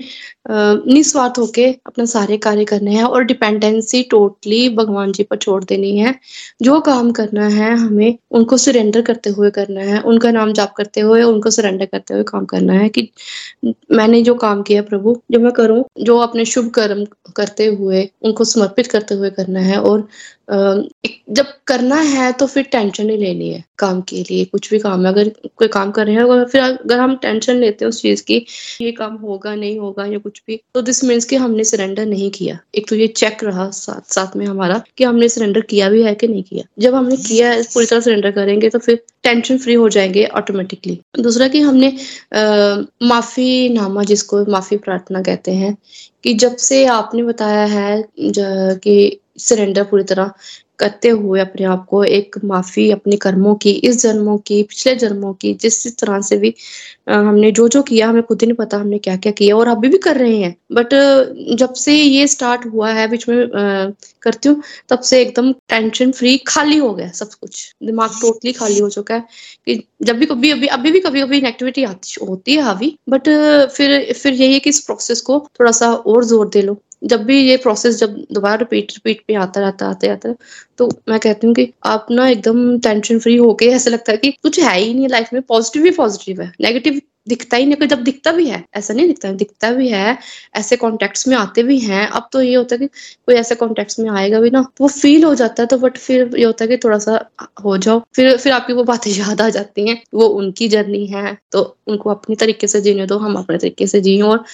निस्वार्थ 0.50 1.38
होके 1.38 1.64
अपना 1.86 2.04
सारे 2.04 2.36
कार्य 2.36 2.64
करने 2.64 2.94
हैं 2.94 3.04
और 3.04 3.24
डिपेंडेंसी 3.24 4.02
टोटली 4.10 4.68
भगवान 4.76 5.12
जी 5.12 5.22
पर 5.22 5.36
छोड़ 5.36 5.62
देनी 5.64 5.96
है। 5.98 6.14
जो 6.62 6.80
काम 6.80 7.10
करना 7.12 7.46
है, 7.48 7.70
हमें 7.76 8.16
उनको 8.30 8.56
सरेंडर 8.56 9.02
करते 9.02 9.30
हुए 9.30 9.50
करना 9.50 9.80
है। 9.82 10.00
उनका 10.02 10.30
नाम 10.30 10.52
जाप 10.52 10.72
करते 10.76 11.00
हुए, 11.00 11.22
उनको 11.22 11.50
सरेंडर 11.50 11.86
करते 11.86 12.14
हुए 12.14 12.22
काम 12.28 12.44
करना 12.44 12.72
है 12.72 12.88
कि 12.88 13.08
मैंने 13.92 14.22
जो 14.22 14.34
काम 14.34 14.62
किया 14.62 14.82
प्रभु, 14.82 15.16
जो 15.30 15.40
मैं 15.40 15.52
करूँ, 15.52 15.82
जो 16.00 16.18
अपने 16.18 16.44
शुभ 16.44 16.70
कर्म 16.74 17.04
करते 17.36 17.66
हुए 17.66 18.08
उनको 18.34 18.44
समर्पित 18.44 18.86
करते 18.86 19.14
हुए 19.14 19.30
करना 19.30 19.60
है 19.60 19.80
और 19.80 20.08
जब 21.30 21.46
करना 21.66 21.96
है 21.96 22.30
तो 22.32 22.46
फिर 22.46 22.62
टेंशन 22.72 23.06
नहीं 23.06 23.18
लेनी 23.18 23.48
है 23.50 23.62
काम 23.78 24.00
के 24.08 24.16
लिए, 24.22 24.44
कुछ 24.44 24.70
भी 24.70 24.78
काम 24.78 25.06
है। 25.06 25.12
अगर 25.12 25.28
कोई 25.56 25.68
काम 25.68 25.90
कर 25.90 26.06
रहे 26.06 26.14
हैं 26.16 26.44
फिर 26.46 26.60
अगर 26.62 26.98
हम 26.98 27.16
टेंशन 27.22 27.56
लेते 27.56 27.84
हैं 27.84 27.88
उस 27.88 28.00
चीज़ 28.02 28.22
की, 28.22 28.36
ये 28.80 28.92
काम 28.92 29.14
होगा, 29.16 29.54
नहीं 29.54 29.78
होगा 29.78 30.04
या 30.06 30.18
कुछ 30.18 30.42
भी 30.46 30.60
तो 30.74 30.82
दिस 30.82 31.02
मीन्स 31.04 31.24
कि 31.24 31.36
हमने 31.36 31.64
सरेंडर 31.64 32.06
नहीं 32.06 32.30
किया। 32.30 32.58
एक 32.74 32.88
तो 32.88 32.96
ये 32.96 33.06
चेक 33.08 33.44
रहा 33.44 33.68
साथ 33.72 34.12
साथ 34.14 34.36
में 34.36 34.46
हमारा 34.46 34.82
कि 34.98 35.04
हमने 35.04 35.28
सरेंडर 35.28 35.60
किया 35.62 35.88
भी 35.90 36.02
है 36.02 36.14
कि 36.14 36.28
नहीं 36.28 36.42
किया। 36.42 36.64
जब 36.78 36.94
हमने 36.94 37.16
किया 37.18 37.50
है, 37.50 37.62
पूरी 37.64 37.86
तरह 37.86 38.00
सरेंडर 38.00 38.30
करेंगे 38.32 38.68
तो 38.70 38.78
फिर 38.78 39.02
टेंशन 39.22 39.58
फ्री 39.58 39.74
हो 39.74 39.88
जाएँगे 39.88 40.24
ऑटोमेटिकली 40.34 41.00
दूसरा 41.20 41.48
कि 41.48 41.60
हमने 41.60 41.92
माफ़ी 43.04 43.68
नामा 43.68 44.02
जिसको 44.04 44.44
माफ़ी 44.52 44.76
प्रार्थना 44.78 45.22
कहते 45.22 45.52
हैं, 45.52 45.76
कि 46.24 46.34
जब 46.36 46.56
से 46.58 46.84
आपने 46.86 47.22
बताया 47.22 47.64
है 47.66 48.02
कि 48.18 49.20
सरेंडर 49.38 49.84
पूरी 49.84 50.04
तरह 50.04 50.32
करते 50.78 51.08
हुए 51.08 51.40
अपने 51.40 51.64
आप 51.64 51.84
को 51.90 52.02
एक 52.04 52.36
माफ़ी 52.44 52.90
अपने 52.90 53.16
कर्मों 53.16 53.54
की, 53.54 53.70
इस 53.70 54.00
जन्मों 54.02 54.36
की, 54.38 54.62
पिछले 54.62 54.94
जन्मों 54.96 55.32
की, 55.34 55.52
जिस 55.54 55.96
तरह 55.98 56.20
से 56.20 56.36
भी 56.36 56.54
हमने 57.08 57.50
जो 57.52 57.68
जो 57.68 57.82
किया, 57.82 58.08
हमें 58.08 58.22
खुद 58.22 58.40
ही 58.42 58.46
नहीं 58.46 58.56
पता 58.56 58.76
हमने 58.78 58.98
क्या 58.98 59.16
क्या 59.16 59.32
किया 59.32 59.56
और 59.56 59.68
अभी 59.68 59.88
भी 59.88 59.98
कर 59.98 60.16
रहे 60.16 60.36
हैं। 60.36 60.54
बट 60.72 60.94
जब 61.58 61.74
से 61.74 61.94
ये 61.94 62.26
स्टार्ट 62.26 62.66
हुआ 62.66 62.90
है, 62.92 63.06
बीच 63.08 63.28
में 63.28 63.48
करती 64.22 64.48
हूँ, 64.48 64.62
तब 64.88 65.00
से 65.00 65.20
एकदम 65.22 65.52
टेंशन 65.68 66.12
फ्री 66.12 66.36
खाली 66.46 66.76
हो 66.76 66.92
गया 66.94 67.10
सब 67.12 67.34
कुछ। 67.40 67.74
दिमाग 67.82 68.10
टोटली 68.20 68.52
खाली 68.52 68.78
हो 68.78 68.88
चुका 68.90 69.14
है 69.14 69.26
कि 69.66 69.82
जब 70.02 70.16
भी 70.16 70.26
कभी, 70.26 70.50
अभी 70.50 70.66
अभी 70.68 70.90
भी 70.92 71.00
कभी 71.00 71.20
कभी 71.22 71.40
नेगेटिविटी 71.40 71.84
आती, 71.84 72.24
होती 72.26 72.54
है 72.54 72.62
हावी 72.62 72.96
बट 73.08 73.28
फिर 73.72 74.12
फिर 74.12 74.32
यही 74.32 74.52
है 74.52 74.58
कि 74.58 74.70
इस 74.70 74.80
प्रोसेस 74.80 75.20
को 75.20 75.38
थोड़ा 75.60 75.72
सा 75.72 75.92
और 75.94 76.24
ज़ोर 76.24 76.48
दे 76.48 76.62
लो। 76.62 76.80
जब 77.04 77.24
भी 77.24 77.40
ये 77.48 77.56
प्रोसेस 77.56 77.98
जब 77.98 78.16
दोबारा 78.32 78.54
रिपीट 78.54 78.92
रिपीट 78.92 79.24
पे 79.28 79.34
आता 79.34 79.60
रहता, 79.60 79.86
आते, 79.86 80.08
आता 80.08 80.34
तो 80.78 80.88
मैं 81.08 81.18
कहती 81.20 81.46
हूँ 81.46 81.54
कि 81.54 81.72
आप 81.84 82.06
ना 82.10 82.28
एकदम 82.28 82.78
टेंशन 82.78 83.18
फ्री 83.18 83.36
होके 83.36 83.66
ऐसा 83.66 83.90
लगता 83.90 84.12
है 84.12 84.18
कि 84.18 84.30
कुछ 84.30 84.60
है 84.60 84.78
ही 84.78 84.94
नहीं 84.94 85.08
लाइफ 85.08 85.28
में 85.32 85.42
पॉजिटिव 85.42 85.84
ही 85.84 85.90
पॉजिटिव 85.90 86.42
है। 86.42 86.52
नेगेटिव 86.60 87.00
दिखता 87.28 87.56
ही 87.56 87.66
नहीं 87.66 87.88
जब 87.88 88.02
दिखता 88.02 88.32
भी 88.32 88.46
है, 88.48 88.64
ऐसा 88.74 88.94
नहीं 88.94 89.06
दिखता 89.06 89.28
है 89.28 89.36
दिखता 89.36 89.70
भी 89.72 89.88
है, 89.88 90.18
ऐसे 90.54 90.76
कॉन्टेक्ट्स 90.76 91.28
में 91.28 91.36
आते 91.36 91.62
भी 91.62 91.78
हैं, 91.78 92.06
अब 92.06 92.28
तो 92.32 92.42
ये 92.42 92.54
होता 92.54 92.74
है 92.74 92.78
कि 92.78 92.86
कोई 93.26 93.34
ऐसे 93.34 93.54
कॉन्टेक्ट्स 93.54 93.98
में 93.98 94.10
आएगा 94.10 94.40
भी 94.40 94.50
ना 94.50 94.62
तो 94.62 94.84
वो 94.84 94.88
फील 94.88 95.24
हो 95.24 95.34
जाता 95.34 95.62
है 95.62 95.66
तो 95.66 95.78
बट 95.78 95.96
फिर 95.98 96.36
ये 96.38 96.44
होता 96.44 96.64
है 96.64 96.68
कि 96.68 96.76
थोड़ा 96.76 96.98
सा 96.98 97.30
हो 97.64 97.76
जाओ, 97.78 98.02
फिर 98.16 98.36
फिर 98.36 98.52
आपकी 98.52 98.72
वो 98.72 98.84
बातें 98.84 99.10
याद 99.18 99.40
आ 99.40 99.48
जाती 99.48 99.88
हैं, 99.88 100.02
वो 100.14 100.26
उनकी 100.26 100.68
जर्नी 100.68 101.06
है 101.06 101.36
तो 101.52 101.78
उनको 101.86 102.10
अपने 102.10 102.36
तरीके 102.36 102.66
से 102.66 102.80
जीने 102.80 103.06
दो, 103.06 103.18
हम 103.18 103.34
अपने 103.36 103.58
तरीके 103.58 103.86
से 103.86 104.00
जिये 104.00 104.20
और 104.22 104.44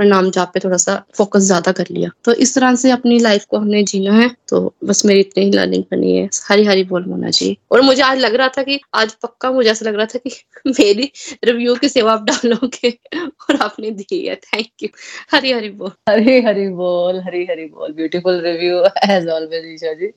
अपने 0.00 0.08
नाम 0.10 0.30
जाप 0.30 0.50
पे 0.54 0.60
थोड़ा 0.60 0.76
सा 0.76 0.94
फोकस 1.14 1.40
ज़्यादा 1.42 1.72
कर 1.72 1.86
लिया। 1.90 2.10
तो 2.24 2.32
इस 2.34 2.54
तरह 2.54 2.74
से 2.74 2.90
अपनी 2.90 3.18
लाइफ 3.18 3.44
को 3.44 3.58
हमने 3.58 3.82
जीना 3.82 4.12
है 4.12 4.28
तो 4.48 4.60
बस 4.84 5.04
मेरी 5.06 5.20
इतनी 5.20 5.44
ही 5.44 5.50
लर्निंग 5.50 5.82
बनी 5.90 6.16
है। 6.16 6.28
हरी 6.48 6.64
हरी 6.64 6.84
बोल 6.84 7.04
होना 7.04 7.30
चाहिए 7.30 7.56
और 7.72 7.80
मुझे 7.80 8.02
आज 8.02 8.18
लग 8.18 8.34
रहा 8.34 8.48
था 8.48 8.62
कि, 8.62 8.80
आज 8.94 9.12
पक्का 9.14 9.50
मुझे 9.50 9.70
ऐसा 9.70 9.86
लग 9.86 9.94
रहा 9.94 10.06
था 10.06 10.18
कि 10.18 10.30
मेरी 10.80 11.10
रिव्यू 11.44 11.74
की 11.74 11.88
सेवा 11.88 12.12
आप 12.12 12.22
डालोगे 12.24 12.90
और 13.18 13.56
आपने 13.56 13.90
दी 13.90 14.26
है। 14.26 14.34
थैंक 14.36 14.82
यू 14.82 14.88
हरी 15.32 15.52
हरी 15.52 15.70
बोल। 15.70 15.92
हरी 16.08 16.40
हरी 16.42 16.68
बोल 16.68 17.20
हरी 17.20 17.44
हरी 17.50 17.66
बोल। 17.66 17.92
Beautiful 17.92 18.40
review 18.40 18.82
as 19.10 19.28
always 19.28 19.66
Isha 19.74 19.92
ji. 19.92 20.10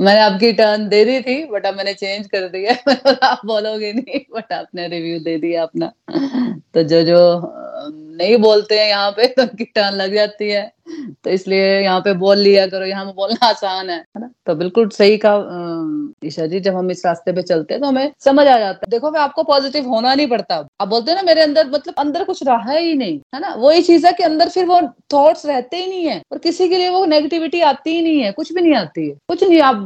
मैंने 0.00 0.20
आपकी 0.20 0.52
टर्न 0.52 0.88
दे 0.88 1.04
दी 1.04 1.20
थी 1.20 1.44
बट 1.44 1.66
अब 1.66 1.76
मैंने 1.76 1.94
चेंज 1.94 2.26
कर 2.26 2.48
दिया 2.48 2.76
आप 3.22 3.40
बोलोगे 3.46 3.92
नहीं 3.92 4.20
बट 4.36 4.52
आपने 4.52 4.88
रिव्यू 4.88 5.18
दे 5.20 5.36
दिया 5.38 5.62
अपना। 5.62 5.92
तो 6.74 6.82
जो 6.82 7.02
जो 7.02 7.20
नहीं 8.16 8.36
बोलते 8.36 8.78
हैं 8.78 8.88
यहाँ 8.88 9.10
पे 9.16 9.26
तो 9.36 9.42
उनकी 9.42 9.64
टर्न 9.66 9.94
लग 9.94 10.14
जाती 10.14 10.50
है। 10.50 10.70
तो 11.24 11.30
इसलिए 11.30 11.80
यहाँ 11.82 12.00
पे 12.00 12.12
बोल 12.14 12.38
लिया 12.38 12.66
करो, 12.66 12.86
यहाँ 12.86 13.04
पे 13.04 13.12
बोलना 13.12 13.46
आसान 13.46 13.90
है 13.90 13.96
है 13.96 14.20
ना? 14.20 14.30
तो 14.46 14.54
बिल्कुल 14.54 14.88
सही 14.88 15.16
कहा 15.18 15.36
ईशा 16.24 16.46
जी, 16.46 16.60
जब 16.60 16.74
हम 16.76 16.90
इस 16.90 17.04
रास्ते 17.06 17.32
पे 17.32 17.42
चलते 17.42 17.74
हैं 17.74 17.80
तो 17.82 17.86
हमें 17.88 18.12
समझ 18.20 18.46
आ 18.46 18.58
जाता 18.58 18.80
है। 18.86 18.90
देखो, 18.90 19.10
मैं 19.10 19.20
आपको 19.20 19.42
पॉजिटिव 19.42 19.88
होना 19.88 20.14
नहीं 20.14 20.26
पड़ता। 20.28 20.56
आप 20.80 20.88
बोलते 20.88 21.10
हैं 21.10 21.16
ना, 21.16 21.22
मेरे 21.22 21.42
अंदर 21.42 21.66
मतलब 21.70 21.94
अंदर 21.98 22.24
कुछ 22.24 22.42
रहा 22.46 22.72
ही 22.72 22.94
नहीं, 22.94 23.18
है 23.34 23.40
ना? 23.40 23.54
वही 23.54 23.82
चीज़ 23.82 24.06
है 24.06 24.12
कि 24.12 24.22
अंदर 24.22 24.48
फिर 24.48 24.66
वो 24.66 24.80
थॉट्स 25.12 25.46
रहते 25.46 25.76
ही 25.76 25.86
नहीं 25.88 26.06
है, 26.06 26.20
और 26.32 26.38
किसी 26.38 26.68
के 26.68 26.78
लिए 26.78 26.88
वो 26.90 27.04
नेगेटिविटी 27.06 27.60
आती 27.62 27.96
ही 27.96 28.02
नहीं 28.02 28.20
है, 28.20 28.32
कुछ 28.32 28.52
भी 28.52 28.60
नहीं 28.60 28.74
आती 28.74 29.08
है। 29.08 29.14
कुछ 29.28 29.44
नहीं, 29.44 29.60
आप 29.60 29.76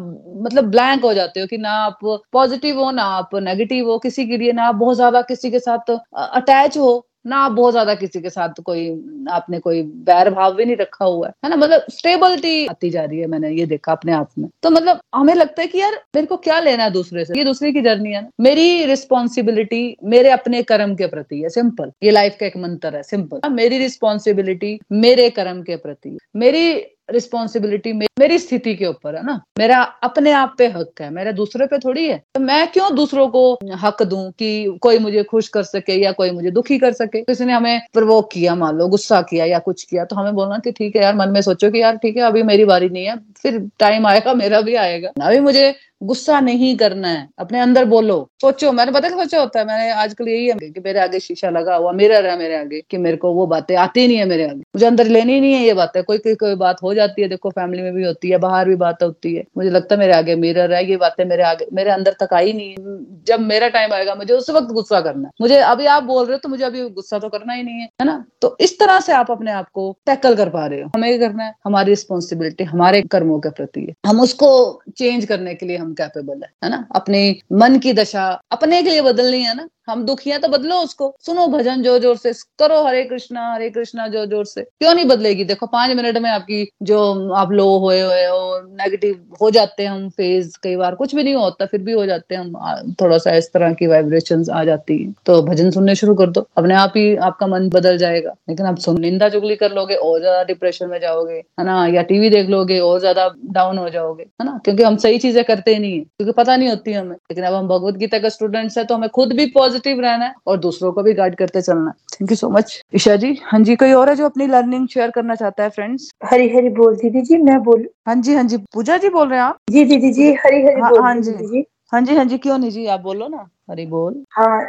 मतलब 0.45 0.71
ब्लैंक 0.71 1.05
हो 1.05 1.13
जाते 1.15 1.41
हो 1.41 1.47
कि 1.47 1.59
ना 1.59 1.71
आप 1.85 1.99
पॉजिटिव 2.33 2.79
हो, 2.81 2.91
ना 2.91 3.03
आप 3.17 3.35
नेगेटिव 3.35 3.91
हो, 3.91 3.99
किसी 3.99 4.27
के 4.27 4.37
लिए 4.37 4.53
ना 4.53 4.65
आप 4.65 4.75
बहुत 4.75 4.97
ज़्यादा 4.97 5.23
किसी 5.23 5.51
के 5.51 5.59
साथ 5.61 5.91
अटैच 6.17 6.79
हो। 6.79 7.05
ना, 7.29 7.37
आप 7.37 7.53
बहुत 7.53 7.73
ज़्यादा 7.73 7.95
किसी 7.95 8.21
के 8.21 8.31
साथ 8.31 8.61
कोई, 8.65 8.89
आपने 9.31 9.59
कोई 9.59 9.83
बैर 9.83 10.31
भाव 10.31 10.55
भी 10.55 10.65
नहीं 10.65 10.77
रखा 10.77 11.05
हुआ 11.05 11.27
है। 11.27 11.33
है 11.45 11.51
ना? 11.51 11.57
मतलब 11.57 11.85
स्टेबिलिटी 11.91 12.67
आती 12.67 12.91
जा 12.91 13.05
रही 13.05 13.19
है, 13.21 13.27
मैंने 13.27 13.51
ये 13.51 13.67
देखा 13.67 13.93
अपने 13.93 14.13
आप 14.13 14.31
में। 14.39 14.49
तो 14.63 14.71
मतलब 14.71 15.01
हमें 15.15 15.35
लगता 15.35 15.63
है 15.63 15.69
कि 15.69 15.81
यार, 15.81 15.95
मेरे 16.15 16.27
को 16.27 16.37
क्या 16.39 16.59
लेना 16.61 16.85
है 16.85 16.91
दूसरे 16.91 17.25
से? 17.25 17.39
ये 17.39 17.45
दूसरे 17.45 17.73
की 17.73 17.81
जर्नी 17.81 18.13
है 18.13 18.23
ना। 18.23 18.29
मेरी 18.41 18.85
रिस्पॉन्सिबिलिटी 18.85 19.97
मेरे 20.05 20.31
अपने 20.31 20.63
कर्म 20.65 20.95
के 20.95 21.07
प्रति 21.07 21.41
है 21.43 21.49
सिंपल 21.49 21.93
ये 22.03 22.11
लाइफ 22.11 22.37
का 22.41 22.47
एक 22.47 22.57
मंत्र 22.57 22.95
है 22.97 23.03
सिंपल 23.03 23.49
मेरी 23.51 23.79
रिस्पॉन्सिबिलिटी 23.79 24.79
मेरे 24.93 25.29
कर्म 25.31 25.63
के 25.63 25.77
प्रति 25.77 26.17
मेरी 26.37 26.73
रिस्पॉन्सिबिलिटी 27.11 27.93
मेरी 27.93 28.39
स्थिति 28.39 28.75
के 28.75 28.87
ऊपर 28.87 29.17
है 29.17 29.25
ना। 29.27 29.41
मेरा 29.59 29.81
अपने 30.03 30.33
आप 30.33 30.55
पे 30.59 30.67
हक 30.69 31.01
है, 31.01 31.11
मेरा 31.11 31.33
दूसरे 31.33 31.67
पे 31.67 31.79
थोड़ी 31.79 32.07
है। 32.07 32.23
तो 32.35 32.41
मैं 32.41 32.67
क्यों 32.73 32.95
दूसरों 32.97 33.29
को 33.29 33.59
हक 33.75 34.03
दू 34.03 34.23
कि 34.39 34.79
कोई 34.83 34.99
मुझे 34.99 35.23
खुश 35.23 35.49
कर 35.49 35.63
सके 35.63 36.01
या 36.05 36.13
कोई 36.13 36.31
मुझे 36.31 36.51
दुखी 36.51 36.79
कर 36.79 36.93
सके? 36.93 37.21
किसी 37.21 37.45
ने 37.45 37.53
हमें 37.53 37.81
प्रवोक 37.93 38.31
किया, 38.33 38.55
मान 38.55 38.77
लो, 38.77 38.89
गुस्सा 38.89 39.21
किया 39.23 39.45
या 39.45 39.59
कुछ 39.59 39.83
किया 39.83 40.05
तो 40.05 40.17
हमें 40.17 40.35
बोलना 40.35 40.59
कि 40.59 40.73
ठीक 40.73 40.97
है 40.97 41.03
यार, 41.03 41.15
मन 41.15 41.29
में 41.29 41.41
सोचो 41.41 41.71
कि 41.71 41.81
यार, 41.83 41.97
ठीक 41.97 42.17
है, 42.17 42.23
अभी 42.23 42.43
मेरी 42.43 42.65
बारी 42.65 42.89
नहीं 42.89 43.05
है, 43.05 43.17
फिर 43.37 43.59
टाइम 43.79 44.07
आएगा, 44.07 44.35
मेरा 44.35 44.61
भी 44.61 44.75
आएगा। 44.75 45.11
अभी 45.23 45.41
मुझे 45.41 45.75
गुस्सा 46.03 46.41
नहीं 46.41 46.77
करना 46.77 47.09
है। 47.09 47.29
अपने 47.39 47.61
अंदर 47.61 47.85
बोलो, 47.85 48.19
सोचो। 48.41 48.73
मैंने 48.73 48.93
पता 48.93 49.09
क्या 49.09 49.19
सोचा 49.19 49.41
होता 49.41 49.59
है? 49.61 49.67
मैंने 49.67 49.91
आजकल 49.91 50.29
यही 50.29 50.47
है 50.47 50.71
कि 50.71 50.81
मेरे 50.81 51.01
आगे 51.01 51.21
शीशा 51.21 51.51
लगा 51.51 51.77
हुआ 51.77 51.93
मिरर 51.93 52.27
है 52.27 52.39
मेरे 52.39 52.57
आगे, 52.57 52.81
कि 52.91 52.97
मेरे 52.97 53.17
को 53.17 53.33
वो 53.33 53.47
बातें 53.47 53.75
आती 53.77 54.07
नहीं 54.07 54.17
है 54.17 54.25
मेरे 54.25 54.45
आगे। 54.45 54.61
मुझे 54.61 54.87
अंदर 54.87 55.07
लेनी 55.07 55.41
नहीं 55.41 55.53
है 55.53 55.65
ये 55.65 55.75
बातें। 55.75 56.03
कोई 56.03 56.19
कोई 56.19 56.35
कोई 56.35 56.55
बात 56.55 56.83
हो 56.83 56.95
जाती 56.95 57.23
है, 57.23 57.29
देखो 57.29 57.51
फैमिली 57.51 57.83
में 57.83 57.93
भी 57.93 58.05
होती 58.05 58.31
है, 58.31 58.39
बाहर 58.39 58.69
भी 58.69 58.75
बात 58.75 59.03
होती 59.03 59.35
है। 59.35 59.45
मुझे 59.57 59.71
लगता 59.71 59.95
है 59.95 59.99
मेरे 59.99 60.13
आगे 60.13 60.37
मिरर 60.37 60.73
है, 60.73 60.85
ये 60.91 60.97
बातें 60.97 61.25
मेरे 61.25 61.43
आगे, 61.43 61.67
मेरे 61.73 61.91
अंदर 61.91 62.17
तक 62.21 62.35
आई 62.35 62.53
नहीं 62.53 62.71
है। 62.71 62.99
जब 63.27 63.41
मेरा 63.41 63.69
टाइम 63.69 63.93
आएगा, 63.93 64.15
मुझे 64.15 64.35
उस 64.35 64.51
वक्त 64.51 64.73
गुस्सा 64.73 65.01
करना 65.01 65.29
है। 65.29 65.33
मुझे 65.41 65.59
अभी 65.59 65.87
आप 65.87 66.03
बोल 66.03 66.25
रहे 66.25 66.35
हो 66.35 66.39
तो 66.39 66.49
मुझे 66.49 66.65
अभी 66.65 66.89
गुस्सा 66.91 67.19
तो 67.19 67.29
करना 67.29 67.53
ही 67.53 67.63
नहीं 67.63 67.75
है 67.75 67.89
है 68.01 68.05
ना? 68.05 68.25
तो 68.43 68.57
इस 68.61 68.79
तरह 68.79 69.01
से 69.01 69.13
आप 69.13 69.31
अपने 69.31 69.51
आप 69.51 69.69
को 69.69 69.97
टैकल 70.07 70.35
कर 70.35 70.49
पा 70.49 70.67
रहे 70.67 70.81
हो। 70.83 70.91
हमें 70.95 71.19
करना 71.21 71.45
है, 71.45 71.55
हमारी 71.65 71.93
रिस्पॉन्सिबिलिटी 71.93 72.65
हमारे 72.65 73.03
कर्मों 73.03 73.39
के 73.41 73.51
प्रति। 73.51 73.81
है 73.81 73.95
हम 74.07 74.21
उसको 74.21 74.49
चेंज 74.97 75.25
करने 75.25 75.55
के 75.55 75.67
लिए 75.67 75.77
हम 75.77 75.88
कैपेबल 75.95 76.43
है 76.43 76.51
है 76.65 76.71
ना? 76.71 76.89
अपने 76.97 77.41
मन 77.53 77.79
की 77.79 77.93
दशा 77.93 78.29
अपने 78.53 78.83
के 78.83 78.91
लिए 78.91 79.03
बदलनी 79.03 79.43
है 79.43 79.55
ना? 79.57 79.69
हम 79.89 80.05
दुखी 80.05 80.31
हैं 80.31 80.41
तो 80.41 80.49
बदलो 80.49 80.77
उसको। 80.81 81.15
सुनो 81.27 81.47
भजन 81.49 81.83
ज़ोर 81.83 81.99
ज़ोर 82.01 82.17
से, 82.17 82.33
करो 82.59 82.83
हरे 82.85 83.03
कृष्णा 83.05 83.53
हरे 83.53 83.69
कृष्णा 83.71 84.07
ज़ोर 84.09 84.27
ज़ोर 84.27 84.45
से। 84.47 84.63
क्यों 84.63 84.95
नहीं 84.95 85.05
बदलेगी? 85.07 85.45
देखो, 85.45 85.67
पाँच 85.69 85.97
मिनट 85.97 86.19
में 86.19 86.31
आपकी 86.31 86.67
जो 86.83 86.99
आप 87.35 87.53
लो 87.53 87.67
हुए 87.79 88.01
हुए 88.01 88.25
हो 88.25 88.61
नेगेटिव 88.79 89.37
हो 89.41 89.51
जाते 89.51 89.83
हैं 89.83 89.91
हम 89.91 90.09
फ़ेज़ 90.11 90.57
कई 90.63 90.77
बार। 90.77 90.95
कुछ 90.95 91.15
भी 91.15 91.23
नहीं 91.23 91.35
होता, 91.35 91.67
फिर 91.67 91.81
भी 91.83 91.93
हो 91.93 92.07
जाते 92.07 92.35
हैं 92.35 92.43
हम 92.43 92.95
थोड़ा 93.01 93.19
सा 93.19 93.35
इस 93.37 93.53
तरह 93.53 93.73
की 93.75 93.87
वाइब्रेशन 93.87 94.45
आ 94.53 94.65
जाती 94.65 94.99
है। 94.99 95.13
तो 95.27 95.41
भजन 95.43 95.71
सुनने 95.71 95.95
शुरू 95.95 96.15
कर 96.15 96.31
दो। 96.31 96.47
अपने 96.59 96.75
आप 96.75 96.93
ही 96.97 97.15
आपका 97.19 97.47
मन 97.47 97.69
बदल 97.71 97.99
जाएगा। 97.99 98.35
लेकिन 98.49 98.67
आप 98.67 98.79
सुन, 98.79 99.01
निंदा 99.01 99.29
चुगली 99.29 99.57
कर 99.57 99.73
लोगे, 99.73 99.95
और 99.95 100.21
ज़्यादा 100.21 100.43
डिप्रेशन 100.45 100.89
में 100.89 100.99
जाओगे, 101.01 101.35
है 101.35 101.65
ना? 101.65 101.87
या 101.89 102.03
टीवी 102.05 102.31
देख 102.31 102.49
लोगे, 102.49 102.79
और 102.81 103.01
ज़्यादा 103.01 103.29
डाउन 103.53 103.79
हो 103.79 103.89
जाओगे, 103.91 104.23
है 104.23 104.47
ना? 104.47 104.59
क्योंकि 104.65 104.83
हम 104.83 104.97
सही 104.99 105.19
चीज़ें 105.19 105.43
करते 105.45 105.75
ही 105.75 105.79
नहीं 105.79 105.93
है, 105.93 106.01
क्योंकि 106.01 106.33
पता 106.33 106.57
नहीं 106.57 106.69
होती 106.69 106.93
हमें। 106.93 107.11
लेकिन 107.11 107.45
अब 107.45 107.55
हम 107.55 107.69
भगवत 107.69 107.97
गीता 107.97 108.19
का 108.19 108.29
स्टूडेंट्स 108.29 108.79
है 108.79 108.85
तो 108.85 108.95
हमें 108.95 109.09
खुद 109.11 109.33
भी 109.33 109.47
पॉजिटिव 109.49 109.77
पॉजिटिव 109.79 110.01
रहना 110.03 110.25
है 110.25 110.35
और 110.47 110.57
दूसरों 110.59 110.93
को 110.93 111.03
भी 111.03 111.13
गाइड 111.15 111.35
करते 111.37 111.61
चलना 111.63 111.91
है। 111.91 111.97
Thank 112.15 112.31
you 112.31 112.37
so 112.37 112.49
much 112.51 112.81
Isha 112.95 113.17
ji 113.17 113.33
हाँ 113.45 113.61
जी 113.61 113.77
कोई 113.77 113.93
और 113.93 114.09
है 114.09 114.15
जो 114.17 114.25
अपनी 114.27 114.47
लर्निंग 114.47 114.89
शेयर 114.89 115.11
करना 115.11 115.35
चाहता 115.35 115.63
है 115.63 115.69
फ्रेंड्स 115.71 116.11
हरी 116.31 116.49
हरी 116.55 116.69
बोल 116.79 116.97
दीदी 116.97 117.23
जी 117.23 117.37
मैं 117.43 117.59
बोल 117.63 117.87
हाँ 118.09 118.15
जी 118.17 118.35
हाँ 118.35 118.45
जी 118.45 118.57
पूजा 118.75 118.97
जी 118.99 119.09
बोल 119.09 119.29
रहे 119.29 119.39
हैं 119.39 119.47
आप? 119.47 119.59
जी 119.71 119.85
दीदी 119.85 120.13
जी 120.13 120.33
हरी 120.45 120.63
हरी 120.63 120.81
हाँ, 120.81 120.91
हाँ 121.03 121.15
जी। 121.21 121.65
हाँ 121.93 122.01
जी 122.03 122.17
हाँ 122.17 122.25
जी 122.25 122.39
क्यों 122.39 122.59
नहीं 122.59 122.71
जी 122.71 122.87
आप 122.87 123.01
बोलो 123.01 123.29
ना। 123.29 123.49
हरी 123.69 123.85
बोल। 123.87 124.15
हाँ 124.33 124.61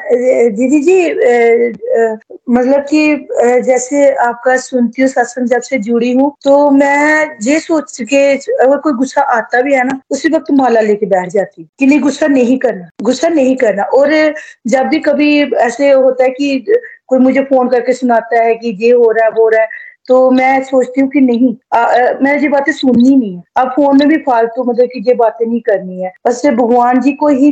दीदी 0.51 0.79
जी 0.83 0.95
मतलब 2.51 2.81
कि 2.89 3.27
जैसे 3.65 4.09
आपका 4.23 4.55
सुनती 4.57 5.01
हूँ, 5.01 5.09
सत्संग 5.09 5.47
जब 5.47 5.61
से 5.61 5.77
जुड़ी 5.79 6.11
हूँ 6.13 6.31
तो 6.43 6.69
मैं 6.71 7.37
ये 7.43 7.59
सोच 7.59 7.97
के, 8.03 8.23
अगर 8.63 8.77
कोई 8.77 8.93
गुस्सा 8.93 9.21
आता 9.37 9.61
भी 9.61 9.73
है 9.73 9.83
ना, 9.87 9.99
उसी 10.11 10.29
वक्त 10.29 10.51
माला 10.53 10.81
लेके 10.81 11.05
बैठ 11.05 11.29
जाती। 11.29 11.67
कि 11.79 11.85
नहीं, 11.85 11.99
गुस्सा 11.99 12.27
नहीं 12.27 12.57
करना, 12.59 12.89
गुस्सा 13.03 13.27
नहीं 13.29 13.55
करना। 13.55 13.83
और 13.83 14.13
जब 14.67 14.87
भी 14.89 14.99
कभी 14.99 15.41
ऐसे 15.57 15.91
होता 15.91 16.23
है 16.23 16.29
कि 16.31 16.65
कोई 17.07 17.19
मुझे 17.19 17.41
फ़ोन 17.43 17.69
करके 17.69 17.93
सुनाता 17.93 18.41
है 18.43 18.55
कि 18.55 18.77
ये 18.81 18.91
हो 18.91 19.11
रहा 19.11 19.25
है, 19.25 19.31
वो 19.31 19.43
हो 19.43 19.49
रहा 19.49 19.61
है 19.61 19.67
तो 20.09 20.29
मैं 20.31 20.63
सोचती 20.63 21.01
हूँ 21.01 21.09
कि 21.09 21.21
नहीं 21.21 21.55
आ, 21.73 21.79
आ, 21.79 22.31
ये 22.33 22.47
बातें 22.49 22.71
सुननी 22.73 23.15
नहीं 23.15 23.35
है। 23.35 23.43
अब 23.57 23.69
फ़ोन 23.69 23.97
में 23.99 24.07
भी 24.07 24.17
फालतू 24.17 24.63
मतलब 24.63 24.87
कि 24.93 25.03
ये 25.07 25.13
बातें 25.15 25.45
नहीं 25.45 25.61
करनी 25.61 26.01
है। 26.01 26.11
बस 26.27 26.45
भगवान 26.45 26.99
जी 27.01 27.11
को 27.11 27.27
ही 27.27 27.51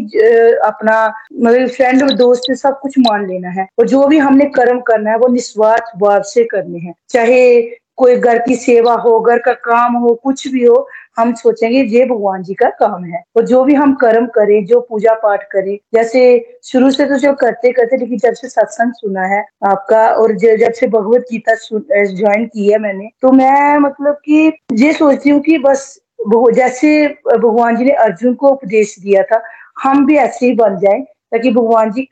अपना 0.65 0.95
मतलब 1.33 1.67
फ्रेंड 1.69 2.03
और 2.03 2.11
दोस्त 2.17 2.51
सब 2.53 2.79
कुछ 2.79 2.99
मान 2.99 3.27
लेना 3.27 3.49
है। 3.49 3.67
और 3.79 3.87
जो 3.87 4.05
भी 4.07 4.17
हमने 4.17 4.45
कर्म 4.55 4.79
करना 4.87 5.11
है 5.11 5.17
वो 5.17 5.27
निस्वार्थ 5.27 5.97
भाव 5.97 6.21
से 6.25 6.43
करने 6.43 6.79
हैं। 6.79 6.93
चाहे 7.09 7.61
कोई 7.97 8.15
घर 8.15 8.37
की 8.37 8.55
सेवा 8.55 8.93
हो 8.95 9.19
घर 9.19 9.37
का 9.37 9.53
काम 9.53 9.93
हो 9.93 10.13
कुछ 10.23 10.47
भी 10.47 10.63
हो 10.63 10.87
हम 11.18 11.34
सोचेंगे 11.36 11.82
ये 11.89 12.05
भगवान 12.05 12.43
जी 12.43 12.53
का 12.53 12.70
काम 12.80 13.03
है। 13.05 13.22
और 13.38 13.45
जो 13.47 13.63
भी 13.63 13.74
हम 13.76 13.93
कर्म 13.95 14.26
करें, 14.36 14.65
जो 14.65 14.80
पूजा 14.82 15.13
पाठ 15.24 15.43
करें, 15.51 15.78
जैसे 15.93 16.24
शुरू 16.63 16.91
से 16.91 17.05
तो 17.05 17.18
जो 17.18 17.34
करते 17.36 17.72
करते, 17.72 17.97
लेकिन 17.97 18.18
जब 18.20 18.34
से 18.34 18.49
सत्संग 18.49 18.93
सुना 18.95 19.26
है 19.28 19.43
आपका, 19.68 20.07
और 20.07 20.36
जब 20.38 20.72
से 20.72 20.88
भगवत 20.88 21.26
गीता 21.32 21.55
ज्वाइन 22.05 22.45
की 22.45 22.72
है 22.72 22.78
मैंने 22.80 23.09
तो 23.22 23.32
मैं 23.34 23.78
मतलब 23.80 24.20
कि 24.26 24.51
ये 24.76 24.93
सोचती 24.93 25.30
हूँ 25.30 25.41
कि 25.41 25.57
बस 25.59 25.93
जैसे 26.53 27.07
भगवान 27.28 27.76
जी 27.78 27.84
ने 27.86 27.91
अर्जुन 27.93 28.34
को 28.36 28.47
उपदेश 28.49 28.95
दिया 28.99 29.24
था, 29.24 29.41
हम 29.84 30.05
भी 30.05 30.15
ऐसे 30.18 30.45
ही 30.45 30.53
बन 30.55 30.78
जाए, 30.80 30.99
ताकि 31.32 31.51
भगवान 31.51 31.91
जी 31.91 32.07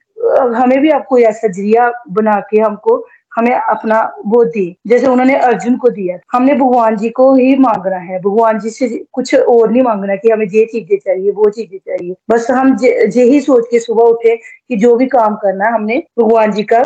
हमें 0.56 0.80
भी 0.82 0.90
आपको 0.90 1.18
ऐसा 1.20 1.48
ज़रिया 1.48 1.92
बना 2.12 2.40
के 2.50 2.60
हमको 2.60 2.98
हमें 3.36 3.54
अपना 3.54 4.02
वो 4.26 4.44
दी। 4.46 4.66
जैसे 4.88 5.08
उन्होंने 5.08 5.36
अर्जुन 5.38 5.76
को 5.78 5.90
दिया। 5.90 6.18
हमने 6.34 6.54
भगवान 6.56 6.96
जी 6.98 7.10
को 7.10 7.34
ही 7.36 7.56
मांगना 7.58 7.98
है। 7.98 8.20
भगवान 8.20 8.60
जी 8.60 8.70
से 8.70 8.88
कुछ 9.14 9.34
और 9.36 9.72
नहीं 9.72 9.84
मांगना 9.84 10.16
कि 10.16 10.30
हमें 10.30 10.46
ये 10.46 10.66
चीज़ें 10.66 10.98
चाहिए, 10.98 11.32
वो 11.32 11.50
चीज़ें 11.50 11.78
चाहिए। 11.80 12.16
बस 12.32 12.48
हम 12.52 12.76
ये 12.84 13.24
ही 13.24 13.40
सोच 13.42 13.68
के 13.72 13.80
सुबह 13.80 14.04
उठे 14.04 14.36
कि 14.36 14.76
जो 14.76 14.96
भी 14.96 15.06
काम 15.08 15.36
करना 15.36 15.66
है, 15.66 15.74
हमने 15.74 16.04
भगवान 16.20 16.52
जी 16.52 16.64
का, 16.64 16.82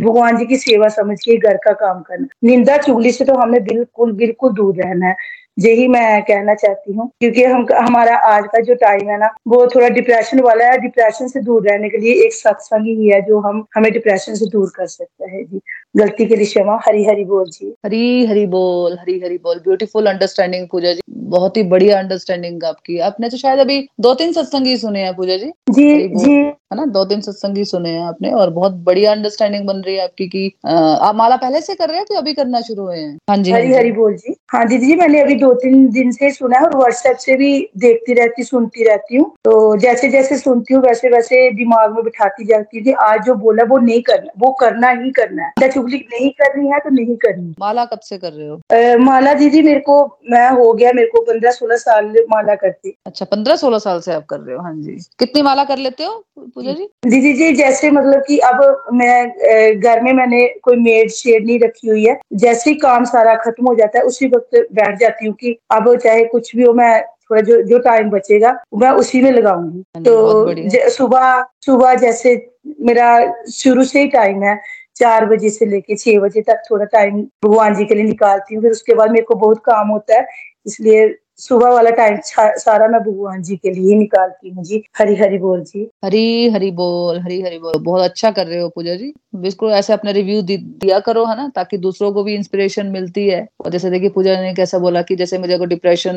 भगवान 0.00 0.36
जी 0.36 0.46
की 0.46 0.56
सेवा 0.56 0.88
समझ 0.88 1.18
के 1.24 1.36
घर 1.38 1.56
का 1.56 1.72
काम 1.76 2.00
करना। 2.02 2.26
निंदा 2.44 2.76
चुगली 2.76 3.12
से 3.12 3.24
तो 3.24 3.34
हमें 3.34 3.62
बिल्कुल 3.64 4.12
बिल्कुल 4.12 4.52
दूर 4.52 4.74
रहना 4.76 5.06
है। 5.06 5.16
यही 5.56 5.86
मैं 5.88 6.22
कहना 6.22 6.54
चाहती 6.54 6.92
हूँ 6.92 7.08
क्योंकि 7.20 7.44
हम 7.44 7.66
हमारा 7.76 8.16
आज 8.28 8.44
का 8.46 8.60
जो 8.62 8.74
टाइम 8.74 9.08
है 9.10 9.18
ना 9.18 9.30
वो 9.48 9.66
थोड़ा 9.74 9.88
डिप्रेशन 9.88 10.40
वाला 10.40 10.64
है। 10.64 10.78
डिप्रेशन 10.80 11.28
से 11.28 11.40
दूर 11.42 11.68
रहने 11.68 11.88
के 11.88 11.98
लिए 11.98 12.12
एक 12.24 12.34
सत्संग 12.34 12.86
ही 12.88 13.08
है 13.08 13.20
जो 13.22 13.40
हम 13.40 13.64
हमें 13.76 13.92
डिप्रेशन 13.92 14.34
से 14.34 14.46
दूर 14.50 14.72
कर 14.76 14.86
सकता 14.86 15.30
है। 15.30 15.42
जी 15.44 15.60
गलती 15.96 16.26
के 16.26 16.36
लिए 16.36 16.46
क्षमा। 16.46 16.78
हरी 16.86 17.04
हरी 17.04 17.24
बोल 17.24 17.44
जी। 17.50 17.74
हरी 17.86 18.26
हरी 18.26 18.46
बोल 18.46 18.96
हरी 19.00 19.18
हरी 19.20 19.38
बोल। 19.38 19.58
Beautiful 19.58 20.06
understanding 20.06 20.66
Pooja 20.72 20.92
ji. 20.92 21.00
बहुत 21.28 21.56
ही 21.56 21.62
बढ़िया 21.64 21.98
अंडरस्टैंडिंग 21.98 22.64
आपकी। 22.64 22.98
आपने 23.00 23.28
तो 23.28 23.36
शायद 23.36 23.58
अभी 23.58 23.80
दो 24.00 24.14
तीन 24.14 24.32
सत्संग 24.32 24.66
ही 24.66 24.76
सुने 24.76 25.02
हैं 25.02 25.14
पूजा 25.16 25.36
जी। 25.36 25.50
जी 25.70 26.08
जी। 26.08 26.32
है 26.32 26.76
ना? 26.76 26.84
दो 26.86 27.04
तीन 27.04 27.20
सत्संग 27.20 27.56
ही 27.56 27.64
सुने 27.64 27.90
हैं 27.90 28.02
आपने 28.02 28.30
और 28.32 28.50
बहुत 28.50 28.72
बढ़िया 28.86 29.12
अंडरस्टैंडिंग 29.12 29.66
बन 29.66 29.76
रही 29.76 29.94
है 29.96 30.02
आपकी 30.04 30.26
की 30.28 30.46
आप 30.66 31.14
माला 31.16 31.36
पहले 31.36 31.60
से 31.60 31.74
कर 31.74 31.88
रहे 31.88 31.96
हैं 31.98 32.06
कि 32.06 32.14
अभी 32.14 32.32
करना 32.34 32.60
शुरू 32.60 32.82
हुए 32.82 32.98
हैं? 32.98 33.16
हाँ 33.30 33.36
जी 33.36 33.50
हाँ 33.50 33.60
हरी 33.60 33.72
हरी 33.74 33.92
बोल 33.92 34.16
जी। 34.16 34.36
हाँ 34.52 34.64
जी 34.64 34.78
जी 34.78 34.94
मैंने 34.96 35.20
अभी 35.20 35.34
दो 35.46 35.52
तीन 35.56 35.88
दिन 35.92 36.10
से 36.12 36.30
सुना 36.32 36.58
है 36.58 36.64
और 36.64 36.76
व्हाट्सएप 36.76 37.16
से 37.20 37.36
भी 37.36 37.50
देखती 37.78 38.14
रहती 38.14 38.44
सुनती 38.44 38.84
रहती 38.84 39.16
हूँ। 39.16 39.26
तो 39.44 39.76
जैसे 39.78 40.08
जैसे 40.10 40.36
सुनती 40.38 40.74
हूँ 40.74 40.82
वैसे 40.82 41.08
वैसे 41.10 41.50
दिमाग 41.54 41.94
में 41.94 42.02
बिठाती 42.04 42.44
जाती 42.46 42.84
थी 42.86 42.92
आज 43.02 43.24
जो 43.26 43.34
बोला 43.36 43.64
वो 43.68 43.78
नहीं 43.78 44.02
करना 44.02 44.32
वो 44.38 44.52
करना 44.60 44.90
ही 45.02 45.10
करना 45.12 45.44
है। 45.44 45.68
चुगली 45.68 45.98
नहीं 46.12 46.30
करनी 46.40 46.68
है 46.68 46.78
तो 46.80 46.90
नहीं 46.90 47.16
करनी। 47.16 47.54
माला 47.60 47.84
कब 47.84 48.00
से 48.02 48.18
कर 48.18 48.32
रहे 48.32 48.48
हो? 48.48 48.98
माला 49.04 49.32
दीदी 49.34 49.62
मेरे 49.62 49.80
को 49.80 49.96
मैं 50.30 50.48
हो 50.50 50.72
गया 50.72 50.92
मेरे 50.94 51.08
को 51.08 51.20
पंद्रह 51.22 51.50
सोलह 51.50 51.76
साल 51.76 52.06
माला 52.30 52.54
करती 52.54 52.96
अच्छा 53.06 53.24
पंद्रह 53.26 53.56
सोलह 53.56 53.78
साल 53.78 54.00
से 54.00 54.12
आप 54.12 54.24
कर 54.30 54.40
रहे 54.40 54.56
हो 54.56 54.62
हाँ 54.62 54.74
जी। 54.76 54.96
कितनी 55.18 55.42
माला 55.42 55.64
कर 55.64 55.78
लेते 55.78 56.04
हो 56.04 56.14
पूजा 56.38 56.72
जी? 56.72 56.88
दीदी 57.06 57.32
जी 57.32 57.52
जैसे 57.56 57.90
मतलब 57.90 58.22
कि 58.28 58.38
अब 58.48 58.86
मैं 58.94 59.78
घर 59.80 60.00
में 60.02 60.12
मैंने 60.12 60.44
कोई 60.62 60.76
मेड 60.78 61.10
शेड 61.10 61.46
नहीं 61.46 61.58
रखी 61.60 61.88
हुई 61.88 62.04
है। 62.04 62.18
जैसे 62.36 62.70
ही 62.70 62.76
काम 62.78 63.04
सारा 63.06 63.34
खत्म 63.44 63.66
हो 63.66 63.74
जाता 63.74 63.98
है 63.98 64.04
उसी 64.04 64.26
वक्त 64.26 64.56
बैठ 64.72 64.98
जाती 65.00 65.26
हूँ। 65.26 65.34
कि 65.40 65.56
अब 65.70 65.94
चाहे 65.96 66.24
कुछ 66.24 66.54
भी 66.56 66.62
हो 66.62 66.72
मैं 66.72 67.02
थोड़ा 67.30 67.40
जो 67.40 67.60
जो 67.62 67.78
टाइम 67.78 68.10
बचेगा 68.10 68.56
मैं 68.74 68.90
उसी 68.90 69.20
में 69.22 69.30
लगाऊँगी। 69.30 70.02
तो 70.02 70.90
सुबह 70.90 71.44
सुबह 71.64 71.94
जैसे 71.94 72.34
मेरा 72.80 73.08
शुरू 73.52 73.84
से 73.84 74.00
ही 74.00 74.08
टाइम 74.08 74.42
है 74.42 74.58
चार 74.96 75.26
बजे 75.26 75.50
से 75.50 75.66
लेके 75.66 75.96
छह 75.96 76.18
बजे 76.20 76.40
तक 76.42 76.62
थोड़ा 76.70 76.84
टाइम 76.84 77.20
भगवान 77.44 77.74
जी 77.74 77.84
के 77.84 77.94
लिए 77.94 78.04
निकालती 78.04 78.54
हूँ 78.54 78.62
फिर 78.62 78.70
उसके 78.70 78.94
बाद 78.94 79.10
मेरे 79.10 79.24
को 79.24 79.34
बहुत 79.34 79.62
काम 79.64 79.88
होता 79.88 80.14
है 80.14 80.26
इसलिए 80.66 81.06
सुबह 81.38 81.68
वाला 81.68 81.90
टाइम 81.90 82.16
सारा 82.58 82.86
मैं 82.88 83.00
भगवान 83.00 83.42
जी 83.42 83.56
के 83.56 83.70
लिए 83.70 83.94
निकालती 83.94 84.50
हूँ 84.50 84.64
जी। 84.64 84.82
हरी 84.98 85.14
हरी 85.16 85.38
बोल 85.38 85.60
जी। 85.62 85.88
हरी 86.04 86.48
हरी 86.50 86.70
बोल 86.70 87.18
हरी 87.18 87.40
हरी 87.42 87.58
बोल। 87.58 87.74
बहुत 87.78 88.02
अच्छा 88.02 88.30
कर 88.30 88.46
रहे 88.46 88.60
हो 88.60 88.68
पूजा 88.68 88.94
जी। 88.94 89.12
बिल्कुल 89.36 89.72
ऐसे 89.72 89.92
अपने 89.92 90.12
रिव्यू 90.12 90.42
दिया 90.42 90.98
करो, 91.00 91.24
है 91.24 91.36
ना, 91.36 91.48
ताकि 91.56 91.78
दूसरों 91.78 92.12
को 92.12 92.22
भी 92.24 92.34
इंस्पिरेशन 92.34 92.86
मिलती 92.86 93.26
है। 93.28 93.46
और 93.64 93.70
जैसे 93.70 93.90
देखिए 93.90 94.08
पूजा 94.08 94.40
ने 94.40 94.54
कैसा 94.54 94.78
बोला 94.78 95.02
कि 95.02 95.16
जैसे 95.16 95.38
मुझे 95.38 95.58
को 95.58 95.64
डिप्रेशन 95.64 96.14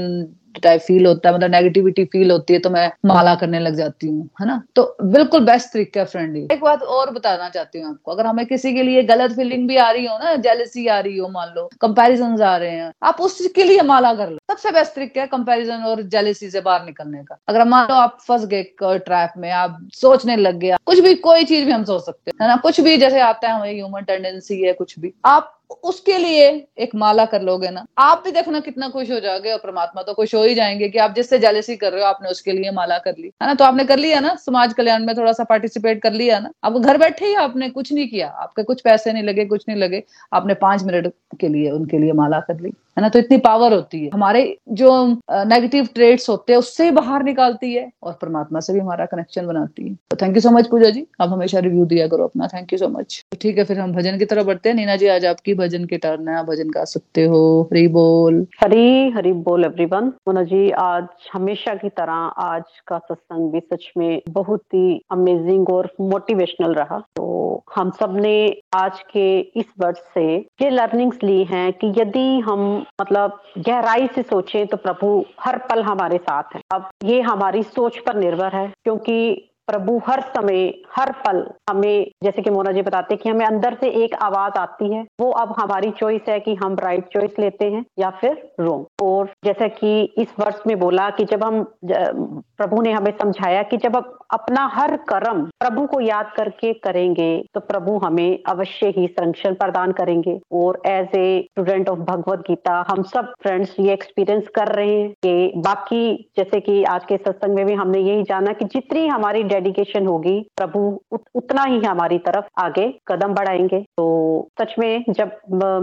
टाइप 0.55 0.81
फील 0.81 1.05
होता 1.05 1.29
है 1.29 1.35
मतलब 1.35 1.51
नेगेटिविटी 1.51 2.05
फील 2.05 2.31
होती 2.31 2.53
है 2.53 2.59
तो 2.59 2.69
मैं 2.69 2.89
माला 3.05 3.33
करने 3.35 3.59
लग 3.59 3.75
जाती 3.75 4.07
हूँ, 4.07 4.29
है 4.41 4.47
ना? 4.47 4.61
तो 4.75 4.83
बिल्कुल 5.03 5.45
बेस्ट 5.45 5.73
तरीका 5.73 5.99
है 5.99 6.05
फ्रेंडली 6.05 6.47
एक 6.51 6.61
बात 6.61 6.83
और 6.83 7.11
बताना 7.11 7.49
चाहती 7.49 7.79
हूँ 7.79 7.89
आपको, 7.89 8.11
अगर 8.11 8.25
हमें 8.25 8.45
किसी 8.45 8.73
के 8.73 8.83
लिए 8.83 9.03
गलत 9.03 9.35
फीलिंग 9.35 9.67
भी 9.67 9.77
आ 9.77 9.89
रही 9.91 10.05
हो 10.05 10.17
ना 10.17 10.35
जेलसी 10.37 10.87
आ 10.87 10.99
रही 10.99 11.17
हो, 11.17 11.27
मान 11.29 11.53
लो 11.55 11.69
कंपेरिजन 11.81 12.41
आ 12.41 12.55
रहे 12.57 12.71
हैं, 12.71 12.91
आप 13.03 13.21
उसके 13.21 13.63
लिए 13.63 13.81
माला 13.83 14.13
कर 14.13 14.29
लो। 14.29 14.37
सबसे 14.51 14.71
बेस्ट 14.71 14.95
तरीका 14.95 15.21
है 15.21 15.27
कंपेरिजन 15.27 15.83
और 15.83 16.01
जेलसी 16.03 16.49
से 16.49 16.61
बाहर 16.61 16.85
निकलने 16.85 17.23
का। 17.23 17.37
अगर 17.47 17.63
मान 17.65 17.87
लो 17.87 17.95
आप 17.95 18.17
फंस 18.21 18.45
गए 18.45 18.63
ट्रैप 18.81 19.33
में, 19.37 19.51
आप 19.51 19.77
सोचने 19.93 20.35
लग 20.35 20.57
गया 20.57 20.77
कुछ 20.85 20.99
भी, 20.99 21.13
कोई 21.15 21.43
चीज़ 21.45 21.65
भी 21.65 21.71
हम 21.71 21.83
सोच 21.83 22.05
सकते 22.05 22.31
हैं 22.31 22.47
ना? 22.47 22.55
कुछ 22.57 22.81
भी, 22.81 22.97
जैसे 22.97 23.19
आता 23.21 23.47
है 23.47 23.53
हमें 23.55 23.73
ह्यूमन 23.73 24.01
टेंडेंसी 24.01 24.61
है, 24.61 24.73
कुछ 24.73 24.99
भी। 24.99 25.13
आप 25.25 25.55
उसके 25.83 26.17
लिए 26.17 26.67
एक 26.77 26.95
माला 26.95 27.25
कर 27.25 27.41
लोगे 27.41 27.69
ना। 27.69 27.85
आप 27.97 28.21
भी 28.25 28.31
देखना 28.31 28.59
कितना 28.59 28.89
खुश 28.89 29.11
हो 29.11 29.19
जाओगे 29.19 29.51
और 29.51 29.59
परमात्मा 29.59 30.01
तो 30.01 30.13
खुश 30.13 30.35
हो 30.35 30.43
ही 30.43 30.55
जाएँगे 30.55 30.89
कि 30.89 30.97
आप 30.97 31.13
जिससे 31.15 31.39
जालसी 31.39 31.75
कर 31.75 31.91
रहे 31.91 32.01
हो, 32.01 32.07
आपने 32.07 32.29
उसके 32.29 32.51
लिए 32.51 32.71
माला 32.71 32.97
कर 32.97 33.11
ली। 33.19 33.27
है 33.27 33.47
ना? 33.47 33.53
तो 33.53 33.63
आपने 33.63 33.85
कर 33.85 33.97
लिया 33.97 34.19
ना? 34.19 34.35
समाज 34.35 34.73
कल्याण 34.73 35.05
में 35.05 35.17
थोड़ा 35.17 35.31
सा 35.31 35.43
पार्टिसिपेट 35.43 36.01
कर 36.01 36.13
लिया 36.13 36.39
ना? 36.39 36.51
आप 36.63 36.73
घर 36.73 36.97
बैठे 36.97 37.25
ही 37.25 37.33
आपने 37.33 37.69
कुछ 37.69 37.93
नहीं 37.93 38.07
किया। 38.07 38.27
आपके 38.27 38.63
कुछ 38.63 38.81
पैसे 38.81 39.13
नहीं 39.13 39.23
लगे, 39.23 39.45
कुछ 39.45 39.65
नहीं 39.69 39.77
लगे। 39.77 40.03
आपने 40.33 40.53
पाँच 40.53 40.83
मिनट 40.83 41.13
के 41.39 41.47
लिए, 41.47 41.71
उनके 41.71 41.97
लिए 41.97 42.11
माला 42.11 42.39
कर 42.39 42.59
ली। 42.59 42.73
है 42.99 43.01
ना 43.01 43.09
तो 43.09 43.19
इतनी 43.19 43.37
पावर 43.37 43.73
होती 43.73 43.99
है। 43.99 44.09
हमारे 44.13 44.41
जो 44.69 44.89
नेगेटिव 45.31 45.87
ट्रेड्स 45.95 46.29
होते 46.29 46.53
हैं, 46.53 46.57
उससे 46.59 46.89
बाहर 46.91 47.23
निकालती 47.23 47.73
है 47.73 47.87
और 48.03 48.17
परमात्मा 48.21 48.59
से 48.59 48.73
भी 48.73 48.79
हमारा 48.79 49.05
कनेक्शन 49.05 49.45
बनाती 49.47 49.87
है। 49.87 49.93
तो 50.11 50.17
thank 50.21 50.35
you 50.35 50.41
so 50.41 50.49
much 50.51 50.67
Pooja 50.67 50.89
ji. 50.89 51.05
आप 51.21 51.29
हमेशा 51.29 51.59
रिव्यू 51.59 51.85
दिया 51.85 52.07
करो 52.07 52.23
अपना। 52.23 52.47
थैंक 52.47 52.73
यू 52.73 52.79
सो 52.79 52.87
मच 52.89 53.23
ठीक 53.41 53.57
है, 53.57 53.63
फिर 53.63 53.79
हम 53.79 53.93
भजन 53.93 54.17
की 54.19 54.25
तरफ़ 54.25 54.45
बढ़ते 54.47 54.69
हैं। 54.69 54.75
नीना 54.75 54.95
जी, 54.95 55.07
आज 55.07 55.25
आपकी 55.25 55.53
भजन 55.53 55.85
के 55.85 55.97
टर्न 55.97 56.27
है। 56.27 56.43
भजन 56.45 56.69
गा 56.69 56.83
सकते 56.85 57.25
हो। 57.25 57.39
हरी 57.63 57.87
बोल। 57.87 58.45
हरी 58.61 59.09
हरी 59.11 59.33
बोल 59.47 59.65
एवरीवन 59.65 60.11
मोना 60.27 60.43
जी, 60.43 60.69
आज 60.71 61.07
हमेशा 61.33 61.75
की 61.75 61.89
तरह 61.91 62.13
आज 62.43 62.63
का 62.87 62.97
सत्संग 62.99 63.51
भी 63.51 63.59
सच 63.61 63.91
में 63.97 64.21
बहुत 64.29 64.63
ही 64.73 65.01
अमेजिंग 65.11 65.69
और 65.69 65.91
मोटिवेशनल 66.01 66.73
रहा। 66.73 66.99
तो 67.15 67.63
हम 67.75 67.89
सबने 67.99 68.35
आज 68.75 68.99
के 69.11 69.39
इस 69.39 69.65
वर्ष 69.79 69.97
से 70.13 70.25
ये 70.61 70.69
लर्निंग्स 70.69 71.23
ली 71.23 71.43
हैं 71.43 71.71
कि 71.73 71.87
यदि 71.97 72.27
हम 72.39 72.85
मतलब 73.01 73.39
गहराई 73.57 74.07
से 74.07 74.21
सोचें 74.23 74.65
तो 74.67 74.77
प्रभु 74.77 75.25
हर 75.39 75.57
पल 75.69 75.83
हमारे 75.83 76.17
साथ 76.17 76.55
है। 76.55 76.61
अब 76.71 76.89
ये 77.03 77.21
हमारी 77.21 77.63
सोच 77.63 77.97
पर 77.97 78.15
निर्भर 78.15 78.55
है, 78.55 78.67
क्योंकि 78.83 79.45
प्रभु 79.67 79.97
हर 80.07 80.21
समय, 80.27 80.61
हर 80.95 81.11
पल 81.25 81.43
हमें, 81.69 82.11
जैसे 82.23 82.41
कि 82.41 82.49
मोना 82.49 82.71
जी 82.71 82.81
बताते 82.81 83.13
हैं 83.13 83.21
कि 83.23 83.29
हमें 83.29 83.45
अंदर 83.45 83.73
से 83.73 83.89
एक 84.03 84.15
आवाज़ 84.15 84.57
आती 84.57 84.93
है, 84.93 85.05
वो 85.21 85.29
अब 85.31 85.53
हमारी 85.59 85.91
चॉइस 85.91 86.21
है 86.29 86.39
कि 86.39 86.55
हम 86.55 86.75
राइट 86.79 87.07
चॉइस 87.07 87.39
लेते 87.39 87.65
हैं 87.65 87.85
या 87.99 88.09
फिर 88.21 88.49
रोंग 88.59 88.85
और 89.01 89.31
जैसा 89.45 89.67
कि 89.69 90.01
इस 90.17 90.33
वर्ष 90.39 90.61
में 90.67 90.77
बोला 90.79 91.09
कि 91.09 91.25
जब 91.25 91.43
हम 91.43 91.63
प्रभु 91.85 92.81
ने 92.81 92.91
हमें 92.91 93.11
समझाया 93.11 93.61
कि 93.63 93.77
जब 93.77 93.95
हम 93.95 94.15
अपना 94.33 94.65
हर 94.73 94.95
कर्म 95.09 95.41
प्रभु 95.59 95.85
को 95.87 95.99
याद 96.01 96.31
करके 96.37 96.73
करेंगे 96.79 97.29
तो 97.53 97.59
प्रभु 97.61 97.97
हमें 97.97 98.39
अवश्य 98.47 98.87
ही 98.97 99.07
संरक्षण 99.09 99.53
प्रदान 99.53 99.91
करेंगे। 99.91 100.39
और 100.51 100.81
as 100.85 101.15
a 101.15 101.41
student 101.43 101.89
of 101.89 101.99
Bhagavad 102.01 102.39
Gita 102.47 102.83
हम 102.89 103.03
सब 103.05 103.33
फ्रेंड्स 103.43 103.75
ये 103.79 103.93
एक्सपीरियंस 103.93 104.47
कर 104.55 104.73
रहे 104.75 104.91
हैं 104.91 105.09
कि 105.25 105.51
बाकी 105.57 106.01
जैसे 106.37 106.59
कि 106.59 106.83
आज 106.85 107.05
के 107.05 107.17
सत्संग 107.17 107.55
में 107.55 107.65
भी 107.65 107.73
हमने 107.73 107.99
यही 107.99 108.23
जाना 108.23 108.53
कि 108.53 108.65
जितनी 108.65 109.07
हमारी 109.07 109.43
डेडिकेशन 109.45 110.07
होगी 110.07 110.39
प्रभु 110.57 110.79
उत, 111.11 111.23
उतना 111.35 111.63
ही 111.63 111.79
हमारी 111.79 112.17
तरफ़ 112.19 112.45
आगे 112.59 112.87
कदम 113.07 113.33
बढ़ाएँगे। 113.33 113.79
तो 113.97 114.47
सच 114.61 114.75
में 114.79 115.03
जब 115.09 115.31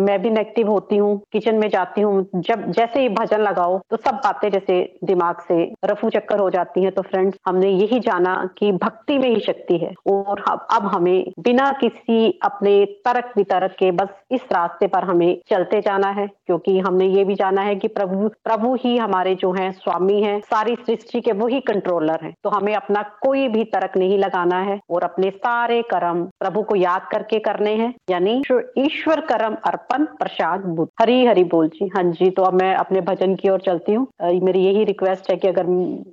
मैं 0.01 0.21
भी 0.23 0.31
नेगेटिव 0.31 0.71
होती 0.71 0.97
हूँ 0.97 1.21
किचन 1.33 1.55
में 1.55 1.69
जाती 1.71 2.01
हूँ 2.01 2.27
जब 2.37 2.71
जैसे 2.73 3.06
ही 3.07 3.15
भजन 3.15 3.41
लगाओ 3.41 3.79
तो 3.91 3.97
सब 3.99 4.15
बातें 4.25 4.51
जैसे 4.51 4.81
दिमाग 5.05 5.41
से 5.41 5.63
रफू 5.85 6.11
चक्कर 6.11 6.39
हो 6.39 6.51
जाती 6.51 6.83
है। 6.83 6.91
तो 6.91 7.03
फ्रेंड्स 7.03 7.39
हमने 7.47 7.71
यही 7.71 7.99
जाना 8.01 8.35
कि 8.59 8.71
भक्ति 8.75 9.19
में 9.19 9.29
ही 9.29 9.41
शक्ति 9.41 9.77
है। 9.79 9.93
और 10.07 10.43
अब 10.73 10.87
हमें 10.87 11.33
बिना 11.41 11.71
किसी 11.81 12.39
अपने 12.45 12.75
तरक 13.05 13.33
वितरक 13.37 13.75
के 13.79 13.91
बस 13.93 14.09
इस 14.31 14.43
रास्ते 14.53 14.87
पर 14.87 15.05
हमें 15.05 15.41
चलते 15.49 15.81
जाना 15.81 16.09
है, 16.11 16.27
क्योंकि 16.47 16.79
हमने 16.79 17.07
ये 17.09 17.25
भी 17.25 17.35
जाना 17.35 17.63
है 17.63 17.75
कि 17.77 17.89
प्रभु 17.91 18.29
प्रभु 18.45 18.75
ही 18.77 18.97
हमारे 18.97 19.35
जो 19.35 19.53
है, 19.53 19.71
स्वामी 19.75 20.21
है, 20.23 20.39
सारी 20.41 20.75
सृष्टि 20.77 21.21
के 21.21 21.33
वही 21.35 21.61
कंट्रोलर 21.63 22.25
है। 22.25 22.33
तो 22.45 22.51
हमें 22.51 22.75
अपना 22.75 23.03
कोई 23.23 23.47
भी 23.49 23.65
तरक 23.67 23.97
नहीं 23.97 24.19
लगाना 24.19 24.61
है 24.63 24.79
और 24.91 25.05
अपने 25.05 25.31
सारे 25.39 25.81
कर्म 25.91 26.25
प्रभु 26.41 26.63
को 26.63 26.77
याद 26.77 27.09
करके 27.13 27.39
करने 27.41 27.75
हैं। 27.75 27.95
यानी 28.11 28.41
ईश्वर 28.79 29.21
कर्म 29.27 29.57
अर्पण 29.67 30.05
प्रसाद 30.19 30.65
बुद्ध। 30.69 30.91
हरी 31.01 31.25
हरी 31.27 31.45
बोल 31.47 31.69
जी। 31.71 31.89
हाँ 31.89 32.03
जी 32.13 32.31
तो 32.31 32.43
अब 32.43 32.55
मैं 32.55 32.75
अपने 32.77 32.96
भजन 33.01 33.35
की 33.35 33.49
ओर 33.49 33.61
चलती 33.61 33.93
हूँ। 33.93 34.07
मेरी 34.41 34.65
यही 34.65 34.85
रिक्वेस्ट 34.85 35.31
है 35.31 35.37
कि 35.37 35.49
अगर 35.49 35.67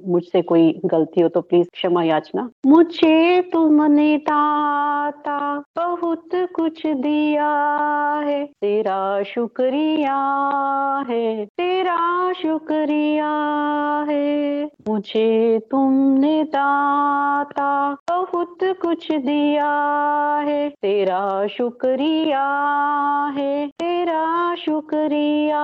मुझसे 0.08 0.42
कोई 0.42 0.82
गलती 0.86 1.22
हो 1.22 1.30
तो 1.30 1.42
प्लीज़ 1.42 1.68
क्षमा 1.74 2.04
याचना। 2.04 2.50
मुझे 2.66 3.42
तुमने 3.42 4.18
दाता 4.18 5.64
बहुत 5.76 6.30
कुछ 6.36 6.88
दिया 6.88 7.50
है। 8.26 8.46
तेरा 8.46 9.24
शुक्रिया 9.24 10.16
है, 11.10 11.46
तेरा 11.46 12.34
शुक्रिया 12.34 13.30
है। 14.10 14.70
मुझे 14.90 15.60
तुमने 15.72 16.44
दाता 16.44 17.98
बहुत 18.12 18.58
कुछ 18.64 19.12
दिया 19.12 19.72
है। 20.40 20.70
तेरा 20.70 21.48
शुक्रिया 21.48 22.46
है, 23.38 23.68
तेरा 23.68 24.56
शुक्रिया 24.56 25.64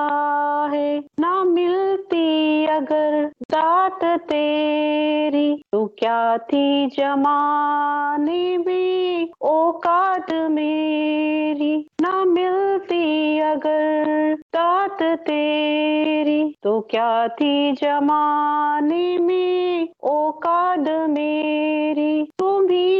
है। 0.73 1.03
ना 1.19 1.43
मिलती 1.43 2.65
अगर 2.65 3.31
दात 3.51 3.99
तेरी। 4.03 5.61
तो 5.71 5.85
क्या 5.85 6.37
थी 6.37 6.87
जमाने 6.87 8.57
में 8.57 9.29
औकात 9.41 10.31
मेरी। 10.31 11.87
ना 12.01 12.25
मिलती 12.25 13.39
अगर 13.39 14.03
दात 14.35 15.03
तेरी। 15.03 16.55
तो 16.63 16.81
क्या 16.81 17.27
थी 17.27 17.71
जमाने 17.71 19.17
में 19.17 19.87
औकात 20.03 21.09
मेरी? 21.09 22.29
तुम्ही 22.39 22.99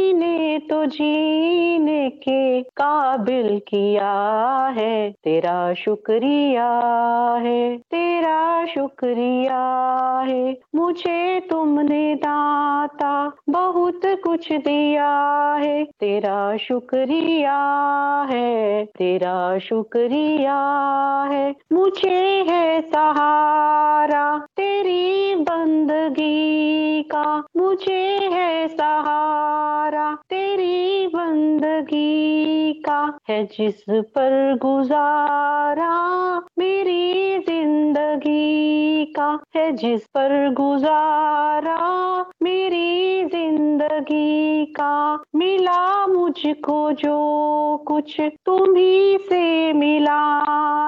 तो 0.58 0.86
जीने 0.86 2.10
के 2.10 2.62
काबिल 2.62 3.58
किया 3.68 4.12
है। 4.76 5.10
तेरा 5.10 5.74
शुक्रिया 5.74 6.70
है, 7.40 7.76
तेरा 7.76 8.66
शुक्रिया 8.66 9.60
है। 10.28 10.56
मुझे 10.74 11.40
तुमने 11.40 12.14
दाता 12.14 13.32
बहुत 13.48 14.00
कुछ 14.04 14.52
दिया 14.52 15.52
है। 15.54 15.84
तेरा 15.84 16.56
शुक्रिया 16.56 17.58
है 18.30 18.89
तेरा 18.98 19.58
शुक्रिया 19.58 20.58
है 21.30 21.54
मुझे 21.72 22.18
है 22.48 22.80
सहारा 22.80 24.26
तेरी 24.56 25.34
बंदगी 25.34 27.02
का 27.02 27.24
मुझे 27.60 28.28
है 28.32 28.68
सहारा 28.68 30.14
तेरी 30.30 31.06
बंदगी 31.06 32.72
का 32.72 33.18
है 33.28 33.44
जिस 33.46 33.82
पर 33.90 34.58
गुजारा 34.62 35.92
मेरी 36.58 37.38
ज़िंदगी 37.38 39.04
का 39.04 39.38
है 39.56 39.72
जिस 39.72 40.06
पर 40.06 40.52
गुजारा 40.52 41.78
मेरी 42.42 43.24
ज़िंदगी 43.24 44.64
का 44.64 45.14
मिला 45.36 46.06
मुझको 46.06 46.92
जो 46.92 47.16
कुछ 47.88 48.20
तुम्ही 48.20 49.18
से 49.18 49.72
मिला 49.72 50.20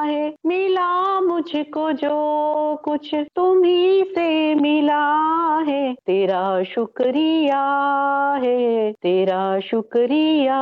है। 0.05 0.35
मिला 0.47 1.21
मुझको 1.21 1.93
जो 1.93 2.77
कुछ 2.85 3.15
तुम्ही 3.15 4.05
से 4.05 4.55
मिला 4.55 5.03
है। 5.69 5.93
तेरा 5.95 6.62
शुक्रिया 6.65 7.63
है, 8.43 8.93
तेरा 8.93 9.61
शुक्रिया 9.61 10.61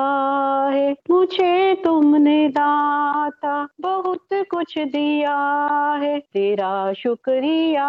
है। 0.75 0.97
मुझे 1.11 1.75
तुमने 1.75 2.49
दाता 2.49 3.69
बहुत 3.81 4.27
कुछ 4.33 4.79
दिया 4.79 5.67
है। 6.03 6.19
तेरा 6.19 6.93
शुक्रिया 6.93 7.89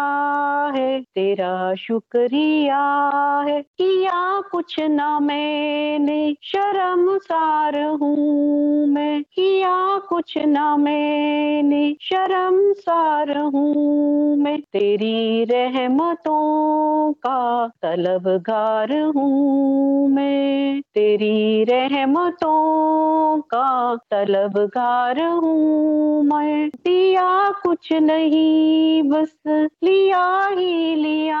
है, 0.76 1.00
तेरा 1.00 1.74
शुक्रिया 1.74 3.10
है। 3.48 3.62
किया 3.62 4.40
कुछ 4.40 4.80
ना 4.80 5.20
मैंने 5.20 6.36
शर्मसार 6.42 7.84
हूँ 7.84 8.86
मैं। 8.86 9.22
किया 9.22 9.98
कुछ 9.98 10.38
ना 10.38 10.76
मैंने 10.76 11.96
शर्मसार 12.00 13.38
हूँ 13.38 14.36
मैं। 14.36 14.60
तेरी 14.60 15.44
रहमतों 15.44 17.12
का 17.12 17.70
तलबगार 17.92 18.98
हूँ 19.00 20.08
मैं 20.08 20.80
तेरी 20.80 21.64
रहमतों 21.64 23.40
का 23.40 23.96
तलबगार 24.10 25.22
हूँ 25.22 26.22
मैं 26.22 26.68
दिया 26.68 27.50
कुछ 27.50 27.92
नहीं, 27.92 29.02
बस 29.02 29.36
लिया 29.84 30.48
ही 30.48 30.94
लिया 30.94 31.38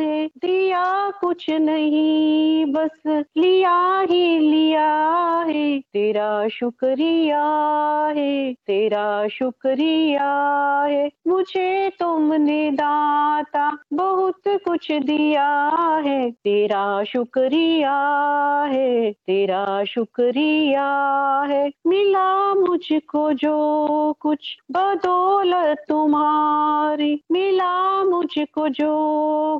है। 0.00 0.26
दिया 0.26 1.10
कुछ 1.10 1.50
नहीं, 1.50 2.64
बस 2.72 3.24
लिया 3.36 4.00
ही 4.00 4.38
लिया 4.38 4.90
है। 5.48 5.78
तेरा 5.78 6.48
शुक्रिया 6.48 7.44
है, 8.16 8.52
तेरा 8.52 9.28
शुक्रिया 9.28 10.30
है। 10.88 11.10
मुझे 11.26 11.90
तुमने 12.00 12.70
दाता 12.70 13.78
बहुत 13.92 14.42
कुछ 14.48 14.92
दिया 14.92 15.71
है, 15.76 16.30
तेरा 16.30 17.04
शुक्रिया 17.04 17.96
है, 18.62 19.12
तेरा 19.12 19.84
शुक्रिया 19.84 20.86
है। 21.48 21.70
मिला 21.86 22.54
मुझको 22.54 23.32
जो 23.32 23.86
कुछ, 24.20 24.58
बदौलत 24.70 25.84
तुम्हारी। 25.88 27.20
मिला 27.32 28.04
मुझको 28.04 28.68
जो 28.68 28.92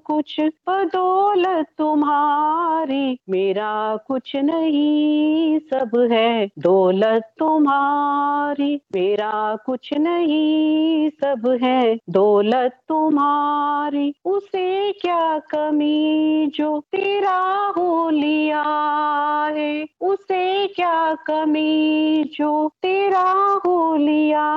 कुछ, 0.05 0.41
बदौलत 0.41 1.67
तुम्हारी। 1.79 3.19
मेरा 3.31 3.97
कुछ 4.07 4.37
नहीं, 4.37 5.59
सब 5.59 6.09
है 6.13 6.49
दौलत 6.59 7.33
तुम्हारी। 7.39 8.81
मेरा 8.95 9.57
कुछ 9.67 9.95
नहीं, 9.95 11.11
सब 11.11 11.59
है 11.63 11.99
दौलत 12.11 12.79
तुम्हारी। 12.89 14.15
उसे 14.25 14.93
क्या 14.93 15.39
कमी 15.39 16.01
जो 16.55 16.80
तेरा 16.80 17.72
हो 17.76 18.11
लिया 18.11 18.62
है, 19.57 19.86
उसे 20.00 20.66
क्या 20.66 21.14
कमी? 21.14 22.24
जो 22.34 22.68
तेरा 22.82 23.61
हो 23.66 23.96
लिया 23.96 24.48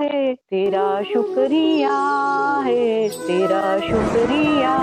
है, 0.00 0.34
तेरा 0.34 1.02
शुक्रिया 1.02 1.96
है, 2.66 3.08
तेरा 3.08 3.78
शुक्रिया 3.78 4.76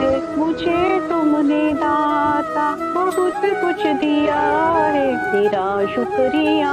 है। 0.00 0.38
मुझे 0.38 1.00
तुमने 1.00 1.72
दाता 1.72 2.94
बहुत 2.94 3.32
कुछ 3.36 3.86
दिया 3.86 4.40
है, 4.86 5.16
तेरा 5.32 5.86
शुक्रिया 5.94 6.72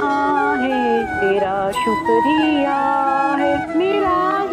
है, 0.60 1.04
तेरा 1.04 1.70
शुक्रिया 1.70 2.80
है। 3.38 3.78
मेरा 3.78 4.43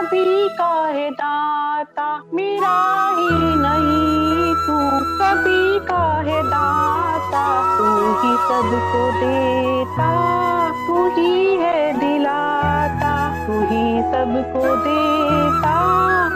कभी 0.00 0.48
का 0.48 1.10
दाता, 1.10 2.04
मेरा 2.34 2.76
ही 3.16 3.34
नहीं 3.56 4.54
तू। 4.54 4.76
कभी 5.18 5.78
का 5.78 6.22
दाता, 6.42 7.42
तू 7.78 7.88
ही 8.22 8.32
सबको 8.48 9.02
देता, 9.20 10.08
तू 10.86 11.04
ही 11.08 11.56
है 11.56 11.92
दिलाता, 11.92 13.12
तू 13.46 13.60
ही 13.60 13.84
सबको 14.12 14.64
देता, 14.86 15.76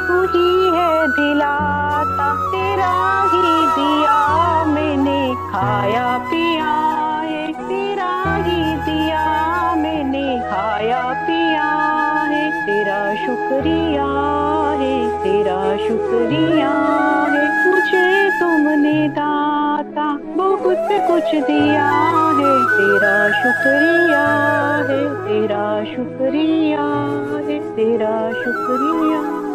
तू 0.08 0.20
ही 0.34 0.70
है 0.76 1.08
दिलाता। 1.08 2.28
तेरा 2.52 2.92
ही 3.32 3.56
दिया 3.76 4.18
मैंने, 4.64 5.20
खाया 5.52 6.18
पिया 6.18 6.72
तेरा 7.68 8.12
ही 8.36 8.60
दिया 8.76 9.24
मैंने, 9.74 10.26
खाया 10.50 11.02
तेरा 12.62 13.14
शुक्रिया 13.14 14.10
है, 14.80 15.24
तेरा 15.24 15.76
शुक्रिया 15.88 16.70
है। 17.32 17.70
मुझे 17.70 18.30
तुमने 18.40 19.08
दाता 19.08 20.18
बहुत 20.36 20.88
कुछ 20.90 21.34
दिया 21.34 21.88
है। 22.40 22.54
तेरा 22.76 23.16
शुक्रिया 23.42 24.26
है, 24.88 25.02
तेरा 25.24 25.84
शुक्रिया 25.96 26.84
है, 27.48 27.58
तेरा 27.76 28.30
शुक्रिया। 28.32 29.53